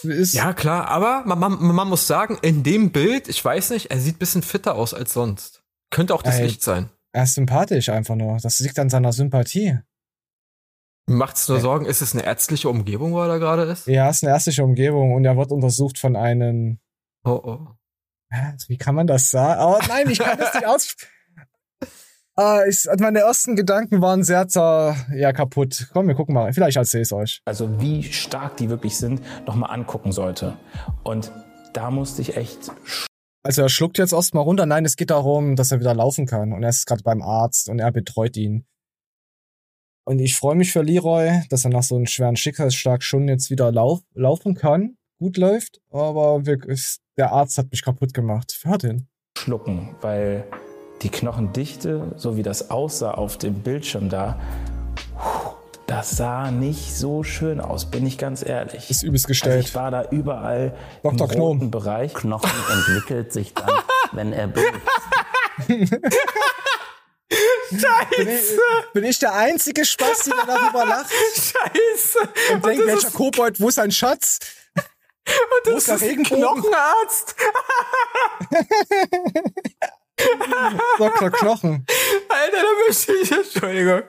ist. 0.03 0.33
ja, 0.33 0.53
klar, 0.53 0.87
aber 0.87 1.23
man, 1.25 1.39
man, 1.39 1.75
man 1.75 1.87
muss 1.87 2.07
sagen, 2.07 2.37
in 2.41 2.63
dem 2.63 2.91
Bild, 2.91 3.27
ich 3.27 3.43
weiß 3.43 3.71
nicht, 3.71 3.91
er 3.91 3.99
sieht 3.99 4.19
bisschen 4.19 4.41
fitter 4.43 4.75
aus 4.75 4.93
als 4.93 5.13
sonst. 5.13 5.63
Könnte 5.89 6.13
auch 6.13 6.21
das 6.21 6.39
Ey. 6.39 6.45
Licht 6.45 6.61
sein. 6.63 6.89
Er 7.13 7.23
ist 7.23 7.35
sympathisch 7.35 7.89
einfach 7.89 8.15
nur. 8.15 8.37
Das 8.37 8.59
liegt 8.59 8.77
an 8.79 8.89
seiner 8.89 9.13
Sympathie. 9.13 9.79
Macht's 11.09 11.47
nur 11.47 11.57
Ey. 11.57 11.61
Sorgen, 11.61 11.85
ist 11.85 12.01
es 12.01 12.13
eine 12.13 12.25
ärztliche 12.25 12.69
Umgebung, 12.69 13.13
wo 13.13 13.21
er 13.21 13.27
da 13.27 13.37
gerade 13.37 13.63
ist? 13.63 13.87
Ja, 13.87 14.09
ist 14.09 14.23
eine 14.23 14.33
ärztliche 14.33 14.63
Umgebung 14.63 15.13
und 15.13 15.23
er 15.25 15.37
wird 15.37 15.51
untersucht 15.51 15.97
von 15.97 16.15
einem. 16.15 16.79
Oh, 17.23 17.41
oh. 17.43 17.67
Wie 18.67 18.77
kann 18.77 18.95
man 18.95 19.07
das 19.07 19.29
sagen? 19.29 19.61
Oh 19.61 19.79
nein, 19.87 20.09
ich 20.09 20.19
kann 20.19 20.37
das 20.37 20.53
nicht 20.53 20.65
aus. 20.67 20.95
Ah, 22.39 22.65
ich, 22.69 22.85
meine 22.99 23.21
ersten 23.21 23.55
Gedanken 23.55 23.99
waren 23.99 24.23
sehr 24.23 24.47
zer, 24.47 24.95
ja, 25.11 25.33
kaputt. 25.33 25.89
Komm, 25.91 26.07
wir 26.07 26.13
gucken 26.13 26.35
mal. 26.35 26.53
Vielleicht 26.53 26.77
erzähle 26.77 27.01
ich 27.01 27.07
es 27.07 27.13
euch. 27.13 27.41
Also 27.45 27.81
wie 27.81 28.03
stark 28.03 28.57
die 28.57 28.69
wirklich 28.69 28.95
sind, 28.95 29.23
nochmal 29.47 29.71
angucken 29.71 30.11
sollte. 30.11 30.55
Und 31.03 31.31
da 31.73 31.89
musste 31.89 32.21
ich 32.21 32.37
echt. 32.37 32.69
Also 33.43 33.63
er 33.63 33.69
schluckt 33.69 33.97
jetzt 33.97 34.13
erstmal 34.13 34.43
runter. 34.43 34.67
Nein, 34.67 34.85
es 34.85 34.97
geht 34.97 35.09
darum, 35.09 35.55
dass 35.55 35.71
er 35.71 35.79
wieder 35.79 35.95
laufen 35.95 36.27
kann. 36.27 36.53
Und 36.53 36.61
er 36.61 36.69
ist 36.69 36.85
gerade 36.85 37.01
beim 37.01 37.23
Arzt 37.23 37.69
und 37.69 37.79
er 37.79 37.91
betreut 37.91 38.37
ihn. 38.37 38.67
Und 40.05 40.19
ich 40.19 40.35
freue 40.35 40.55
mich 40.55 40.71
für 40.71 40.83
Leroy, 40.83 41.41
dass 41.49 41.65
er 41.65 41.71
nach 41.71 41.81
so 41.81 41.95
einem 41.95 42.05
schweren 42.05 42.35
Schicksalsschlag 42.35 43.01
schon 43.01 43.27
jetzt 43.27 43.49
wieder 43.49 43.71
lauf, 43.71 44.01
laufen 44.13 44.53
kann. 44.53 44.95
Gut 45.17 45.37
läuft. 45.37 45.81
Aber 45.89 46.45
wirklich, 46.45 46.97
der 47.17 47.31
Arzt 47.31 47.57
hat 47.57 47.71
mich 47.71 47.83
kaputt 47.83 48.13
gemacht. 48.13 48.59
Hört 48.61 48.83
ihn. 48.83 49.07
Schlucken, 49.39 49.95
weil 50.01 50.45
die 51.01 51.09
Knochendichte, 51.09 52.13
so 52.15 52.37
wie 52.37 52.43
das 52.43 52.69
aussah 52.69 53.11
auf 53.11 53.37
dem 53.37 53.61
Bildschirm 53.61 54.09
da, 54.09 54.39
das 55.87 56.11
sah 56.11 56.51
nicht 56.51 56.95
so 56.95 57.23
schön 57.23 57.61
aus, 57.61 57.89
bin 57.89 58.05
ich 58.05 58.17
ganz 58.17 58.45
ehrlich. 58.45 58.89
Ist 58.89 59.03
übelst 59.03 59.27
gestellt. 59.27 59.55
Also 59.55 59.67
ich 59.69 59.75
war 59.75 59.89
da 59.89 60.03
überall 60.11 60.75
Dr. 61.01 61.31
im 61.31 61.39
roten 61.39 61.71
Bereich. 61.71 62.13
Knochen 62.13 62.51
entwickelt 62.71 63.31
sich 63.31 63.53
dann, 63.53 63.69
wenn 64.11 64.33
er 64.33 64.47
bildet. 64.47 64.81
Scheiße! 67.69 68.17
Bin 68.17 68.27
ich, 68.29 68.93
bin 68.93 69.03
ich 69.05 69.19
der 69.19 69.33
einzige 69.33 69.85
Spasti, 69.85 70.31
der 70.31 70.45
darüber 70.45 70.85
lacht? 70.85 71.11
Scheiße! 71.35 72.19
Und, 72.53 72.65
denkt, 72.65 72.85
welcher 72.85 73.11
Kobold, 73.11 73.59
wo 73.59 73.69
ist 73.69 73.75
sein 73.75 73.91
Schatz? 73.91 74.39
Und 74.75 74.83
das 75.65 75.73
Wo 75.73 75.77
ist 75.77 75.87
der 75.87 75.95
ist 75.95 76.01
ein 76.01 76.09
Regenbogen? 76.09 76.61
Knochenarzt! 76.61 77.35
Dr. 80.97 81.29
Knochen. 81.31 81.85
Alter, 82.29 82.57
da 82.57 82.87
möchte 82.87 83.13
ich, 83.21 83.31
Entschuldigung, 83.31 84.01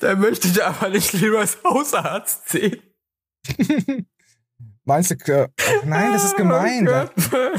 da 0.00 0.14
möchte 0.14 0.48
ich 0.48 0.62
aber 0.64 0.88
nicht 0.88 1.12
Leroys 1.14 1.58
Hausarzt 1.64 2.48
sehen. 2.48 2.80
Meinst 4.84 5.12
du, 5.12 5.16
ach 5.60 5.84
nein, 5.84 6.12
das 6.12 6.24
ist 6.24 6.36
gemein. 6.36 6.88
Oh 6.88 6.90
Da- 6.90 7.10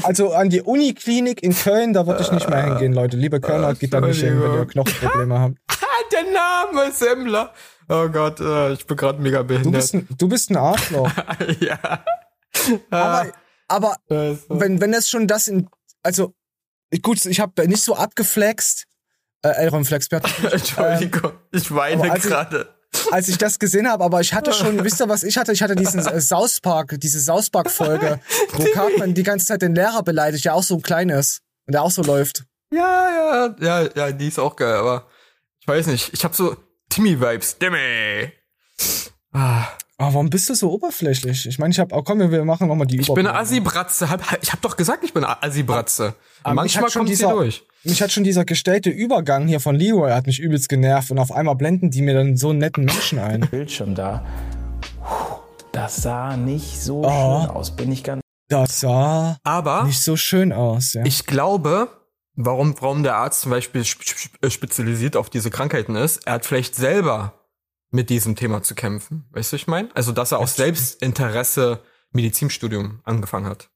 also 0.02 0.32
an 0.34 0.50
die 0.50 0.60
Uniklinik 0.60 1.42
in 1.42 1.54
Köln, 1.56 1.94
da 1.94 2.06
würde 2.06 2.22
ich 2.22 2.30
nicht 2.30 2.48
mehr 2.50 2.62
hingehen, 2.64 2.92
Leute. 2.92 3.16
Liebe 3.16 3.40
Kölner, 3.40 3.74
geht 3.74 3.94
da 3.94 4.00
nicht 4.02 4.20
hin, 4.20 4.42
wenn 4.42 4.52
ihr 4.54 4.66
Knochenprobleme 4.66 5.38
habt. 5.38 5.56
Ah, 5.96 6.02
der 6.10 6.24
Name 6.32 6.90
Semmler. 6.90 7.54
Oh 7.88 8.08
Gott, 8.08 8.40
äh, 8.40 8.72
ich 8.72 8.84
bin 8.84 8.96
gerade 8.96 9.22
mega 9.22 9.38
Du 9.42 9.44
behindert. 9.48 9.74
bist 9.74 9.94
ein, 9.94 10.08
du 10.18 10.28
bist 10.28 10.50
ein 10.50 10.56
Arschloch. 10.56 11.08
ja. 11.60 11.78
Aber, 12.90 13.26
aber 13.68 13.96
wenn, 14.08 14.80
wenn 14.80 14.90
das 14.90 15.08
schon 15.08 15.28
das 15.28 15.46
in, 15.46 15.68
also, 16.02 16.34
gut, 17.02 17.24
ich 17.26 17.40
habe 17.40 17.66
nicht 17.68 17.82
so 17.82 17.94
abgeflext, 17.96 18.84
äh, 19.42 19.48
Elron 19.48 19.84
Flexbert, 19.84 20.24
Entschuldigung, 20.52 21.32
ich 21.52 21.74
weine 21.74 22.08
gerade. 22.18 22.74
als 23.10 23.28
ich 23.28 23.38
das 23.38 23.58
gesehen 23.58 23.88
habe, 23.88 24.04
aber 24.04 24.20
ich 24.20 24.32
hatte 24.34 24.52
schon, 24.52 24.82
wisst 24.84 25.00
ihr, 25.00 25.08
was 25.08 25.22
ich 25.22 25.36
hatte? 25.36 25.52
Ich 25.52 25.62
hatte 25.62 25.76
diesen 25.76 26.00
äh, 26.00 26.20
South 26.20 26.60
Park, 26.60 26.94
diese 26.98 27.20
South 27.20 27.50
Park 27.50 27.70
Folge, 27.70 28.20
wo 28.52 28.64
Cartman 28.72 29.14
die 29.14 29.22
ganze 29.22 29.46
Zeit 29.46 29.62
den 29.62 29.74
Lehrer 29.74 30.02
beleidigt, 30.02 30.44
der 30.44 30.54
auch 30.54 30.62
so 30.62 30.78
klein 30.78 31.08
ist 31.08 31.40
und 31.66 31.72
der 31.72 31.82
auch 31.82 31.90
so 31.90 32.02
läuft. 32.02 32.44
Ja, 32.70 33.08
ja, 33.10 33.56
ja, 33.60 33.88
ja, 33.94 34.12
die 34.12 34.28
ist 34.28 34.38
auch 34.38 34.56
geil, 34.56 34.74
aber 34.74 35.06
ich 35.60 35.68
weiß 35.68 35.86
nicht, 35.86 36.12
ich 36.12 36.24
habe 36.24 36.34
so 36.34 36.56
Timmy-Vibes. 36.90 37.58
Timmy! 37.58 38.32
Ah, 39.32 39.66
Aber 39.96 40.14
warum 40.14 40.28
bist 40.30 40.48
du 40.50 40.54
so 40.54 40.72
oberflächlich? 40.72 41.46
Ich 41.46 41.58
meine, 41.60 41.70
ich 41.70 41.78
habe, 41.78 41.94
oh 41.94 42.02
komm, 42.02 42.18
wir 42.18 42.44
machen 42.44 42.66
nochmal 42.68 42.86
die 42.86 42.98
ich 43.00 43.06
bin 43.14 43.26
eine. 43.26 43.38
Assi-Bratze. 43.38 44.08
Ich 44.42 44.52
hab 44.52 44.60
doch 44.60 44.76
gesagt, 44.76 45.04
ich 45.04 45.12
bin 45.14 45.22
eine 45.24 45.40
Assi-Bratze. 45.42 46.14
Mich 46.46 46.54
Manchmal 46.54 46.90
kommt 46.90 47.08
sie 47.08 47.14
dieser- 47.14 47.30
durch. 47.32 47.64
Mich 47.84 48.02
hat 48.02 48.10
schon 48.10 48.24
dieser 48.24 48.44
gestellte 48.44 48.90
Übergang 48.90 49.46
hier 49.46 49.60
von 49.60 49.76
Leroy 49.76 50.10
hat 50.10 50.26
mich 50.26 50.40
übelst 50.40 50.68
genervt 50.70 51.10
und 51.10 51.18
auf 51.18 51.30
einmal 51.30 51.54
blenden 51.54 51.90
die 51.90 52.00
mir 52.02 52.14
dann 52.14 52.36
so 52.36 52.50
einen 52.50 52.58
netten 52.58 52.86
Menschen 52.86 53.18
ein. 53.18 53.40
Bildschirm 53.50 53.94
da, 53.94 54.24
das 55.72 55.96
sah 55.96 56.36
nicht 56.36 56.80
so 56.80 57.02
Oh. 57.04 57.08
schön 57.42 57.50
aus, 57.50 57.70
bin 57.76 57.92
ich 57.92 58.02
ganz 58.04 58.22
Das 58.48 58.80
sah 58.80 59.36
Aber 59.42 59.84
nicht 59.84 60.02
so 60.02 60.16
schön 60.16 60.52
aus, 60.52 60.94
ja. 60.94 61.04
ich 61.04 61.26
glaube, 61.26 61.88
warum, 62.36 62.74
warum 62.80 63.02
der 63.02 63.16
Arzt 63.16 63.42
zum 63.42 63.50
Beispiel 63.50 63.82
sp- 63.84 64.02
sp- 64.08 64.50
spezialisiert 64.50 65.14
auf 65.16 65.28
diese 65.30 65.50
Krankheiten 65.50 65.94
ist, 65.96 66.26
er 66.26 66.34
hat 66.34 66.46
vielleicht 66.46 66.74
selber 66.76 67.34
mit 67.94 68.10
diesem 68.10 68.34
Thema 68.36 68.62
zu 68.62 68.74
kämpfen. 68.74 69.24
Weißt 69.30 69.52
du, 69.52 69.54
was 69.56 69.60
ich 69.62 69.66
meine? 69.68 69.88
Also, 69.94 70.12
dass 70.12 70.32
er 70.32 70.38
aus 70.40 70.56
Selbstinteresse 70.56 71.82
Medizinstudium 72.10 73.00
angefangen 73.04 73.46
hat. 73.46 73.70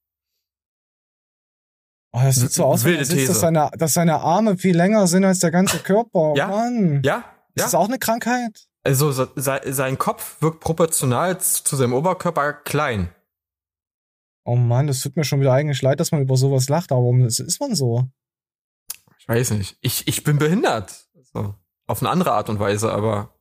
oh, 2.12 2.20
das 2.22 2.36
sieht 2.36 2.52
so 2.52 2.64
aus, 2.64 2.84
wilde 2.84 3.06
These. 3.06 3.28
dass 3.28 3.40
seine, 3.40 3.70
dass 3.76 3.94
seine 3.94 4.20
Arme 4.20 4.56
viel 4.58 4.76
länger 4.76 5.06
sind 5.06 5.24
als 5.24 5.38
der 5.38 5.50
ganze 5.50 5.78
Körper. 5.78 6.34
Ja? 6.36 6.48
Mann. 6.48 7.02
Ja? 7.04 7.18
Ist 7.54 7.60
Ja? 7.60 7.64
das 7.64 7.74
auch 7.74 7.86
eine 7.88 7.98
Krankheit? 7.98 8.68
Also 8.84 9.12
se- 9.12 9.30
se- 9.36 9.60
sein 9.66 9.98
Kopf 9.98 10.40
wirkt 10.40 10.60
proportional 10.60 11.40
zu 11.40 11.76
seinem 11.76 11.92
Oberkörper 11.92 12.52
klein. 12.54 13.14
Oh 14.44 14.56
Mann, 14.56 14.86
das 14.86 15.00
tut 15.00 15.16
mir 15.16 15.24
schon 15.24 15.40
wieder 15.40 15.52
eigentlich 15.52 15.82
leid, 15.82 16.00
dass 16.00 16.10
man 16.10 16.22
über 16.22 16.36
sowas 16.36 16.68
lacht, 16.68 16.90
aber 16.90 17.02
warum 17.02 17.24
ist 17.26 17.38
ist 17.40 17.60
man 17.60 17.74
so? 17.74 18.08
Ich 19.18 19.28
weiß 19.28 19.50
nicht. 19.52 19.76
Ich, 19.80 20.08
ich 20.08 20.24
bin 20.24 20.38
behindert. 20.38 21.06
So. 21.34 21.54
Auf 21.86 22.00
eine 22.00 22.08
andere 22.10 22.32
Art 22.32 22.48
und 22.48 22.58
Weise, 22.58 22.90
aber 22.92 23.34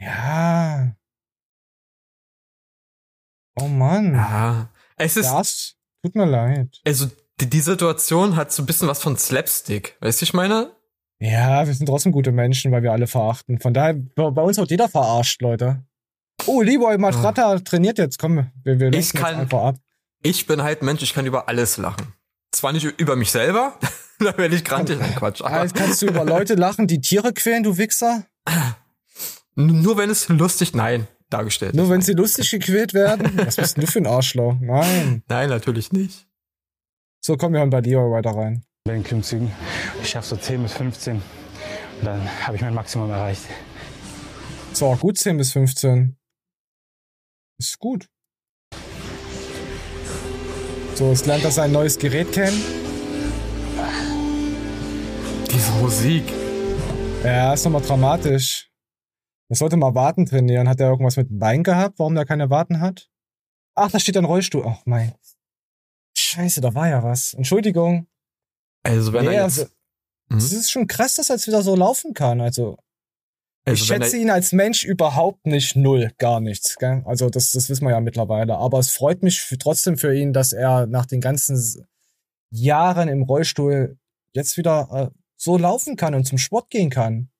Ja. 0.00 0.94
Oh 3.60 3.66
Mann. 3.68 4.14
ja. 4.14 4.68
Es 4.96 5.16
ist, 5.16 5.28
Das 5.30 5.74
tut 6.04 6.14
mir 6.14 6.26
leid. 6.26 6.80
also 6.86 7.06
die, 7.40 7.50
die 7.50 7.60
Situation 7.60 8.36
hat 8.36 8.52
so 8.52 8.62
ein 8.62 8.66
bisschen 8.66 8.88
was 8.88 9.02
von 9.02 9.16
Slapstick. 9.16 9.96
Weißt 10.00 10.20
du, 10.20 10.24
ich 10.24 10.34
meine? 10.34 10.72
Ja, 11.20 11.66
wir 11.66 11.74
sind 11.74 11.86
trotzdem 11.86 12.12
gute 12.12 12.30
Menschen, 12.32 12.70
weil 12.70 12.82
wir 12.82 12.92
alle 12.92 13.06
verachten. 13.08 13.60
Von 13.60 13.74
daher, 13.74 13.94
bei 13.94 14.42
uns 14.42 14.56
wird 14.56 14.70
jeder 14.70 14.88
verarscht, 14.88 15.42
Leute. 15.42 15.84
Oh, 16.46 16.62
Leroy 16.62 16.96
Matratta 16.98 17.58
trainiert 17.58 17.98
jetzt. 17.98 18.18
Komm, 18.18 18.50
wir, 18.62 18.78
wir 18.78 18.92
Ich 18.92 19.12
kann- 19.12 19.34
einfach 19.34 19.62
ab. 19.64 19.76
Ich 20.22 20.46
bin 20.46 20.62
halt 20.62 20.82
Mensch, 20.82 21.02
ich 21.02 21.14
kann 21.14 21.26
über 21.26 21.48
alles 21.48 21.76
lachen. 21.76 22.12
Zwar 22.52 22.72
nicht 22.72 22.84
über 22.84 23.14
mich 23.16 23.30
selber, 23.30 23.78
da 24.20 24.36
werde 24.38 24.54
ich 24.56 24.64
grantig, 24.64 24.98
nein, 24.98 25.14
Quatsch. 25.14 25.42
Ah, 25.42 25.46
Aber 25.48 25.62
jetzt 25.62 25.74
kannst 25.76 26.02
du 26.02 26.06
über 26.06 26.24
Leute 26.24 26.54
lachen, 26.54 26.86
die 26.88 27.00
Tiere 27.00 27.32
quälen, 27.32 27.62
du 27.62 27.76
Wichser? 27.78 28.24
nur 29.66 29.96
wenn 29.96 30.08
es 30.10 30.28
lustig, 30.28 30.74
nein, 30.74 31.06
dargestellt 31.30 31.74
Nur 31.74 31.86
ist. 31.86 31.90
wenn 31.90 32.00
sie 32.00 32.12
lustig 32.12 32.50
gequält 32.50 32.94
werden? 32.94 33.32
Was 33.36 33.56
bist 33.56 33.76
denn 33.76 33.84
du 33.84 33.90
für 33.90 33.98
ein 33.98 34.06
Arschloch? 34.06 34.56
Nein. 34.60 35.22
Nein, 35.28 35.48
natürlich 35.50 35.92
nicht. 35.92 36.26
So, 37.20 37.36
komm, 37.36 37.52
wir 37.52 37.58
hören 37.60 37.70
bei 37.70 37.80
Leroy 37.80 38.10
weiter 38.12 38.30
rein. 38.30 38.62
bei 38.84 38.94
den 38.94 39.02
Klimmzügen. 39.02 39.50
Ich 40.02 40.10
schaffe 40.10 40.28
so 40.28 40.36
10 40.36 40.62
bis 40.62 40.72
15 40.74 41.16
und 41.16 41.22
dann 42.04 42.20
habe 42.46 42.56
ich 42.56 42.62
mein 42.62 42.72
Maximum 42.74 43.10
erreicht. 43.10 43.42
So, 44.72 44.94
gut 44.96 45.18
10 45.18 45.36
bis 45.36 45.52
15. 45.52 46.16
Ist 47.58 47.78
gut. 47.78 48.06
So, 50.94 51.10
jetzt 51.10 51.26
lernt 51.26 51.44
er 51.44 51.50
sein 51.50 51.72
neues 51.72 51.98
Gerät 51.98 52.32
kennen. 52.32 52.62
Diese 55.50 55.70
Musik. 55.72 56.24
Ja, 57.24 57.52
ist 57.54 57.64
nochmal 57.64 57.82
dramatisch. 57.82 58.67
Er 59.48 59.56
sollte 59.56 59.76
mal 59.76 59.94
Warten 59.94 60.26
trainieren. 60.26 60.68
Hat 60.68 60.80
er 60.80 60.90
irgendwas 60.90 61.16
mit 61.16 61.30
dem 61.30 61.38
Bein 61.38 61.62
gehabt, 61.62 61.98
warum 61.98 62.14
der 62.14 62.26
keine 62.26 62.50
Warten 62.50 62.80
hat? 62.80 63.08
Ach, 63.74 63.90
da 63.90 63.98
steht 63.98 64.16
ein 64.16 64.24
Rollstuhl. 64.24 64.64
Ach 64.66 64.80
mein. 64.84 65.14
Scheiße, 66.16 66.60
da 66.60 66.74
war 66.74 66.88
ja 66.88 67.02
was. 67.02 67.32
Entschuldigung. 67.34 68.06
Also 68.82 69.12
wenn 69.12 69.24
Nee, 69.24 69.36
er 69.36 69.44
also, 69.44 69.62
jetzt, 69.62 69.74
Es 70.30 70.52
ist 70.52 70.70
schon 70.70 70.86
krass, 70.86 71.14
dass 71.14 71.30
er 71.30 71.36
jetzt 71.36 71.46
wieder 71.46 71.62
so 71.62 71.74
laufen 71.76 72.12
kann. 72.12 72.40
Also, 72.40 72.76
also 73.64 73.82
ich 73.82 73.86
schätze 73.86 74.16
ihn 74.18 74.30
als 74.30 74.52
Mensch 74.52 74.84
überhaupt 74.84 75.46
nicht 75.46 75.76
null, 75.76 76.12
gar 76.18 76.40
nichts. 76.40 76.76
Gell? 76.76 77.02
Also 77.06 77.30
das, 77.30 77.52
das 77.52 77.68
wissen 77.70 77.84
wir 77.86 77.92
ja 77.92 78.00
mittlerweile. 78.00 78.56
Aber 78.56 78.78
es 78.78 78.90
freut 78.90 79.22
mich 79.22 79.40
für, 79.40 79.58
trotzdem 79.58 79.96
für 79.96 80.14
ihn, 80.14 80.32
dass 80.32 80.52
er 80.52 80.86
nach 80.86 81.06
den 81.06 81.20
ganzen 81.20 81.86
Jahren 82.50 83.08
im 83.08 83.22
Rollstuhl 83.22 83.98
jetzt 84.32 84.56
wieder 84.56 84.88
äh, 85.12 85.18
so 85.36 85.56
laufen 85.56 85.96
kann 85.96 86.14
und 86.14 86.24
zum 86.24 86.38
Sport 86.38 86.68
gehen 86.70 86.90
kann. 86.90 87.30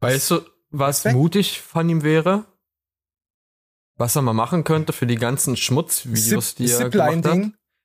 weißt 0.00 0.30
du, 0.32 0.40
was 0.78 0.98
Respekt. 0.98 1.16
mutig 1.16 1.60
von 1.60 1.88
ihm 1.88 2.02
wäre? 2.02 2.44
Was 3.96 4.16
er 4.16 4.22
mal 4.22 4.32
machen 4.32 4.64
könnte 4.64 4.92
für 4.92 5.06
die 5.06 5.16
ganzen 5.16 5.56
Schmutzvideos, 5.56 6.54
die 6.56 6.70
er 6.70 6.90
gemacht 6.90 7.24
hat? 7.26 7.38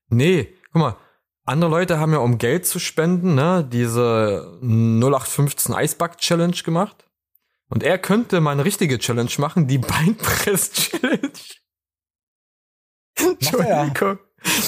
Nee, 0.10 0.56
guck 0.72 0.76
mal. 0.82 0.98
Andere 1.46 1.70
Leute 1.72 2.00
haben 2.00 2.12
ja, 2.14 2.20
um 2.20 2.38
Geld 2.38 2.66
zu 2.68 2.80
spenden, 2.80 3.34
ne, 3.36 3.64
diese 3.72 4.58
0815 4.62 5.74
Eisback 5.74 6.18
Challenge 6.18 6.56
gemacht. 6.64 7.06
Und 7.70 7.84
er 7.84 7.98
könnte 8.00 8.40
mal 8.42 8.52
eine 8.52 8.66
richtige 8.66 8.98
Challenge 9.00 9.32
machen, 9.38 9.68
die 9.68 9.78
Beinpress 9.80 10.72
Challenge. 10.72 11.32
Er. 13.16 13.26
Entschuldigung. 13.32 14.20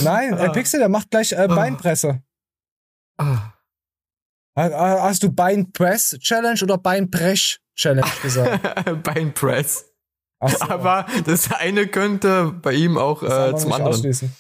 Nein, 0.04 0.34
Ah. 0.34 0.46
äh, 0.46 0.50
Pixel, 0.52 0.80
der 0.80 0.90
macht 0.90 1.10
gleich 1.10 1.32
äh, 1.32 1.48
Beinpresse. 1.48 2.22
Ah. 3.18 3.54
Äh, 4.56 4.68
äh, 4.68 4.74
Hast 4.74 5.24
du 5.24 5.32
Beinpress 5.32 6.18
Challenge 6.20 6.60
oder 6.64 6.78
Beinbrech 6.78 7.61
Challenge 7.76 8.12
gesagt? 8.22 9.04
Beinpress. 9.04 9.88
So, 10.46 10.62
Aber 10.62 11.06
das 11.26 11.52
eine 11.52 11.88
könnte 11.88 12.52
bei 12.52 12.74
ihm 12.74 12.98
auch 12.98 13.22
äh, 13.24 13.28
zum 13.56 13.70
nicht 13.70 13.76
anderen. 13.76 13.84
ausschließen. 13.84 14.36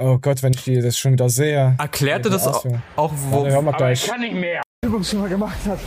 Oh 0.00 0.18
Gott, 0.18 0.42
wenn 0.42 0.52
ich 0.52 0.62
die 0.64 0.80
das 0.80 0.96
schon 0.98 1.12
wieder 1.12 1.28
sehe. 1.28 1.74
Erklärte 1.78 2.30
das 2.30 2.46
auch, 2.46 2.64
auch 2.96 3.12
wo, 3.14 3.46
hör 3.46 3.62
mal 3.62 3.72
gleich. 3.72 4.06
kann 4.06 4.20
nicht 4.20 4.34
mehr. 4.34 4.62
Übung 4.84 5.02
schon 5.02 5.20
mal 5.20 5.28
gemacht 5.28 5.58
hat, 5.66 5.80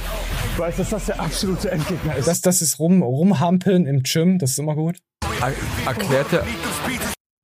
weiß, 0.58 0.76
dass 0.78 0.90
das 0.90 1.06
der 1.06 1.20
absolute 1.20 1.72
Endgegner 1.72 2.18
ist. 2.18 2.28
Das, 2.28 2.42
das 2.42 2.62
ist 2.62 2.78
rum, 2.80 3.02
rumhampeln 3.04 3.86
im 3.86 4.04
Gym, 4.04 4.38
das 4.38 4.52
ist 4.52 4.60
immer 4.60 4.76
gut. 4.76 4.98
Er 5.40 5.54
erklärt 5.88 6.34
er, 6.34 6.46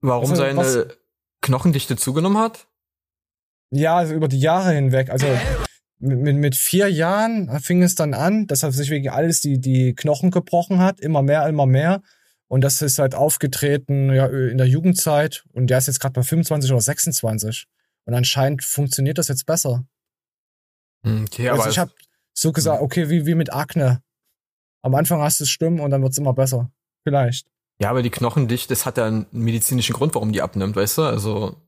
warum 0.02 0.30
Also, 0.30 0.36
seine 0.36 0.58
was- 0.58 0.88
Knochendichte 1.42 1.96
zugenommen 1.96 2.38
hat? 2.38 2.68
Ja, 3.72 3.96
also 3.98 4.14
über 4.14 4.28
die 4.28 4.40
Jahre 4.40 4.72
hinweg. 4.74 5.10
Also 5.10 5.26
mit, 6.00 6.20
mit, 6.20 6.36
mit 6.36 6.56
vier 6.56 6.90
Jahren 6.92 7.60
fing 7.60 7.82
es 7.84 7.96
dann 7.96 8.14
an, 8.14 8.48
dass 8.48 8.64
er 8.64 8.72
sich 8.72 8.90
wegen 8.90 9.10
alles 9.10 9.42
die, 9.42 9.60
die 9.60 9.94
Knochen 9.96 10.32
gebrochen 10.32 10.80
hat, 10.80 11.00
immer 11.00 11.22
mehr, 11.22 11.48
immer 11.48 11.66
mehr. 11.66 12.02
Und 12.48 12.62
das 12.62 12.82
ist 12.82 13.00
halt 13.00 13.14
aufgetreten 13.14 14.14
ja, 14.14 14.28
in 14.28 14.58
der 14.58 14.68
Jugendzeit 14.68 15.44
und 15.52 15.68
der 15.68 15.80
ist 15.80 15.88
jetzt 15.88 16.00
gerade 16.00 16.14
bei 16.14 16.24
25 16.24 16.72
oder 16.72 16.82
26. 16.82 17.68
Und 18.06 18.14
anscheinend 18.14 18.64
funktioniert 18.64 19.18
das 19.18 19.28
jetzt 19.28 19.46
besser. 19.46 19.86
Hm, 21.04 21.26
Okay, 21.26 21.50
also 21.50 21.70
ich 21.70 21.78
habe 21.78 21.92
so 22.34 22.52
gesagt, 22.52 22.82
okay, 22.82 23.10
wie, 23.10 23.26
wie 23.26 23.36
mit 23.36 23.52
Akne. 23.52 24.02
Am 24.82 24.96
Anfang 24.96 25.22
hast 25.22 25.40
du 25.40 25.44
es 25.44 25.50
schlimm 25.50 25.80
und 25.80 25.92
dann 25.92 26.02
wird's 26.04 26.18
immer 26.18 26.34
besser. 26.34 26.72
Vielleicht. 27.04 27.48
Ja, 27.82 27.90
aber 27.90 28.02
die 28.02 28.10
Knochendichte, 28.10 28.70
das 28.70 28.86
hat 28.86 28.98
ja 28.98 29.06
einen 29.06 29.28
medizinischen 29.32 29.94
Grund, 29.94 30.16
warum 30.16 30.32
die 30.32 30.42
abnimmt, 30.42 30.76
weißt 30.76 31.00
du? 31.00 31.04
Also, 31.04 31.62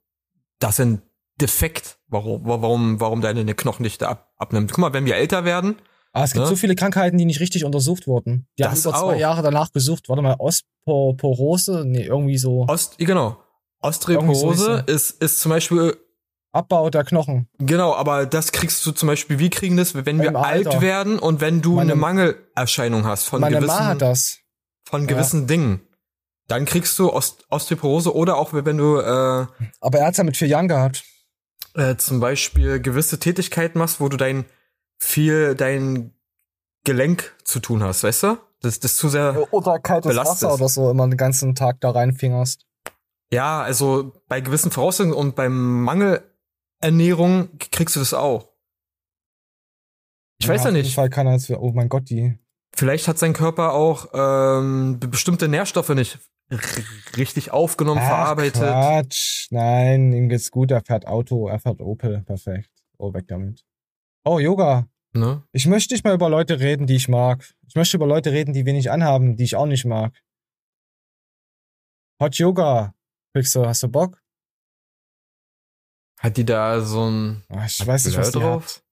das 0.59 0.79
ein 0.79 1.01
Defekt, 1.39 1.97
warum, 2.07 2.41
warum, 2.45 2.99
warum 2.99 3.21
deine 3.21 3.39
eine 3.41 3.55
Knochendichte 3.55 4.07
ab, 4.07 4.31
abnimmt. 4.37 4.71
Guck 4.71 4.79
mal, 4.79 4.93
wenn 4.93 5.05
wir 5.05 5.15
älter 5.15 5.45
werden, 5.45 5.75
Aber 6.13 6.25
es 6.25 6.33
gibt 6.33 6.43
Ne? 6.45 6.49
so 6.49 6.55
viele 6.55 6.75
Krankheiten, 6.75 7.17
die 7.17 7.25
nicht 7.25 7.39
richtig 7.39 7.65
untersucht 7.65 8.07
wurden. 8.07 8.47
Die 8.57 8.63
haben 8.63 8.71
Das 8.71 8.81
über 8.85 8.91
zwei 8.93 9.15
auch. 9.15 9.19
Jahre 9.19 9.41
danach 9.43 9.71
gesucht. 9.71 10.09
Warte 10.09 10.21
mal, 10.21 10.35
Osteoporose? 10.39 11.83
Nee, 11.85 12.03
irgendwie 12.03 12.37
so. 12.37 12.65
Ost, 12.67 12.97
genau, 12.97 13.37
Osteoporose 13.81 14.83
ist, 14.87 15.21
ist 15.21 15.39
zum 15.39 15.49
Beispiel, 15.51 15.95
Abbau 16.51 16.89
der 16.89 17.03
Knochen. 17.03 17.47
genau, 17.59 17.93
aber 17.93 18.25
das 18.25 18.51
kriegst 18.51 18.83
du 18.85 18.91
zum 18.91 19.05
Beispiel, 19.07 19.37
wir 19.37 19.49
kriegen 19.51 19.77
das, 19.77 19.93
wenn 19.93 20.19
wir 20.19 20.35
alt 20.35 20.81
werden 20.81 21.19
und 21.19 21.41
wenn 21.41 21.61
du 21.61 21.73
Meine- 21.75 21.91
eine 21.93 22.01
Mangelerscheinung 22.01 23.05
hast 23.05 23.25
von 23.25 23.39
Meine 23.41 23.57
gewissen, 23.57 23.75
Ma 23.77 23.85
hat 23.85 24.01
das. 24.01 24.39
von 24.83 25.05
gewissen 25.05 25.45
Dingen. 25.45 25.81
Dann 26.47 26.65
kriegst 26.65 26.97
du 26.97 27.13
Ost 27.13 27.45
Osteoporose 27.51 28.15
oder 28.15 28.37
auch 28.37 28.51
wenn 28.53 28.77
du 28.77 28.97
äh, 28.97 29.45
Aber 29.79 29.99
er 29.99 30.07
hat's 30.07 30.17
ja 30.17 30.23
mit 30.23 30.35
vier 30.37 30.47
Jahren 30.47 30.67
gehabt. 30.67 31.03
Äh, 31.75 31.95
zum 31.95 32.19
Beispiel 32.19 32.79
gewisse 32.79 33.19
Tätigkeiten 33.19 33.79
machst, 33.79 33.99
wo 33.99 34.09
du 34.09 34.17
dein 34.17 34.45
viel 35.01 35.55
dein 35.55 36.13
Gelenk 36.85 37.35
zu 37.43 37.59
tun 37.59 37.83
hast, 37.83 38.03
weißt 38.03 38.23
du? 38.23 38.37
Das, 38.61 38.79
das 38.79 38.97
zu 38.97 39.09
sehr. 39.09 39.47
Oder 39.53 39.79
kaltes 39.79 40.09
belastet. 40.09 40.49
Wasser 40.49 40.53
oder 40.53 40.69
so 40.69 40.91
immer 40.91 41.07
den 41.07 41.17
ganzen 41.17 41.55
Tag 41.55 41.79
da 41.81 41.91
reinfingerst. 41.91 42.65
Ja, 43.31 43.61
also 43.61 44.13
bei 44.27 44.41
gewissen 44.41 44.71
Voraussetzungen 44.71 45.13
und 45.13 45.35
beim 45.35 45.83
Mangelernährung 45.83 47.57
kriegst 47.71 47.95
du 47.95 47.99
das 47.99 48.13
auch. 48.13 48.49
Ich 50.41 50.47
weiß 50.47 50.63
ja 50.63 50.69
auf 50.69 50.75
jeden 50.75 50.85
nicht. 50.85 50.95
Fall 50.95 51.09
kann 51.09 51.27
er 51.27 51.33
jetzt, 51.33 51.49
oh 51.49 51.71
mein 51.73 51.89
Gott, 51.89 52.09
die. 52.09 52.37
Vielleicht 52.75 53.07
hat 53.07 53.17
sein 53.17 53.33
Körper 53.33 53.73
auch 53.73 54.07
ähm, 54.13 54.99
be- 54.99 55.07
bestimmte 55.07 55.47
Nährstoffe 55.47 55.89
nicht 55.89 56.19
richtig 57.17 57.51
aufgenommen, 57.51 58.01
Ach, 58.03 58.07
verarbeitet. 58.07 58.61
Quatsch. 58.61 59.47
Nein, 59.51 60.13
ihm 60.13 60.29
geht's 60.29 60.51
gut. 60.51 60.71
Er 60.71 60.81
fährt 60.81 61.07
Auto, 61.07 61.47
er 61.47 61.59
fährt 61.59 61.81
Opel. 61.81 62.21
Perfekt. 62.23 62.69
Oh, 62.97 63.13
weg 63.13 63.27
damit. 63.27 63.63
Oh, 64.25 64.39
Yoga. 64.39 64.87
Ne? 65.13 65.43
Ich 65.51 65.65
möchte 65.65 65.93
nicht 65.93 66.03
mal 66.03 66.13
über 66.13 66.29
Leute 66.29 66.59
reden, 66.59 66.85
die 66.87 66.95
ich 66.95 67.07
mag. 67.07 67.53
Ich 67.67 67.75
möchte 67.75 67.97
über 67.97 68.05
Leute 68.07 68.31
reden, 68.31 68.53
die 68.53 68.65
wenig 68.65 68.91
anhaben, 68.91 69.37
die 69.37 69.43
ich 69.43 69.55
auch 69.55 69.65
nicht 69.65 69.85
mag. 69.85 70.13
Hot 72.21 72.35
Yoga. 72.35 72.93
Pixel, 73.33 73.67
hast 73.67 73.83
du 73.83 73.87
Bock? 73.87 74.21
Hat 76.19 76.35
die 76.35 76.45
da 76.45 76.81
so 76.81 77.09
ein 77.09 77.43
Ah, 77.49 77.65
ich 77.65 77.85
weiß 77.85 78.05
nicht, 78.05 78.17
was 78.17 78.31
die 78.31 78.39
drauf? 78.39 78.65
hat. 78.65 78.83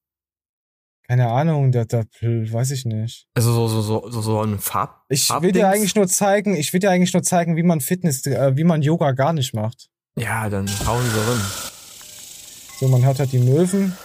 Keine 1.08 1.28
Ahnung, 1.28 1.72
der, 1.72 1.86
der, 1.86 2.04
weiß 2.20 2.70
ich 2.70 2.84
nicht. 2.84 3.26
Also 3.34 3.50
so, 3.52 3.66
so, 3.66 3.80
so, 3.80 4.10
so, 4.10 4.20
so 4.20 4.42
ein 4.42 4.58
Farb. 4.58 5.04
Ich 5.08 5.30
will 5.40 5.52
dir 5.52 5.66
eigentlich 5.68 5.94
nur 5.94 6.06
zeigen, 6.06 6.54
ich 6.54 6.74
will 6.74 6.80
dir 6.80 6.90
eigentlich 6.90 7.14
nur 7.14 7.22
zeigen, 7.22 7.56
wie 7.56 7.62
man 7.62 7.80
Fitness, 7.80 8.26
äh, 8.26 8.54
wie 8.58 8.64
man 8.64 8.82
Yoga 8.82 9.12
gar 9.12 9.32
nicht 9.32 9.54
macht. 9.54 9.88
Ja, 10.18 10.50
dann 10.50 10.68
hauen 10.86 11.02
sie 11.02 11.18
rein. 11.18 11.40
So, 12.78 12.88
man 12.88 13.06
hört 13.06 13.20
halt 13.20 13.32
die 13.32 13.38
Möwen. 13.38 13.96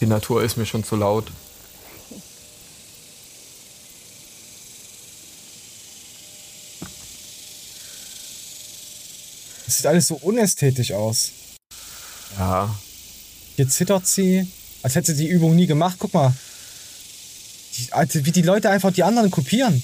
Die 0.00 0.06
Natur 0.06 0.44
ist 0.44 0.56
mir 0.56 0.66
schon 0.66 0.84
zu 0.84 0.94
laut. 0.94 1.32
Das 9.66 9.76
sieht 9.78 9.86
alles 9.86 10.06
so 10.08 10.16
unästhetisch 10.16 10.92
aus. 10.92 11.30
Ja. 12.38 12.74
Hier 13.56 13.68
zittert 13.68 14.06
sie, 14.06 14.46
als 14.82 14.94
hätte 14.94 15.14
sie 15.14 15.24
die 15.26 15.30
Übung 15.30 15.54
nie 15.56 15.66
gemacht. 15.66 15.96
Guck 15.98 16.12
mal. 16.12 16.34
Die, 17.76 17.92
Alter, 17.92 18.24
wie 18.24 18.32
die 18.32 18.42
Leute 18.42 18.70
einfach 18.70 18.92
die 18.92 19.02
anderen 19.02 19.30
kopieren. 19.30 19.82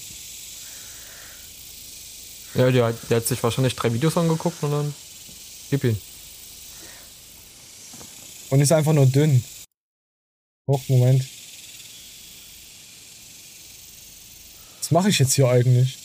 Ja, 2.53 2.69
der, 2.69 2.85
hat- 2.85 3.09
der 3.09 3.17
hat 3.17 3.27
sich 3.27 3.41
wahrscheinlich 3.41 3.75
drei 3.75 3.93
Videos 3.93 4.17
angeguckt 4.17 4.61
und 4.63 4.71
dann 4.71 4.93
gib 5.69 5.83
ihn. 5.83 5.99
Und 8.49 8.59
ist 8.61 8.71
einfach 8.73 8.91
nur 8.93 9.05
dünn. 9.05 9.43
Hoch, 10.69 10.81
Moment. 10.89 11.25
Was 14.79 14.91
mache 14.91 15.09
ich 15.09 15.19
jetzt 15.19 15.33
hier 15.33 15.47
eigentlich? 15.47 15.97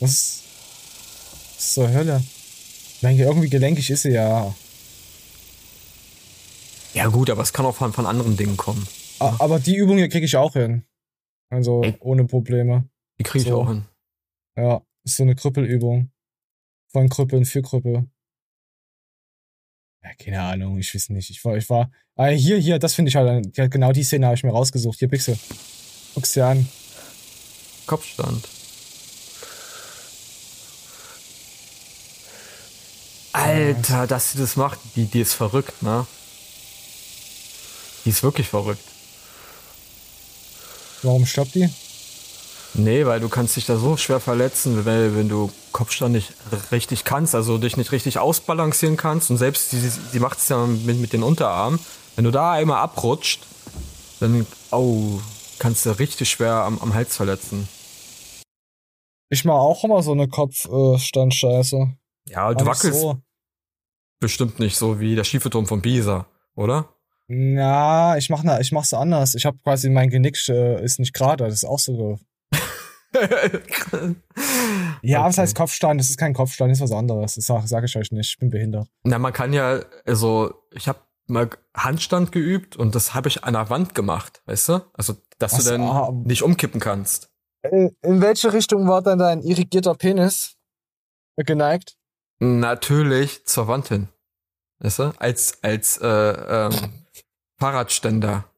Was 0.00 0.10
ist, 0.10 0.42
was 1.56 1.64
ist 1.66 1.74
zur 1.74 1.90
Hölle? 1.92 2.22
Ich 3.00 3.02
meine, 3.02 3.22
irgendwie 3.22 3.48
gelenkig 3.48 3.88
ist 3.88 4.02
sie 4.02 4.10
ja. 4.10 4.54
Ja 6.92 7.06
gut, 7.06 7.30
aber 7.30 7.40
es 7.42 7.54
kann 7.54 7.64
auch 7.64 7.74
von, 7.74 7.94
von 7.94 8.04
anderen 8.04 8.36
Dingen 8.36 8.58
kommen. 8.58 8.86
A- 9.20 9.36
Aber 9.38 9.58
die 9.58 9.74
Übung 9.76 9.96
hier 9.96 10.10
kriege 10.10 10.26
ich 10.26 10.36
auch 10.36 10.52
hin. 10.52 10.84
Also 11.48 11.82
Ey. 11.82 11.96
ohne 12.00 12.26
Probleme. 12.26 12.90
Die 13.18 13.22
kriege 13.22 13.42
ich 13.44 13.48
So. 13.48 13.62
auch 13.62 13.68
hin. 13.68 13.86
Ja, 14.58 14.82
ist 15.04 15.16
so 15.16 15.22
eine 15.22 15.34
Krüppelübung. 15.34 16.10
Von 16.92 17.08
Krüppeln 17.08 17.46
für 17.46 17.62
Krüppel. 17.62 18.06
Ja, 20.04 20.10
keine 20.22 20.42
Ahnung, 20.42 20.76
ich 20.78 20.94
weiß 20.94 21.08
nicht. 21.08 21.30
Ich 21.30 21.42
war, 21.42 21.56
ich 21.56 21.70
war. 21.70 21.90
Ah, 22.16 22.26
hier, 22.26 22.58
hier, 22.58 22.78
das 22.78 22.92
finde 22.94 23.08
ich 23.08 23.16
halt. 23.16 23.54
Genau 23.54 23.92
die 23.92 24.02
Szene 24.04 24.26
habe 24.26 24.34
ich 24.36 24.44
mir 24.44 24.50
rausgesucht. 24.50 24.98
Hier, 24.98 25.08
Pixel. 25.08 25.38
Guck's 26.14 26.32
dir 26.32 26.44
an. 26.44 26.68
Kopfstand. 27.86 28.46
Alter, 33.50 34.06
dass 34.06 34.32
sie 34.32 34.38
das 34.38 34.56
macht, 34.56 34.78
die, 34.96 35.06
die 35.06 35.20
ist 35.20 35.34
verrückt, 35.34 35.82
ne? 35.82 36.06
Die 38.04 38.10
ist 38.10 38.22
wirklich 38.22 38.48
verrückt. 38.48 38.84
Warum 41.02 41.26
stoppt 41.26 41.54
die? 41.54 41.68
Nee, 42.74 43.04
weil 43.04 43.20
du 43.20 43.28
kannst 43.28 43.56
dich 43.56 43.66
da 43.66 43.76
so 43.76 43.96
schwer 43.96 44.20
verletzen, 44.20 44.84
wenn, 44.84 45.16
wenn 45.16 45.28
du 45.28 45.50
Kopfstand 45.72 46.12
nicht 46.14 46.32
richtig 46.70 47.04
kannst, 47.04 47.34
also 47.34 47.58
dich 47.58 47.76
nicht 47.76 47.90
richtig 47.92 48.18
ausbalancieren 48.18 48.96
kannst 48.96 49.30
und 49.30 49.38
selbst 49.38 49.72
die, 49.72 49.90
die 50.12 50.20
macht 50.20 50.38
es 50.38 50.48
ja 50.48 50.66
mit, 50.66 51.00
mit 51.00 51.12
den 51.12 51.22
Unterarmen. 51.22 51.80
Wenn 52.16 52.24
du 52.24 52.30
da 52.30 52.52
einmal 52.52 52.80
abrutscht, 52.80 53.40
dann 54.20 54.46
oh, 54.70 55.20
kannst 55.58 55.84
du 55.86 55.98
richtig 55.98 56.30
schwer 56.30 56.52
am, 56.52 56.78
am 56.80 56.94
Hals 56.94 57.16
verletzen. 57.16 57.68
Ich 59.30 59.44
mach 59.44 59.54
auch 59.54 59.84
immer 59.84 60.02
so 60.02 60.12
eine 60.12 60.28
Kopfstandscheiße. 60.28 61.94
Ja, 62.28 62.54
du 62.54 62.66
wackelst 62.66 63.04
bestimmt 64.20 64.58
nicht 64.60 64.76
so 64.76 65.00
wie 65.00 65.14
der 65.16 65.24
schiefe 65.24 65.50
Turm 65.50 65.66
von 65.66 65.82
Pisa, 65.82 66.26
oder? 66.54 66.94
Na, 67.28 68.16
ich 68.16 68.28
mach, 68.30 68.42
na, 68.42 68.60
ich 68.60 68.72
mach's 68.72 68.92
anders. 68.92 69.34
Ich 69.34 69.46
habe 69.46 69.58
quasi 69.62 69.88
mein 69.88 70.10
Genick 70.10 70.36
äh, 70.48 70.82
ist 70.84 70.98
nicht 70.98 71.14
gerade. 71.14 71.44
Das 71.44 71.54
ist 71.54 71.64
auch 71.64 71.78
so. 71.78 72.18
Ja, 75.02 75.24
was 75.24 75.34
Okay. 75.34 75.42
heißt 75.42 75.56
Kopfstand? 75.56 76.00
Das 76.00 76.10
ist 76.10 76.16
kein 76.16 76.32
Kopfstand, 76.34 76.70
das 76.70 76.78
ist 76.78 76.82
was 76.82 76.92
anderes. 76.92 77.34
Das 77.34 77.46
sag, 77.46 77.66
sag 77.66 77.84
ich 77.84 77.96
euch 77.96 78.12
nicht. 78.12 78.30
Ich 78.30 78.38
bin 78.38 78.50
behindert. 78.50 78.88
Na, 79.02 79.18
man 79.18 79.32
kann 79.32 79.52
ja, 79.52 79.80
also 80.06 80.54
ich 80.72 80.86
habe 80.86 81.00
mal 81.26 81.48
Handstand 81.76 82.32
geübt 82.32 82.76
und 82.76 82.94
das 82.94 83.14
habe 83.14 83.28
ich 83.28 83.42
an 83.44 83.54
der 83.54 83.68
Wand 83.70 83.94
gemacht, 83.94 84.42
weißt 84.46 84.68
du? 84.68 84.80
Also, 84.94 85.14
dass 85.38 85.54
Ach 85.54 85.58
du 85.58 85.64
dann 85.64 85.82
ah. 85.82 86.10
nicht 86.24 86.42
umkippen 86.42 86.80
kannst. 86.80 87.30
In, 87.62 87.96
in 88.02 88.20
welche 88.20 88.52
Richtung 88.52 88.86
war 88.88 89.02
dann 89.02 89.18
dein 89.18 89.42
irrigierter 89.42 89.94
Penis 89.94 90.56
geneigt? 91.36 91.96
Natürlich 92.40 93.46
zur 93.46 93.68
Wand 93.68 93.88
hin. 93.88 94.08
Weißt 94.78 94.98
du? 94.98 95.12
Als, 95.18 95.62
als 95.62 95.98
äh, 95.98 96.06
ähm, 96.06 97.04
Fahrradständer. 97.58 98.50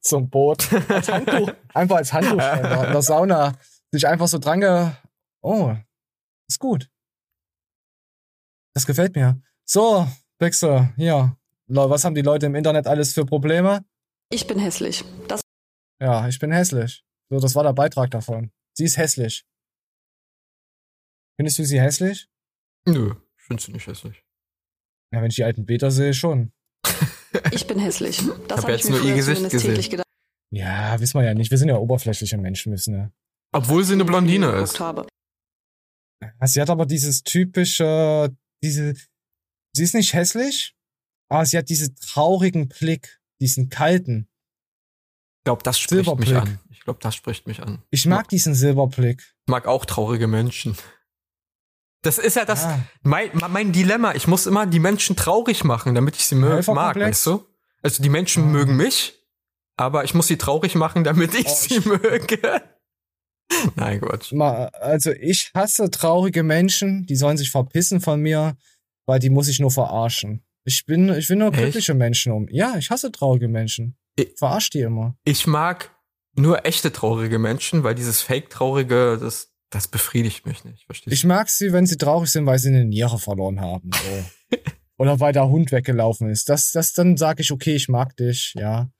Zum 0.00 0.30
Boot. 0.30 0.72
Als 0.88 1.08
Handtuch. 1.08 1.52
einfach 1.74 1.96
als 1.96 2.12
Handtuchständer. 2.12 2.86
In 2.86 2.92
der 2.92 3.02
Sauna. 3.02 3.58
Sich 3.92 4.06
einfach 4.06 4.28
so 4.28 4.38
dran 4.38 4.60
ge... 4.60 4.90
Oh, 5.42 5.74
ist 6.48 6.60
gut. 6.60 6.88
Das 8.74 8.86
gefällt 8.86 9.14
mir. 9.16 9.40
So, 9.64 10.06
Pixel, 10.38 10.92
hier. 10.96 11.36
Was 11.66 12.04
haben 12.04 12.14
die 12.14 12.22
Leute 12.22 12.46
im 12.46 12.54
Internet 12.54 12.86
alles 12.86 13.12
für 13.12 13.24
Probleme? 13.24 13.84
Ich 14.30 14.46
bin 14.46 14.58
hässlich. 14.58 15.04
Das 15.26 15.40
Ja, 16.00 16.28
ich 16.28 16.38
bin 16.38 16.52
hässlich. 16.52 17.04
So, 17.28 17.40
das 17.40 17.54
war 17.56 17.64
der 17.64 17.72
Beitrag 17.72 18.10
davon. 18.10 18.52
Sie 18.74 18.84
ist 18.84 18.96
hässlich. 18.96 19.44
Findest 21.36 21.58
du 21.58 21.64
sie 21.64 21.80
hässlich? 21.80 22.28
Nö, 22.86 23.14
ich 23.36 23.42
finde 23.44 23.62
sie 23.62 23.72
nicht 23.72 23.86
hässlich. 23.86 24.22
Ja, 25.12 25.20
wenn 25.22 25.28
ich 25.30 25.36
die 25.36 25.44
alten 25.44 25.66
Beta 25.66 25.90
sehe, 25.90 26.14
schon. 26.14 26.52
Ich 27.52 27.66
bin 27.66 27.78
hässlich. 27.78 28.16
Das 28.48 28.58
Hab 28.58 28.62
habe 28.64 28.72
jetzt 28.72 28.84
ich 28.86 28.90
mir 28.90 28.96
nur 28.98 29.06
ihr 29.08 29.14
Gesicht 29.14 29.36
zumindest 29.36 29.52
gesehen. 29.52 29.70
täglich 29.70 29.90
gedacht. 29.90 30.06
Ja, 30.50 30.98
wissen 31.00 31.20
wir 31.20 31.24
ja 31.26 31.34
nicht. 31.34 31.50
Wir 31.50 31.58
sind 31.58 31.68
ja 31.68 31.76
oberflächliche 31.76 32.38
Menschen, 32.38 32.72
wissen 32.72 32.94
ja. 32.94 33.10
Obwohl 33.52 33.84
sie 33.84 33.92
eine 33.92 34.06
Blondine 34.06 34.46
geguckt 34.46 34.62
ist. 34.62 34.80
Habe. 34.80 35.06
Sie 36.44 36.60
hat 36.62 36.70
aber 36.70 36.86
dieses 36.86 37.24
typische, 37.24 38.34
diese, 38.62 38.94
sie 39.74 39.82
ist 39.82 39.94
nicht 39.94 40.14
hässlich, 40.14 40.74
aber 41.28 41.44
sie 41.44 41.58
hat 41.58 41.68
diesen 41.68 41.94
traurigen 41.96 42.68
Blick, 42.68 43.20
diesen 43.40 43.68
kalten. 43.68 44.28
Ich 45.40 45.44
glaube, 45.44 45.62
das 45.62 45.78
spricht 45.78 46.06
mich 46.18 46.28
Silberblick. 46.28 46.54
an. 46.54 46.60
Ich 46.70 46.80
glaube, 46.80 47.00
das 47.02 47.14
spricht 47.14 47.46
mich 47.46 47.60
an. 47.60 47.82
Ich 47.90 48.06
mag 48.06 48.28
diesen 48.28 48.54
Silberblick. 48.54 49.20
Ich 49.20 49.50
mag 49.50 49.66
auch 49.66 49.84
traurige 49.84 50.26
Menschen. 50.26 50.74
Das 52.06 52.18
ist 52.18 52.36
ja 52.36 52.44
das, 52.44 52.64
Ah. 52.64 52.78
mein, 53.02 53.30
mein 53.50 53.72
Dilemma. 53.72 54.14
Ich 54.14 54.26
muss 54.26 54.46
immer 54.46 54.64
die 54.66 54.78
Menschen 54.78 55.16
traurig 55.16 55.64
machen, 55.64 55.94
damit 55.94 56.16
ich 56.16 56.26
sie 56.26 56.34
mag, 56.36 56.66
weißt 56.96 57.26
du? 57.26 57.44
Also 57.82 58.02
die 58.02 58.08
Menschen 58.08 58.50
mögen 58.52 58.76
mich, 58.76 59.14
aber 59.76 60.04
ich 60.04 60.14
muss 60.14 60.26
sie 60.28 60.38
traurig 60.38 60.74
machen, 60.74 61.04
damit 61.04 61.34
ich 61.34 61.46
Oh, 61.46 61.54
sie 61.54 61.80
möge. 61.80 62.38
Nein. 63.76 64.00
Ma- 64.32 64.66
Also 64.80 65.12
ich 65.12 65.50
hasse 65.54 65.90
traurige 65.90 66.42
Menschen, 66.42 67.06
die 67.06 67.16
sollen 67.16 67.36
sich 67.36 67.50
verpissen 67.50 68.00
von 68.00 68.20
mir, 68.20 68.56
weil 69.06 69.18
die 69.18 69.30
muss 69.30 69.48
ich 69.48 69.60
nur 69.60 69.70
verarschen. 69.70 70.44
Ich 70.64 70.84
bin, 70.84 71.08
ich 71.10 71.28
will 71.28 71.36
nur 71.36 71.48
Echt? 71.52 71.58
glückliche 71.58 71.94
Menschen 71.94 72.32
um. 72.32 72.48
Ja, 72.50 72.74
ich 72.76 72.90
hasse 72.90 73.12
traurige 73.12 73.48
Menschen. 73.48 73.96
Ich- 74.16 74.32
Verarsch 74.36 74.70
die 74.70 74.80
immer. 74.80 75.16
Ich 75.24 75.46
mag 75.46 75.90
nur 76.34 76.66
echte 76.66 76.92
traurige 76.92 77.38
Menschen, 77.38 77.84
weil 77.84 77.94
dieses 77.94 78.20
Fake-Traurige, 78.22 79.16
das, 79.20 79.52
das 79.70 79.88
befriedigt 79.88 80.46
mich 80.46 80.64
nicht. 80.64 80.84
Verstehst 80.84 81.12
Ich 81.12 81.24
mag 81.24 81.48
sie, 81.48 81.72
wenn 81.72 81.86
sie 81.86 81.96
traurig 81.96 82.30
sind, 82.30 82.46
weil 82.46 82.58
sie 82.58 82.68
eine 82.68 82.84
Niere 82.84 83.18
verloren 83.18 83.60
haben. 83.60 83.90
So. 83.92 84.58
Oder 84.98 85.20
weil 85.20 85.32
der 85.32 85.48
Hund 85.48 85.72
weggelaufen 85.72 86.30
ist. 86.30 86.48
Das, 86.48 86.72
das 86.72 86.92
dann 86.92 87.16
sage 87.16 87.42
ich, 87.42 87.52
okay, 87.52 87.74
ich 87.74 87.88
mag 87.88 88.16
dich, 88.16 88.54
ja. 88.54 88.90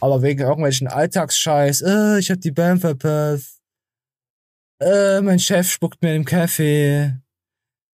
Aber 0.00 0.22
wegen 0.22 0.40
irgendwelchen 0.40 0.88
Alltagsscheiß, 0.88 1.82
äh, 1.82 2.18
ich 2.18 2.30
hab 2.30 2.40
die 2.40 2.50
Bahn 2.50 2.80
verpasst. 2.80 3.60
Äh, 4.80 5.20
mein 5.20 5.38
Chef 5.38 5.70
spuckt 5.70 6.02
mir 6.02 6.14
im 6.14 6.24
Kaffee. 6.24 7.14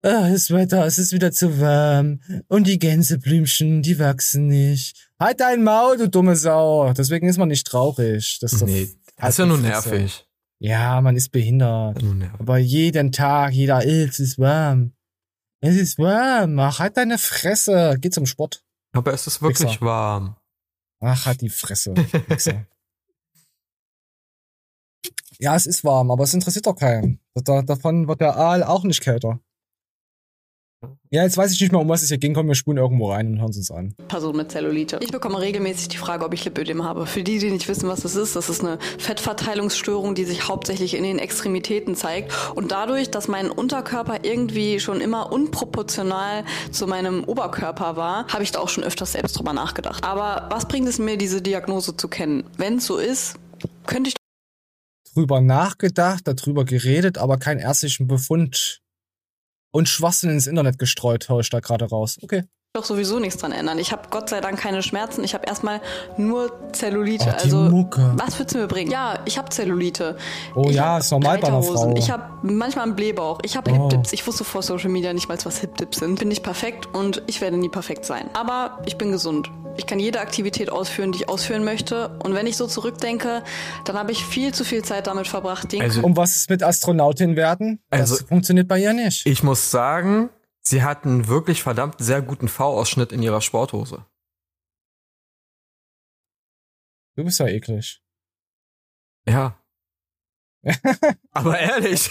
Äh, 0.03 0.33
das 0.33 0.51
Wetter, 0.51 0.85
es 0.87 0.99
ist 0.99 1.13
wieder 1.13 1.33
zu 1.33 1.61
warm. 1.61 2.21
Und 2.49 2.67
die 2.67 2.79
Gänseblümchen, 2.79 3.83
die 3.83 3.99
wachsen 3.99 4.49
nicht. 4.49 5.11
Halt 5.19 5.41
dein 5.41 5.63
Maul, 5.63 5.97
du 5.97 6.09
dumme 6.09 6.37
Sau. 6.37 6.93
Deswegen 6.93 7.29
ist 7.29 7.39
man 7.39 7.49
nicht 7.49 7.67
traurig. 7.67 8.39
Das 8.41 8.53
ist 8.53 8.63
du? 8.63 8.67
Nee, 8.67 8.89
das 9.17 9.23
halt 9.23 9.31
ist 9.31 9.39
ja 9.39 9.47
nur 9.47 9.59
die 9.59 9.65
Fresse. 9.65 9.89
nervig. 9.91 10.27
Ja, 10.65 11.01
man 11.03 11.15
ist 11.15 11.29
behindert. 11.31 12.01
Nur 12.03 12.15
nervig. 12.15 12.41
Aber 12.41 12.57
jeden 12.57 13.13
Tag, 13.13 13.53
jeder, 13.53 13.83
"Ey, 13.85 14.05
es 14.05 14.19
ist 14.19 14.39
warm. 14.39 14.95
Es 15.61 15.77
ist 15.77 15.99
warm. 15.99 16.59
Ach, 16.59 16.79
halt 16.79 16.97
deine 16.97 17.19
Fresse. 17.19 17.97
Geh 18.01 18.09
zum 18.09 18.25
Sport. 18.25 18.65
Aber 18.93 19.13
es 19.13 19.27
ist 19.27 19.43
wirklich 19.43 19.69
Wichser. 19.69 19.81
warm. 19.85 20.37
Ach, 21.01 21.27
halt 21.27 21.43
die 21.43 21.51
Fresse. 21.51 21.93
Ja, 25.41 25.57
es 25.57 25.67
ist 25.67 25.83
warm, 25.85 26.11
aber 26.13 26.23
es 26.25 26.33
interessiert 26.33 26.65
doch 26.67 26.77
keinen. 26.77 27.19
Da, 27.35 27.61
davon 27.63 28.07
wird 28.07 28.21
der 28.21 28.37
Aal 28.37 28.63
auch 28.63 28.85
nicht 28.85 29.01
kälter. 29.03 29.41
Ja, 31.11 31.23
jetzt 31.23 31.37
weiß 31.37 31.53
ich 31.53 31.61
nicht 31.61 31.71
mehr, 31.71 31.81
um 31.81 31.89
was 31.89 32.03
es 32.03 32.09
hier 32.09 32.19
ging. 32.19 32.35
Komm, 32.35 32.49
wir 32.49 32.55
spulen 32.55 32.79
irgendwo 32.79 33.13
rein 33.13 33.29
und 33.29 33.41
hören 33.41 33.51
es 33.51 33.57
uns 33.57 33.71
an. 33.71 33.95
Person 34.09 34.37
mit 34.37 34.51
Zellulite. 34.51 34.99
Ich 35.01 35.13
bekomme 35.13 35.41
regelmäßig 35.41 35.89
die 35.89 35.97
Frage, 35.97 36.25
ob 36.25 36.35
ich 36.35 36.45
Lipödem 36.45 36.83
habe. 36.85 37.07
Für 37.07 37.23
die, 37.23 37.39
die 37.39 37.51
nicht 37.51 37.69
wissen, 37.69 37.89
was 37.89 38.01
das 38.01 38.17
ist, 38.17 38.35
das 38.35 38.49
ist 38.49 38.63
eine 38.63 38.79
Fettverteilungsstörung, 38.99 40.15
die 40.15 40.25
sich 40.25 40.49
hauptsächlich 40.49 40.95
in 40.95 41.05
den 41.05 41.19
Extremitäten 41.19 41.95
zeigt. 41.95 42.33
Und 42.55 42.73
dadurch, 42.73 43.11
dass 43.11 43.29
mein 43.29 43.51
Unterkörper 43.51 44.25
irgendwie 44.25 44.81
schon 44.81 45.01
immer 45.01 45.33
unproportional 45.33 46.45
zu 46.73 46.87
meinem 46.87 47.25
Oberkörper 47.25 47.97
war, 47.97 48.27
habe 48.29 48.43
ich 48.43 48.51
da 48.51 48.61
auch 48.61 48.69
schon 48.69 48.85
öfters 48.85 49.13
selbst 49.13 49.39
drüber 49.39 49.53
nachgedacht. 49.53 50.05
Aber 50.05 50.49
was 50.51 50.67
bringt 50.67 50.89
es 50.89 50.99
mir, 50.99 51.17
diese 51.17 51.41
Diagnose 51.41 51.97
zu 51.97 52.09
kennen? 52.09 52.45
Wenn 52.57 52.79
es 52.79 52.87
so 52.87 52.99
ist, 52.99 53.37
könnte 53.87 54.09
ich 54.09 54.15
Drüber 55.15 55.41
nachgedacht, 55.41 56.27
darüber 56.27 56.65
geredet, 56.65 57.19
aber 57.19 57.39
keinen 57.39 57.61
ärztlichen 57.61 58.09
Befund 58.09 58.83
und 59.75 59.89
Schwachsinn 59.89 60.31
ins 60.31 60.47
Internet 60.47 60.79
gestreut, 60.79 61.29
höre 61.29 61.41
ich 61.41 61.51
da 61.51 61.59
gerade 61.59 61.87
raus. 61.87 62.19
Okay. 62.23 62.45
Doch 62.77 62.85
sowieso 62.85 63.21
nichts 63.21 63.37
dran 63.41 63.53
ändern. 63.53 63.79
Ich 63.79 63.93
habe 63.93 64.03
Gott 64.11 64.29
sei 64.29 64.41
Dank 64.41 64.59
keine 64.59 64.83
Schmerzen. 64.83 65.23
Ich 65.23 65.33
habe 65.35 65.47
erstmal 65.47 65.81
nur 66.17 66.51
Zellulite. 66.73 67.27
Oh, 67.29 67.41
also 67.41 67.57
Mucke. 67.71 68.15
was 68.17 68.37
willst 68.37 68.53
du 68.53 68.59
mir 68.59 68.67
bringen? 68.67 68.91
Ja, 68.91 69.21
ich 69.27 69.39
habe 69.39 69.49
Zellulite. 69.51 70.17
Oh 70.57 70.65
ich 70.69 70.75
ja, 70.75 70.99
ist 70.99 71.13
normal 71.13 71.39
bei 71.39 71.47
einer. 71.47 71.63
Frau. 71.63 71.95
Ich 71.97 72.11
habe 72.11 72.25
manchmal 72.43 72.87
einen 72.87 72.97
Blähbauch. 72.97 73.39
Ich 73.45 73.57
habe 73.57 73.71
Oh. 73.71 73.75
Hip-Dips. 73.89 74.13
Ich 74.13 74.27
wusste 74.27 74.43
vor 74.43 74.63
Social 74.65 74.91
Media 74.91 75.13
nicht 75.13 75.29
mal, 75.29 75.39
was 75.45 75.59
Hip-Dips 75.59 75.99
sind. 76.01 76.19
Bin 76.19 76.27
nicht 76.27 76.43
perfekt 76.43 76.89
und 76.93 77.23
ich 77.29 77.41
werde 77.41 77.57
nie 77.57 77.69
perfekt 77.69 78.05
sein. 78.07 78.29
Aber 78.35 78.81
ich 78.87 78.99
bin 78.99 79.13
gesund. 79.13 79.49
Ich 79.77 79.87
kann 79.87 80.01
jede 80.01 80.19
Aktivität 80.19 80.69
ausführen, 80.71 81.13
die 81.13 81.19
ich 81.19 81.29
ausführen 81.29 81.65
möchte. 81.65 82.09
Und 82.25 82.35
wenn 82.35 82.49
ich 82.49 82.57
so 82.57 82.67
zurückdenke, 82.67 83.45
dann 83.85 83.97
habe 83.97 84.11
ich 84.11 84.25
viel 84.25 84.53
zu 84.53 84.65
viel 84.65 84.83
Zeit 84.83 85.07
damit 85.07 85.29
verbracht, 85.29 85.71
den 85.71 85.81
Also- 85.81 86.03
Und 86.03 86.17
was 86.17 86.35
ist 86.35 86.51
mit 86.51 86.65
Astronautin 86.65 87.37
werden? 87.37 87.79
Das 87.91 88.01
Also- 88.01 88.27
funktioniert 88.27 88.67
bei 88.67 88.81
ihr 88.81 88.93
nicht. 88.95 89.27
Ich 89.27 89.45
muss 89.45 89.71
sagen, 89.71 90.29
sie 90.67 90.83
hat 90.83 91.05
einen 91.05 91.29
wirklich 91.29 91.63
verdammt 91.63 91.97
sehr 91.99 92.23
guten 92.23 92.49
V-Ausschnitt 92.49 93.13
in 93.13 93.23
ihrer 93.23 93.41
Sporthose. 93.41 94.05
Du 97.17 97.25
bist 97.25 97.39
ja 97.39 97.47
eklig. 97.47 98.03
Ja. 99.29 99.59
Aber 101.33 101.59
ehrlich. 101.59 102.11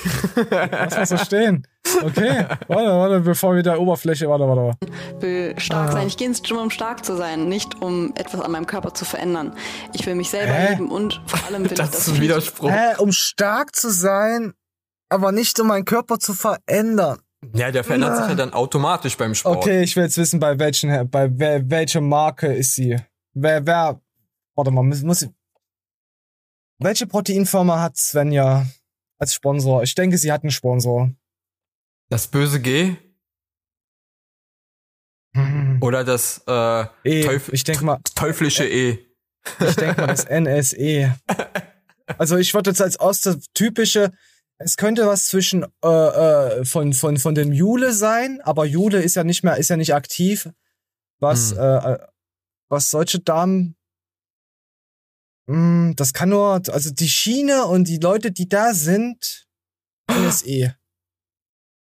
Lass 0.51 0.95
mal 0.95 1.05
so 1.07 1.17
stehen. 1.17 1.67
Okay, 2.03 2.45
warte, 2.67 2.89
warte, 2.89 3.19
bevor 3.21 3.55
wir 3.55 3.63
der 3.63 3.79
Oberfläche, 3.81 4.29
warte, 4.29 4.45
warte. 4.47 4.61
warte. 4.79 5.21
will 5.21 5.59
stark 5.59 5.89
Ah. 5.89 5.91
sein. 5.91 6.07
Ich 6.07 6.17
gehe 6.17 6.27
ins 6.27 6.43
Gym, 6.43 6.57
um 6.57 6.69
stark 6.69 7.03
zu 7.03 7.17
sein, 7.17 7.49
nicht 7.49 7.81
um 7.81 8.13
etwas 8.15 8.41
an 8.41 8.51
meinem 8.51 8.67
Körper 8.67 8.93
zu 8.93 9.05
verändern. 9.05 9.57
Ich 9.93 10.05
will 10.05 10.13
mich 10.15 10.29
selber 10.29 10.53
Hä? 10.53 10.73
lieben 10.73 10.91
und 10.91 11.21
vor 11.25 11.43
allem 11.47 11.63
will 11.63 11.71
ich 11.71 11.77
Das 11.77 11.91
das 11.91 12.07
ist 12.07 12.13
ein 12.15 12.21
Widerspruch. 12.21 12.69
Hä, 12.69 12.95
um 12.99 13.11
stark 13.11 13.75
zu 13.75 13.89
sein, 13.89 14.53
aber 15.09 15.31
nicht 15.31 15.59
um 15.59 15.67
meinen 15.67 15.85
Körper 15.85 16.19
zu 16.19 16.33
verändern. 16.33 17.19
Ja, 17.53 17.71
der 17.71 17.83
verändert 17.83 18.17
sich 18.17 18.27
ja 18.27 18.35
dann 18.35 18.53
automatisch 18.53 19.17
beim 19.17 19.35
Sport. 19.35 19.57
Okay, 19.57 19.83
ich 19.83 19.95
will 19.95 20.03
jetzt 20.03 20.17
wissen, 20.17 20.39
bei 20.39 20.57
welchen, 20.59 21.09
bei 21.09 21.29
welcher 21.69 22.01
Marke 22.01 22.53
ist 22.53 22.75
sie? 22.75 22.97
Wer, 23.33 23.65
wer, 23.65 24.01
warte 24.55 24.71
mal, 24.71 24.83
muss, 24.83 25.01
muss 25.01 25.27
welche 26.79 27.07
Proteinfirma 27.07 27.79
hat 27.79 27.97
Svenja 27.97 28.65
als 29.19 29.33
Sponsor? 29.33 29.83
Ich 29.83 29.95
denke, 29.95 30.17
sie 30.17 30.31
hat 30.31 30.43
einen 30.43 30.51
Sponsor. 30.51 31.11
Das 32.09 32.27
böse 32.27 32.59
G 32.59 32.95
Hm. 35.35 35.79
oder 35.81 36.03
das 36.03 36.43
äh, 36.47 36.85
E, 37.03 37.23
Teuf 37.23 37.51
ich 37.51 37.63
denke 37.63 37.83
mal, 37.83 37.99
teuflische 38.13 38.65
E. 38.67 38.99
ich 39.59 39.75
denke 39.75 40.01
mal, 40.01 40.07
das 40.07 40.25
NSE. 40.25 41.15
Also 42.17 42.35
ich 42.35 42.53
würde 42.53 42.69
jetzt 42.71 42.81
als 42.81 42.97
erste 42.97 43.39
typische, 43.53 44.11
es 44.57 44.77
könnte 44.77 45.07
was 45.07 45.27
zwischen 45.27 45.65
äh, 45.83 45.87
äh, 45.87 46.65
von 46.65 46.93
von 46.93 47.17
von 47.17 47.35
dem 47.35 47.51
Jule 47.51 47.93
sein, 47.93 48.41
aber 48.41 48.65
Jule 48.65 49.01
ist 49.01 49.15
ja 49.15 49.23
nicht 49.23 49.43
mehr, 49.43 49.57
ist 49.57 49.69
ja 49.69 49.77
nicht 49.77 49.93
aktiv. 49.93 50.49
Was 51.19 51.51
Hm. 51.51 51.57
äh, 51.59 51.77
äh, 51.93 51.99
was 52.69 52.89
solche 52.89 53.19
Damen, 53.19 53.75
Hm, 55.47 55.93
das 55.97 56.13
kann 56.13 56.29
nur, 56.29 56.61
also 56.71 56.91
die 56.91 57.09
Schiene 57.09 57.65
und 57.65 57.87
die 57.87 57.97
Leute, 57.97 58.31
die 58.31 58.47
da 58.47 58.73
sind, 58.73 59.45
NSE. 60.09 60.75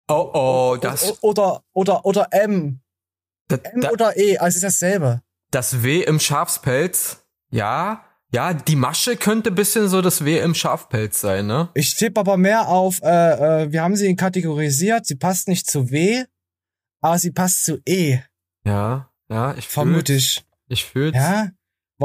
Oh 0.09 0.31
oh, 0.35 0.77
das, 0.81 1.23
oder 1.23 1.65
oder 1.73 2.05
oder 2.05 2.29
M, 2.33 2.81
das, 3.49 3.61
M 3.61 3.81
das, 3.81 3.93
oder 3.93 4.17
E, 4.17 4.39
also 4.39 4.57
ist 4.57 4.63
dasselbe. 4.65 5.23
das 5.51 5.83
W 5.83 6.03
im 6.03 6.19
Schafspelz. 6.21 7.25
Ja, 7.51 8.05
ja, 8.33 8.53
die 8.55 8.77
Masche 8.77 9.17
könnte 9.17 9.51
bisschen 9.51 9.89
so 9.89 10.03
das 10.03 10.25
W 10.25 10.39
im 10.41 10.55
Schafpelz 10.55 11.21
sein, 11.21 11.47
ne? 11.47 11.71
Ich 11.75 11.95
tippe 11.95 12.21
aber 12.21 12.37
mehr 12.37 12.69
auf, 12.69 13.01
äh, 13.03 13.63
äh, 13.65 13.73
wir 13.73 13.83
haben 13.83 13.97
sie 13.97 14.15
kategorisiert, 14.17 15.07
sie 15.07 15.17
passt 15.17 15.49
nicht 15.49 15.71
zu 15.71 15.91
W, 15.91 16.25
aber 17.01 17.19
sie 17.19 17.31
passt 17.31 17.65
zu 17.65 17.81
E, 17.87 18.19
Ja, 18.65 19.11
ja, 19.29 19.55
ich 19.55 19.69
vermute 19.69 20.13
fühl's. 20.13 20.37
ich. 20.39 20.47
Ich 20.69 20.85
fühl's. 20.85 21.15
Ja? 21.17 21.51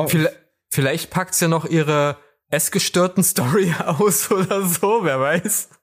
Vielleicht, 0.07 0.39
vielleicht 0.69 1.09
packt 1.09 1.33
sie 1.33 1.45
ja 1.45 1.49
noch 1.49 1.65
ihre 1.65 2.17
essgestörten 2.49 3.23
Story 3.23 3.73
aus 3.85 4.29
oder 4.31 4.65
so, 4.65 5.03
wer 5.03 5.19
weiß. 5.19 5.69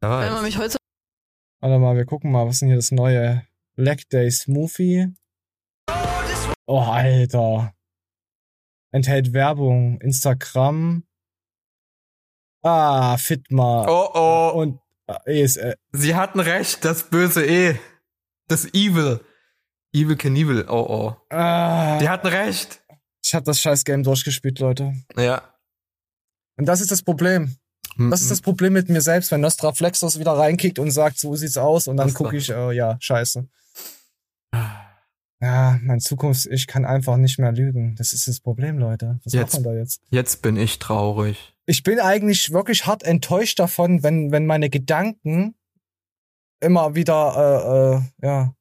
Wer 0.00 0.20
Wenn 0.20 0.32
man 0.34 0.42
mich 0.44 0.58
heute 0.58 0.76
Warte 1.60 1.78
mal, 1.78 1.96
wir 1.96 2.04
gucken 2.04 2.30
mal, 2.30 2.46
was 2.46 2.56
ist 2.56 2.60
denn 2.60 2.68
hier 2.68 2.76
das 2.76 2.90
neue? 2.92 3.42
Leg 3.76 4.06
Day 4.10 4.30
Smoothie. 4.30 5.14
Oh, 6.66 6.78
Alter. 6.80 7.72
Enthält 8.94 9.32
Werbung, 9.32 10.00
Instagram. 10.00 11.02
Ah, 12.62 13.16
Fitma. 13.16 13.86
Oh 13.88 14.08
oh, 14.14 14.52
Und 14.60 14.78
äh, 15.26 15.42
ESL. 15.42 15.74
sie 15.90 16.14
hatten 16.14 16.38
recht, 16.38 16.84
das 16.84 17.10
böse 17.10 17.44
E. 17.44 17.76
Das 18.46 18.66
Evil. 18.72 19.20
Evil 19.92 20.16
Knievel, 20.16 20.66
oh 20.68 20.86
oh. 20.88 21.34
Ah, 21.34 21.98
Die 21.98 22.08
hatten 22.08 22.28
recht. 22.28 22.82
ich 23.24 23.34
hab 23.34 23.44
das 23.44 23.60
scheiß 23.60 23.84
Game 23.84 24.04
durchgespielt, 24.04 24.60
Leute. 24.60 24.92
Ja. 25.16 25.42
Und 26.56 26.66
das 26.66 26.80
ist 26.80 26.92
das 26.92 27.02
Problem. 27.02 27.56
Das 28.10 28.22
ist 28.22 28.30
das 28.30 28.40
Problem 28.40 28.72
mit 28.74 28.88
mir 28.88 29.00
selbst, 29.00 29.30
wenn 29.32 29.40
Nostraflexus 29.40 30.18
wieder 30.20 30.32
reinkickt 30.32 30.78
und 30.78 30.90
sagt, 30.92 31.18
so 31.18 31.34
sieht's 31.36 31.56
aus 31.56 31.86
und 31.88 31.96
dann 31.96 32.08
Nostra. 32.08 32.24
gucke 32.24 32.36
ich, 32.36 32.48
äh, 32.50 32.72
ja, 32.72 32.96
scheiße. 33.00 33.48
Ja, 35.40 35.78
mein 35.82 36.00
Zukunfts-Ich 36.00 36.66
kann 36.66 36.84
einfach 36.84 37.16
nicht 37.16 37.38
mehr 37.38 37.52
lügen. 37.52 37.96
Das 37.96 38.12
ist 38.12 38.28
das 38.28 38.40
Problem, 38.40 38.78
Leute. 38.78 39.18
Was 39.24 39.32
Jetzt- 39.32 39.54
macht 39.54 39.64
man 39.64 39.74
da 39.74 39.78
jetzt? 39.80 40.00
Jetzt 40.10 40.42
bin 40.42 40.56
ich 40.56 40.78
traurig. 40.78 41.54
Ich 41.66 41.82
bin 41.82 41.98
eigentlich 42.00 42.52
wirklich 42.52 42.86
hart 42.86 43.02
enttäuscht 43.02 43.58
davon, 43.58 44.02
wenn, 44.02 44.30
wenn 44.32 44.46
meine 44.46 44.70
Gedanken 44.70 45.54
immer 46.60 46.94
wieder, 46.94 48.00
äh, 48.22 48.26
äh, 48.26 48.26
ja, 48.26 48.54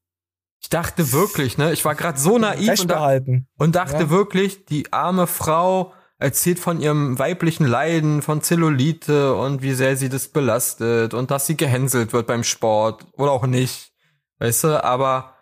Ich 0.61 0.69
dachte 0.69 1.11
wirklich, 1.11 1.57
ne? 1.57 1.73
Ich 1.73 1.83
war 1.83 1.93
gerade 1.95 2.17
so 2.17 2.37
naiv 2.37 2.79
und, 2.79 2.89
da, 2.89 3.19
und 3.57 3.75
dachte 3.75 4.03
Ja. 4.03 4.09
wirklich, 4.09 4.65
die 4.65 4.91
arme 4.93 5.27
Frau 5.27 5.93
erzählt 6.17 6.57
von 6.59 6.79
ihrem 6.79 7.19
weiblichen 7.19 7.65
Leiden, 7.67 8.21
von 8.21 8.41
Zellulite 8.41 9.35
und 9.35 9.61
wie 9.61 9.73
sehr 9.73 9.97
sie 9.97 10.07
das 10.07 10.29
belastet 10.29 11.13
und 11.13 11.31
dass 11.31 11.47
sie 11.47 11.57
gehänselt 11.57 12.13
wird 12.13 12.27
beim 12.27 12.45
Sport 12.45 13.05
oder 13.17 13.31
auch 13.31 13.45
nicht. 13.45 13.91
Weißt 14.39 14.63
du, 14.63 14.83
aber 14.83 15.32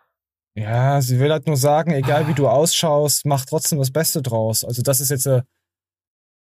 Ja, 0.56 1.02
sie 1.02 1.20
will 1.20 1.32
halt 1.32 1.48
nur 1.48 1.56
sagen, 1.58 1.92
egal 1.92 2.24
Ah. 2.24 2.28
wie 2.28 2.34
du 2.34 2.48
ausschaust, 2.48 3.26
mach 3.26 3.46
trotzdem 3.46 3.80
das 3.80 3.92
Beste 3.92 4.22
draus. 4.22 4.64
Also 4.66 4.82
das 4.82 5.00
ist 5.00 5.10
jetzt, 5.10 5.26
äh, 5.26 5.44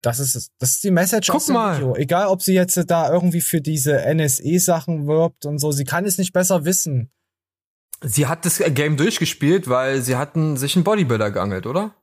das 0.01 0.19
ist, 0.19 0.49
das 0.59 0.71
ist 0.71 0.83
die 0.83 0.91
Message 0.91 1.27
Guck 1.27 1.35
aus 1.37 1.45
dem 1.47 1.53
mal. 1.55 1.75
Video. 1.77 1.95
Egal, 1.95 2.27
ob 2.27 2.41
sie 2.41 2.53
jetzt 2.53 2.77
äh, 2.77 2.85
da 2.85 3.11
irgendwie 3.11 3.41
für 3.41 3.59
diese 3.61 3.99
NSE-Sachen 4.05 5.07
wirbt 5.07 5.45
und 5.45 5.57
so, 5.59 5.71
sie 5.71 5.83
kann 5.83 6.05
es 6.05 6.17
nicht 6.17 6.31
besser 6.33 6.63
wissen. 6.65 7.11
sie 8.01 8.27
hat 8.27 8.45
das 8.45 8.59
Game 8.59 8.95
durchgespielt, 8.95 9.67
weil 9.67 10.01
sie 10.01 10.15
hatten 10.15 10.55
sich 10.55 10.75
einen 10.75 10.83
Bodybuilder 10.85 11.31
geangelt, 11.31 11.65
oder? 11.65 11.93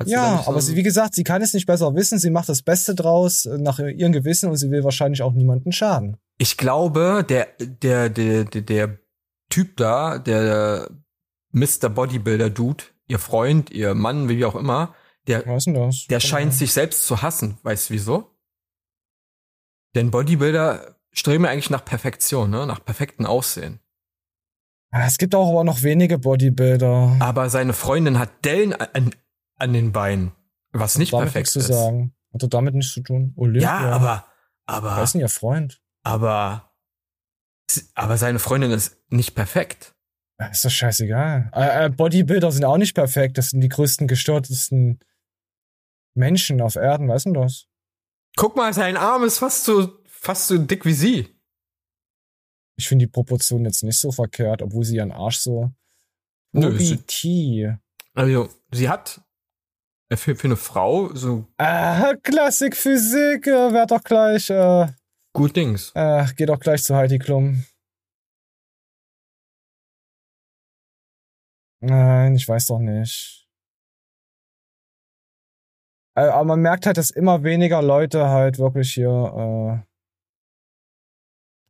Hat 0.00 0.08
sie 0.08 0.14
Ja, 0.14 0.42
so 0.44 0.50
aber 0.50 0.60
sie, 0.60 0.74
wie 0.76 0.82
gesagt, 0.82 1.14
sie 1.14 1.24
kann 1.24 1.42
es 1.42 1.54
nicht 1.54 1.66
besser 1.66 1.94
wissen, 1.94 2.18
sie 2.18 2.30
macht 2.30 2.48
das 2.48 2.62
Beste 2.62 2.94
draus 2.94 3.44
äh, 3.46 3.56
nach 3.58 3.78
ihrem 3.78 4.12
Gewissen 4.12 4.50
und 4.50 4.56
sie 4.56 4.70
will 4.70 4.82
wahrscheinlich 4.82 5.22
auch 5.22 5.32
niemanden 5.32 5.70
schaden. 5.72 6.16
Ich 6.38 6.56
glaube, 6.56 7.24
der, 7.28 7.46
der, 7.60 8.08
der, 8.10 8.44
der, 8.44 8.62
der 8.62 8.98
Typ 9.48 9.76
da, 9.76 10.18
der 10.18 10.90
Mr. 11.52 11.88
Bodybuilder 11.88 12.50
Dude, 12.50 12.84
ihr 13.06 13.18
Freund, 13.18 13.70
ihr 13.70 13.94
Mann, 13.94 14.28
wie 14.28 14.44
auch 14.44 14.54
immer, 14.54 14.94
der, 15.26 15.42
der 15.42 16.20
scheint 16.20 16.54
sich 16.54 16.72
selbst 16.72 17.06
zu 17.06 17.22
hassen. 17.22 17.58
Weißt 17.62 17.90
du 17.90 17.94
wieso? 17.94 18.36
Denn 19.94 20.10
Bodybuilder 20.10 20.96
streben 21.12 21.44
ja 21.44 21.50
eigentlich 21.50 21.70
nach 21.70 21.84
Perfektion, 21.84 22.50
ne? 22.50 22.66
nach 22.66 22.84
perfektem 22.84 23.26
Aussehen. 23.26 23.80
Ah, 24.92 25.06
Es 25.06 25.18
gibt 25.18 25.34
auch 25.34 25.50
aber 25.50 25.64
noch 25.64 25.82
wenige 25.82 26.18
Bodybuilder. 26.18 27.16
Aber 27.20 27.50
seine 27.50 27.72
Freundin 27.72 28.18
hat 28.18 28.44
Dellen 28.44 28.72
an, 28.74 29.10
an 29.56 29.72
den 29.72 29.92
Beinen, 29.92 30.32
was 30.72 30.98
nicht 30.98 31.10
perfekt 31.12 31.48
zu 31.48 31.58
ist. 31.58 31.68
sagen. 31.68 32.14
Hat 32.32 32.42
doch 32.42 32.48
damit 32.48 32.74
nichts 32.74 32.92
zu 32.92 33.00
tun. 33.02 33.32
Olympia. 33.36 33.62
Ja, 33.62 33.90
aber, 33.96 34.26
Wer 34.68 34.74
aber, 34.76 35.02
ist 35.02 35.14
denn 35.14 35.22
ihr 35.22 35.28
Freund? 35.28 35.80
aber, 36.04 36.72
aber 37.94 38.16
seine 38.16 38.38
Freundin 38.38 38.70
ist 38.70 38.96
nicht 39.10 39.34
perfekt. 39.34 39.95
Ist 40.50 40.64
doch 40.64 40.70
scheißegal. 40.70 41.50
Äh, 41.54 41.86
äh, 41.86 41.88
Bodybuilder 41.88 42.52
sind 42.52 42.64
auch 42.64 42.76
nicht 42.76 42.94
perfekt. 42.94 43.38
Das 43.38 43.50
sind 43.50 43.60
die 43.62 43.68
größten 43.68 44.06
gestörtesten 44.06 45.00
Menschen 46.14 46.60
auf 46.60 46.76
Erden, 46.76 47.08
weißt 47.08 47.26
du 47.26 47.32
das? 47.32 47.66
Guck 48.36 48.54
mal, 48.56 48.72
sein 48.74 48.96
Arm 48.96 49.24
ist 49.24 49.38
fast 49.38 49.64
so, 49.64 49.98
fast 50.06 50.48
so 50.48 50.58
dick 50.58 50.84
wie 50.84 50.92
sie. 50.92 51.28
Ich 52.78 52.86
finde 52.88 53.06
die 53.06 53.10
Proportion 53.10 53.64
jetzt 53.64 53.82
nicht 53.82 53.98
so 53.98 54.12
verkehrt, 54.12 54.60
obwohl 54.60 54.84
sie 54.84 54.96
ihren 54.96 55.12
Arsch 55.12 55.38
so. 55.38 55.72
Nö, 56.52 56.78
sie-. 56.78 57.72
Also, 58.12 58.48
sie 58.72 58.88
hat 58.90 59.22
äh, 60.10 60.16
für, 60.16 60.36
für 60.36 60.48
eine 60.48 60.56
Frau 60.56 61.14
so 61.14 61.46
Ah, 61.56 62.12
Klassik 62.22 62.76
Physik, 62.76 63.46
äh, 63.46 63.72
werd 63.72 63.90
doch 63.90 64.02
gleich, 64.04 64.50
äh, 64.50 64.86
gut 65.32 65.56
Dings. 65.56 65.92
äh, 65.94 66.26
geh 66.36 66.44
doch 66.44 66.60
gleich 66.60 66.82
zu 66.84 66.94
Heidi 66.94 67.18
Klum. 67.18 67.64
Nein, 71.80 72.34
ich 72.34 72.48
weiß 72.48 72.66
doch 72.66 72.78
nicht. 72.78 73.46
Äh, 76.16 76.28
Aber 76.28 76.44
man 76.44 76.60
merkt 76.60 76.86
halt, 76.86 76.96
dass 76.96 77.10
immer 77.10 77.42
weniger 77.44 77.82
Leute 77.82 78.28
halt 78.28 78.58
wirklich 78.58 78.94
hier, 78.94 79.84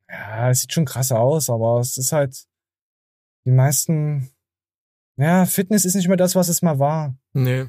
äh, 0.09 0.13
ja, 0.13 0.51
es 0.51 0.61
sieht 0.61 0.73
schon 0.73 0.85
krass 0.85 1.11
aus, 1.13 1.51
aber 1.51 1.81
es 1.81 1.99
ist 1.99 2.13
halt, 2.13 2.47
die 3.45 3.51
meisten, 3.51 4.31
ja, 5.17 5.47
Fitness 5.47 5.85
ist 5.85 5.95
nicht 5.97 6.09
mehr 6.09 6.17
das, 6.17 6.35
was 6.37 6.49
es 6.49 6.63
mal 6.63 6.79
war. 6.79 7.17
Nee. 7.33 7.69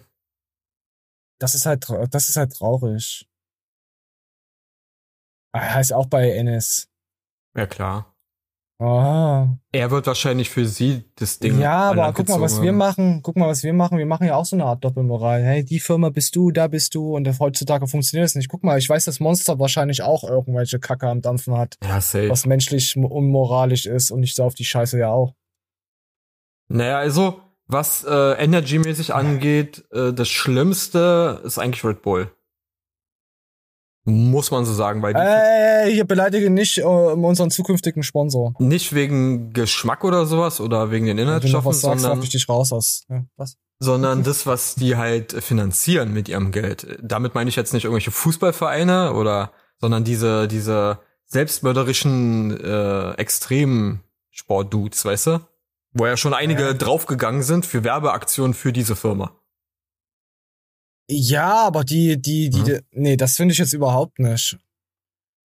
Das 1.39 1.55
ist 1.55 1.65
halt, 1.65 1.87
das 2.11 2.29
ist 2.29 2.35
halt 2.37 2.53
traurig. 2.53 3.27
Ah, 5.53 5.75
Heißt 5.75 5.93
auch 5.93 6.07
bei 6.07 6.31
Ennis. 6.31 6.89
Ja, 7.55 7.65
klar. 7.65 8.15
Ah. 8.79 9.47
Er 9.71 9.89
wird 9.89 10.05
wahrscheinlich 10.05 10.51
für 10.51 10.67
sie 10.67 11.03
das 11.15 11.39
Ding. 11.39 11.59
Ja, 11.59 11.89
aber 11.89 12.13
guck 12.13 12.29
mal, 12.29 12.39
was 12.41 12.61
wir 12.61 12.71
machen. 12.71 13.21
Guck 13.23 13.35
mal, 13.35 13.47
was 13.47 13.63
wir 13.63 13.73
machen. 13.73 13.97
Wir 13.97 14.05
machen 14.05 14.27
ja 14.27 14.35
auch 14.35 14.45
so 14.45 14.55
eine 14.55 14.65
Art 14.65 14.83
Doppelmoral. 14.83 15.43
Hey, 15.43 15.65
die 15.65 15.79
Firma 15.79 16.09
bist 16.09 16.35
du, 16.35 16.51
da 16.51 16.67
bist 16.67 16.93
du 16.93 17.15
und 17.15 17.27
heutzutage 17.39 17.87
funktioniert 17.87 18.27
es 18.27 18.35
nicht. 18.35 18.49
Guck 18.49 18.63
mal, 18.63 18.77
ich 18.77 18.87
weiß, 18.87 19.05
dass 19.05 19.19
Monster 19.19 19.57
wahrscheinlich 19.57 20.03
auch 20.03 20.23
irgendwelche 20.23 20.79
Kacke 20.79 21.07
am 21.07 21.21
Dampfen 21.21 21.57
hat, 21.57 21.77
Ja, 21.83 21.99
safe. 22.01 22.29
was 22.29 22.45
menschlich 22.45 22.95
unmoralisch 22.95 23.87
ist 23.87 24.11
und 24.11 24.21
ich 24.21 24.35
sauf 24.35 24.53
die 24.53 24.65
Scheiße 24.65 24.99
ja 24.99 25.09
auch. 25.09 25.33
Naja, 26.67 26.99
also, 26.99 27.41
was 27.65 28.03
äh, 28.03 28.33
Energy-mäßig 28.43 29.13
angeht, 29.13 29.85
äh, 29.91 30.13
das 30.13 30.29
Schlimmste 30.29 31.41
ist 31.43 31.57
eigentlich 31.57 31.83
Red 31.83 32.01
Bull. 32.03 32.31
Muss 34.09 34.51
man 34.51 34.63
so 34.63 34.73
sagen, 34.73 35.01
weil 35.01 35.13
die 35.13 35.19
Ey, 35.19 35.93
hier 35.93 36.05
beleidige 36.05 36.49
nicht 36.49 36.77
äh, 36.77 36.83
unseren 36.83 37.51
zukünftigen 37.51 38.03
Sponsor. 38.03 38.53
nicht 38.57 38.93
wegen 38.95 39.51
Geschmack 39.51 40.05
oder 40.05 40.25
sowas 40.25 40.61
oder 40.61 40.91
wegen 40.91 41.07
den 41.07 41.17
Inhaltsstoffen, 41.17 41.69
was 41.69 41.81
sagst, 41.81 42.01
sondern, 42.01 42.17
darf 42.19 42.25
ich 42.25 42.31
dich 42.31 42.47
raus 42.47 42.71
aus. 42.71 43.03
Ja, 43.09 43.25
was? 43.35 43.57
sondern 43.79 44.23
das, 44.23 44.47
was 44.47 44.75
die 44.75 44.95
halt 44.95 45.33
finanzieren 45.33 46.13
mit 46.13 46.29
ihrem 46.29 46.51
Geld. 46.51 46.87
Damit 47.01 47.35
meine 47.35 47.49
ich 47.49 47.55
jetzt 47.57 47.73
nicht 47.73 47.83
irgendwelche 47.83 48.11
Fußballvereine 48.11 49.13
oder, 49.13 49.51
sondern 49.79 50.03
diese, 50.03 50.47
diese 50.47 50.99
selbstmörderischen 51.25 52.59
äh, 52.63 53.11
Extremsport-Dudes, 53.15 55.05
weißt 55.05 55.27
du? 55.27 55.39
Wo 55.93 56.05
ja 56.05 56.17
schon 56.17 56.33
einige 56.33 56.63
Ja. 56.63 56.73
draufgegangen 56.73 57.43
sind 57.43 57.65
für 57.65 57.83
Werbeaktionen 57.83 58.53
für 58.53 58.71
diese 58.71 58.95
Firma. 58.95 59.31
Ja, 61.09 61.65
aber 61.65 61.83
die, 61.83 62.21
die, 62.21 62.49
die, 62.49 62.59
Mhm. 62.59 62.63
die 62.65 62.79
nee, 62.91 63.17
das 63.17 63.35
finde 63.37 63.53
ich 63.53 63.57
jetzt 63.59 63.73
überhaupt 63.73 64.19
nicht. 64.19 64.57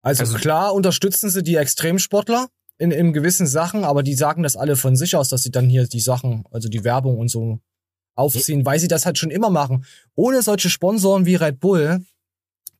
Also, 0.03 0.23
Also- 0.23 0.39
klar 0.39 0.75
unterstützen 0.75 1.31
sie 1.31 1.43
die 1.43 1.57
Extremsportler 1.57 2.49
in, 2.79 2.91
in 2.91 3.13
gewissen 3.13 3.47
Sachen, 3.47 3.85
aber 3.85 4.03
die 4.03 4.15
sagen 4.15 4.43
das 4.43 4.57
alle 4.57 4.77
von 4.77 4.97
sich 4.97 5.15
aus, 5.15 5.29
dass 5.29 5.43
sie 5.43 5.51
dann 5.51 5.69
hier 5.69 5.87
die 5.87 6.01
Sachen, 6.01 6.45
also 6.51 6.69
die 6.69 6.85
Werbung 6.85 7.19
und 7.19 7.29
so 7.29 7.61
aufziehen, 8.15 8.65
weil 8.67 8.79
sie 8.79 8.89
das 8.89 9.07
halt 9.07 9.19
schon 9.19 9.31
immer 9.31 9.51
machen. 9.51 9.85
Ohne 10.15 10.43
solche 10.43 10.69
Sponsoren 10.71 11.25
wie 11.27 11.37
Red 11.37 11.61
Bull 11.61 12.05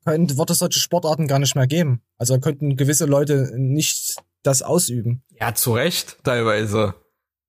könnte, 0.05 0.37
wird 0.37 0.51
es 0.51 0.59
solche 0.59 0.81
Sportarten 0.81 1.29
gar 1.29 1.39
nicht 1.39 1.55
mehr 1.55 1.67
geben. 1.67 2.03
Also 2.19 2.39
könnten 2.41 2.77
gewisse 2.77 3.05
Leute 3.07 3.53
nicht 3.57 4.17
das 4.43 4.63
ausüben. 4.63 5.23
Ja, 5.39 5.55
zu 5.55 5.75
Recht, 5.75 6.19
teilweise. 6.25 6.95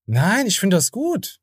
Nein, 0.05 0.45
ich 0.47 0.59
finde 0.59 0.77
das 0.77 0.91
gut. 0.91 1.39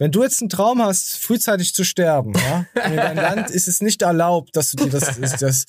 Wenn 0.00 0.10
du 0.10 0.22
jetzt 0.24 0.40
einen 0.40 0.48
Traum 0.48 0.82
hast, 0.82 1.18
frühzeitig 1.18 1.74
zu 1.74 1.84
sterben, 1.84 2.32
ja, 2.34 2.66
in 2.86 2.96
deinem 2.96 3.16
Land 3.22 3.50
ist 3.50 3.68
es 3.68 3.80
nicht 3.82 4.00
erlaubt, 4.02 4.56
dass 4.56 4.70
du 4.72 4.84
dir 4.84 4.90
das, 4.90 5.18
ist 5.18 5.42
das 5.42 5.66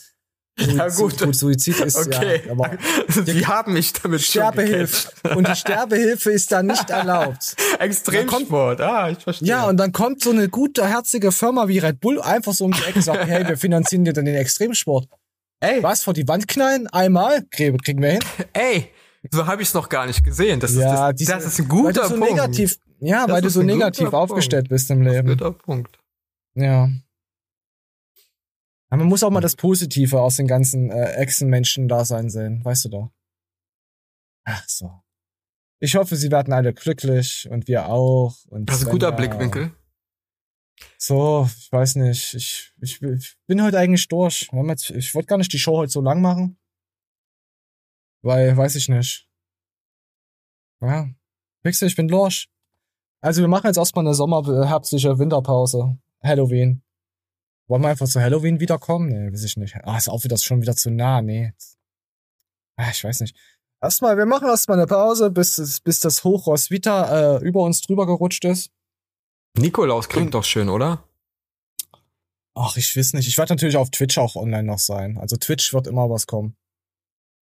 Ja, 0.57 0.89
Suizid, 0.89 1.19
gut. 1.19 1.35
Suizid 1.35 1.79
ist 1.81 1.97
Okay. 1.97 2.41
ja, 2.45 2.51
aber 2.53 2.71
Sie 3.09 3.45
haben 3.45 3.73
mich 3.73 3.91
damit 3.93 4.21
schon 4.21 4.41
Sterbehilfe 4.41 5.09
und 5.35 5.47
die 5.47 5.55
Sterbehilfe 5.55 6.31
ist 6.31 6.51
da 6.51 6.63
nicht 6.63 6.89
erlaubt. 6.89 7.55
Extremsport, 7.79 8.79
ah, 8.81 9.09
ich 9.09 9.19
verstehe. 9.19 9.47
Ja, 9.49 9.65
und 9.67 9.75
dann 9.77 9.91
kommt 9.91 10.23
so 10.23 10.29
eine 10.31 10.47
gute, 10.49 10.87
herzige 10.87 11.31
Firma 11.33 11.67
wie 11.67 11.79
Red 11.79 11.99
Bull 11.99 12.21
einfach 12.21 12.53
so 12.53 12.65
um 12.65 12.71
die 12.71 12.81
Ecke 12.83 12.95
und 12.99 13.01
sagt, 13.03 13.27
hey, 13.27 13.45
wir 13.47 13.57
finanzieren 13.57 14.05
dir 14.05 14.13
dann 14.13 14.25
den 14.25 14.35
Extremsport. 14.35 15.07
ey, 15.59 15.83
Was, 15.83 16.03
vor 16.03 16.13
die 16.13 16.27
Wand 16.27 16.47
knallen? 16.47 16.87
Einmal? 16.87 17.43
Kriegen 17.51 18.01
wir 18.01 18.11
hin? 18.11 18.19
ey, 18.53 18.89
so 19.29 19.45
habe 19.45 19.61
ich 19.61 19.67
es 19.67 19.73
noch 19.73 19.87
gar 19.89 20.05
nicht 20.07 20.23
gesehen. 20.23 20.59
Das, 20.59 20.71
ist, 20.71 20.79
das, 20.81 21.15
diese- 21.15 21.31
das 21.33 21.45
ist 21.45 21.59
ein 21.59 21.67
guter 21.67 22.07
so 22.07 22.15
Punkt. 22.15 22.29
negativ, 22.31 22.77
ja, 22.99 23.27
Das 23.27 23.35
weil 23.35 23.41
du 23.41 23.49
so 23.49 23.61
negativ 23.61 24.09
Punkt. 24.09 24.15
aufgestellt 24.15 24.69
bist 24.69 24.89
im 24.89 25.03
Das 25.03 25.13
ist 25.13 25.19
ein 25.19 25.25
Leben. 25.27 25.37
guter 25.39 25.51
Punkt. 25.51 25.99
Ja. 26.55 26.89
Aber 28.89 28.97
man 28.99 29.07
muss 29.07 29.23
auch 29.23 29.29
mal 29.29 29.39
das 29.41 29.55
Positive 29.55 30.19
aus 30.19 30.35
den 30.37 30.47
ganzen 30.47 30.91
äh, 30.91 31.13
Echsenmenschen-Dasein 31.13 32.29
sehen, 32.29 32.63
weißt 32.65 32.85
du 32.85 32.89
doch. 32.89 33.11
Ach 34.43 34.63
so. 34.67 34.91
Ich 35.79 35.95
hoffe, 35.95 36.15
sie 36.15 36.29
werden 36.31 36.53
alle 36.53 36.73
glücklich 36.73 37.47
und 37.49 37.67
wir 37.67 37.87
auch. 37.87 38.35
Und 38.49 38.65
Das 38.69 38.79
ist 38.81 38.85
ein 38.87 38.91
guter 38.91 39.07
Svenja. 39.09 39.27
Blickwinkel. 39.29 39.71
So, 40.97 41.47
ich 41.57 41.71
weiß 41.71 41.95
nicht. 41.95 42.33
Ich, 42.33 42.73
ich, 42.81 43.01
ich 43.01 43.37
bin 43.47 43.61
heute 43.63 43.77
eigentlich 43.79 44.07
durch. 44.07 44.49
Ich 44.95 45.15
wollte 45.15 45.27
gar 45.27 45.37
nicht 45.37 45.53
die 45.53 45.59
Show 45.59 45.77
heute 45.77 45.91
so 45.91 46.01
lang 46.01 46.21
machen. 46.21 46.57
Weil, 48.21 48.55
weiß 48.55 48.75
ich 48.75 48.89
nicht. 48.89 49.27
Ja. 50.81 51.09
Pixel, 51.63 51.87
ich 51.87 51.95
bin 51.95 52.07
durch. 52.07 52.49
Also 53.21 53.41
wir 53.41 53.47
machen 53.47 53.67
jetzt 53.67 53.77
erstmal 53.77 54.05
eine 54.05 54.15
sommer 54.15 54.43
herbstliche 54.67 55.19
Winterpause. 55.19 55.97
Halloween. 56.23 56.83
Wollen 57.67 57.83
wir 57.83 57.89
einfach 57.89 58.07
zu 58.07 58.19
Halloween 58.19 58.59
wiederkommen? 58.59 59.09
Nee, 59.09 59.31
weiß 59.31 59.43
ich 59.43 59.57
nicht. 59.57 59.75
Ah, 59.83 59.97
ist 59.97 60.09
auch 60.09 60.23
wieder 60.23 60.37
schon 60.37 60.61
wieder 60.61 60.75
zu 60.75 60.89
nah. 60.89 61.21
Nee. 61.21 61.53
Ah, 62.75 62.89
ich 62.91 63.03
weiß 63.03 63.21
nicht. 63.21 63.35
Erstmal, 63.81 64.17
wir 64.17 64.25
machen 64.25 64.47
erstmal 64.47 64.77
eine 64.77 64.87
Pause, 64.87 65.31
bis, 65.31 65.79
bis 65.81 65.99
das 65.99 66.23
Hochross 66.23 66.69
Vita 66.69 67.37
äh, 67.37 67.43
über 67.43 67.61
uns 67.61 67.81
drüber 67.81 68.05
gerutscht 68.05 68.45
ist. 68.45 68.71
Nikolaus 69.57 70.09
klingt 70.09 70.33
doch 70.33 70.43
schön, 70.43 70.69
oder? 70.69 71.03
Ach, 72.53 72.75
ich 72.77 72.95
weiß 72.95 73.13
nicht. 73.13 73.27
Ich 73.27 73.37
werde 73.37 73.53
natürlich 73.53 73.77
auf 73.77 73.89
Twitch 73.89 74.17
auch 74.17 74.35
online 74.35 74.63
noch 74.63 74.79
sein. 74.79 75.17
Also 75.17 75.37
Twitch 75.37 75.73
wird 75.73 75.87
immer 75.87 76.09
was 76.09 76.27
kommen. 76.27 76.55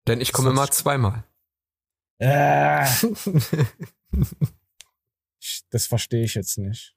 Denn 0.08 0.22
ich 0.22 0.34
komme 0.34 0.50
immer 0.52 0.70
zweimal. 0.70 1.24
Äh, 2.20 2.86
das 5.72 5.88
verstehe 5.88 6.24
ich 6.24 6.36
jetzt 6.36 6.58
nicht. 6.58 6.96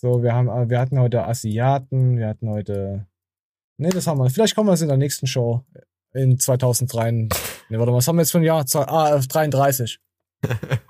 So, 0.00 0.22
wir 0.22 0.34
haben, 0.34 0.48
äh, 0.48 0.68
wir 0.68 0.80
hatten 0.80 0.98
heute 0.98 1.24
Asiaten, 1.26 2.18
wir 2.18 2.28
hatten 2.28 2.48
heute. 2.50 3.06
Nee, 3.78 3.90
das 3.90 4.06
haben 4.06 4.18
wir. 4.18 4.28
Vielleicht 4.30 4.54
kommen 4.54 4.68
wir 4.68 4.74
es 4.74 4.82
in 4.82 4.88
der 4.88 4.96
nächsten 4.96 5.26
Show. 5.26 5.64
In 6.12 6.38
2003. 6.38 7.10
Nee, 7.12 7.28
warte 7.70 7.90
mal, 7.90 7.96
was 7.96 8.06
haben 8.08 8.16
wir 8.16 8.22
jetzt 8.22 8.32
für 8.32 8.38
ein 8.38 8.44
Jahr? 8.44 8.66
Zwei- 8.66 8.86
Ah, 8.86 9.18
33. 9.18 10.00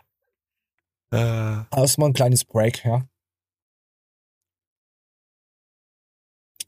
Äh, 1.12 1.64
Erstmal 1.70 2.08
ein 2.08 2.12
kleines 2.14 2.44
Break, 2.44 2.84
ja. 2.84 3.06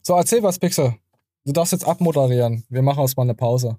So, 0.07 0.15
erzähl 0.15 0.41
was, 0.41 0.57
Pixel. 0.57 0.97
Du 1.43 1.51
darfst 1.51 1.73
jetzt 1.73 1.83
abmoderieren. 1.85 2.63
Wir 2.69 2.81
machen 2.81 3.01
erstmal 3.01 3.25
eine 3.25 3.35
Pause. 3.35 3.77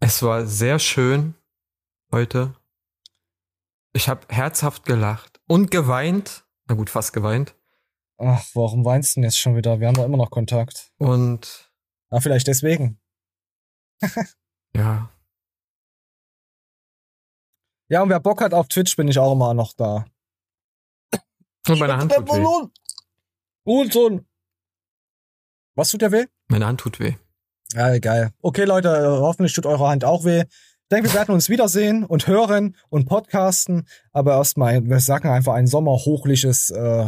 es 0.00 0.22
war 0.22 0.46
sehr 0.46 0.78
schön 0.78 1.34
heute. 2.10 2.56
Ich 3.92 4.08
habe 4.08 4.26
herzhaft 4.30 4.86
gelacht 4.86 5.42
und 5.46 5.70
geweint. 5.70 6.46
Na 6.66 6.74
gut, 6.74 6.88
fast 6.88 7.12
geweint. 7.12 7.54
Ach, 8.16 8.42
warum 8.54 8.82
weinst 8.86 9.14
du 9.14 9.20
denn 9.20 9.24
jetzt 9.24 9.38
schon 9.38 9.56
wieder? 9.56 9.78
Wir 9.78 9.88
haben 9.88 9.94
doch 9.94 10.06
immer 10.06 10.16
noch 10.16 10.30
Kontakt. 10.30 10.94
Und 10.96 11.70
Ah, 12.08 12.20
vielleicht 12.20 12.46
deswegen. 12.46 12.98
ja, 14.74 15.10
Ja, 17.90 18.02
und 18.02 18.08
wer 18.08 18.20
Bock 18.20 18.40
hat 18.40 18.54
auf 18.54 18.68
Twitch, 18.68 18.96
bin 18.96 19.08
ich 19.08 19.18
auch 19.18 19.32
immer 19.32 19.52
noch 19.52 19.74
da. 19.74 20.06
und 21.68 21.78
meine 21.78 21.98
Hand 21.98 22.10
tut 22.10 22.26
weh. 22.26 22.70
Hurensohn! 23.66 24.26
Was 25.74 25.90
tut 25.90 26.02
der 26.02 26.12
weh? 26.12 26.26
Meine 26.48 26.66
Hand 26.66 26.80
tut 26.80 27.00
weh. 27.00 27.14
Ja, 27.72 27.98
geil. 27.98 28.30
Okay, 28.42 28.64
Leute, 28.64 28.90
hoffentlich 29.20 29.54
tut 29.54 29.64
eure 29.66 29.88
Hand 29.88 30.04
auch 30.04 30.24
weh. 30.24 30.42
Ich 30.42 30.88
denke, 30.90 31.08
wir 31.08 31.14
werden 31.14 31.34
uns 31.34 31.48
wiedersehen 31.48 32.04
und 32.04 32.26
hören 32.26 32.76
und 32.90 33.06
podcasten. 33.06 33.88
Aber 34.12 34.34
erstmal, 34.34 34.84
wir 34.84 35.00
sagen 35.00 35.30
einfach 35.30 35.54
ein 35.54 35.66
sommerhochliches, 35.66 36.70
äh, 36.70 37.06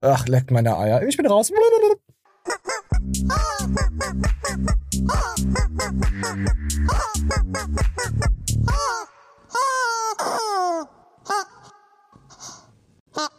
ach, 0.00 0.26
leckt 0.26 0.50
meine 0.50 0.78
Eier. 0.78 1.02
Ich 1.02 1.18
bin 1.18 1.26
raus. 1.26 1.52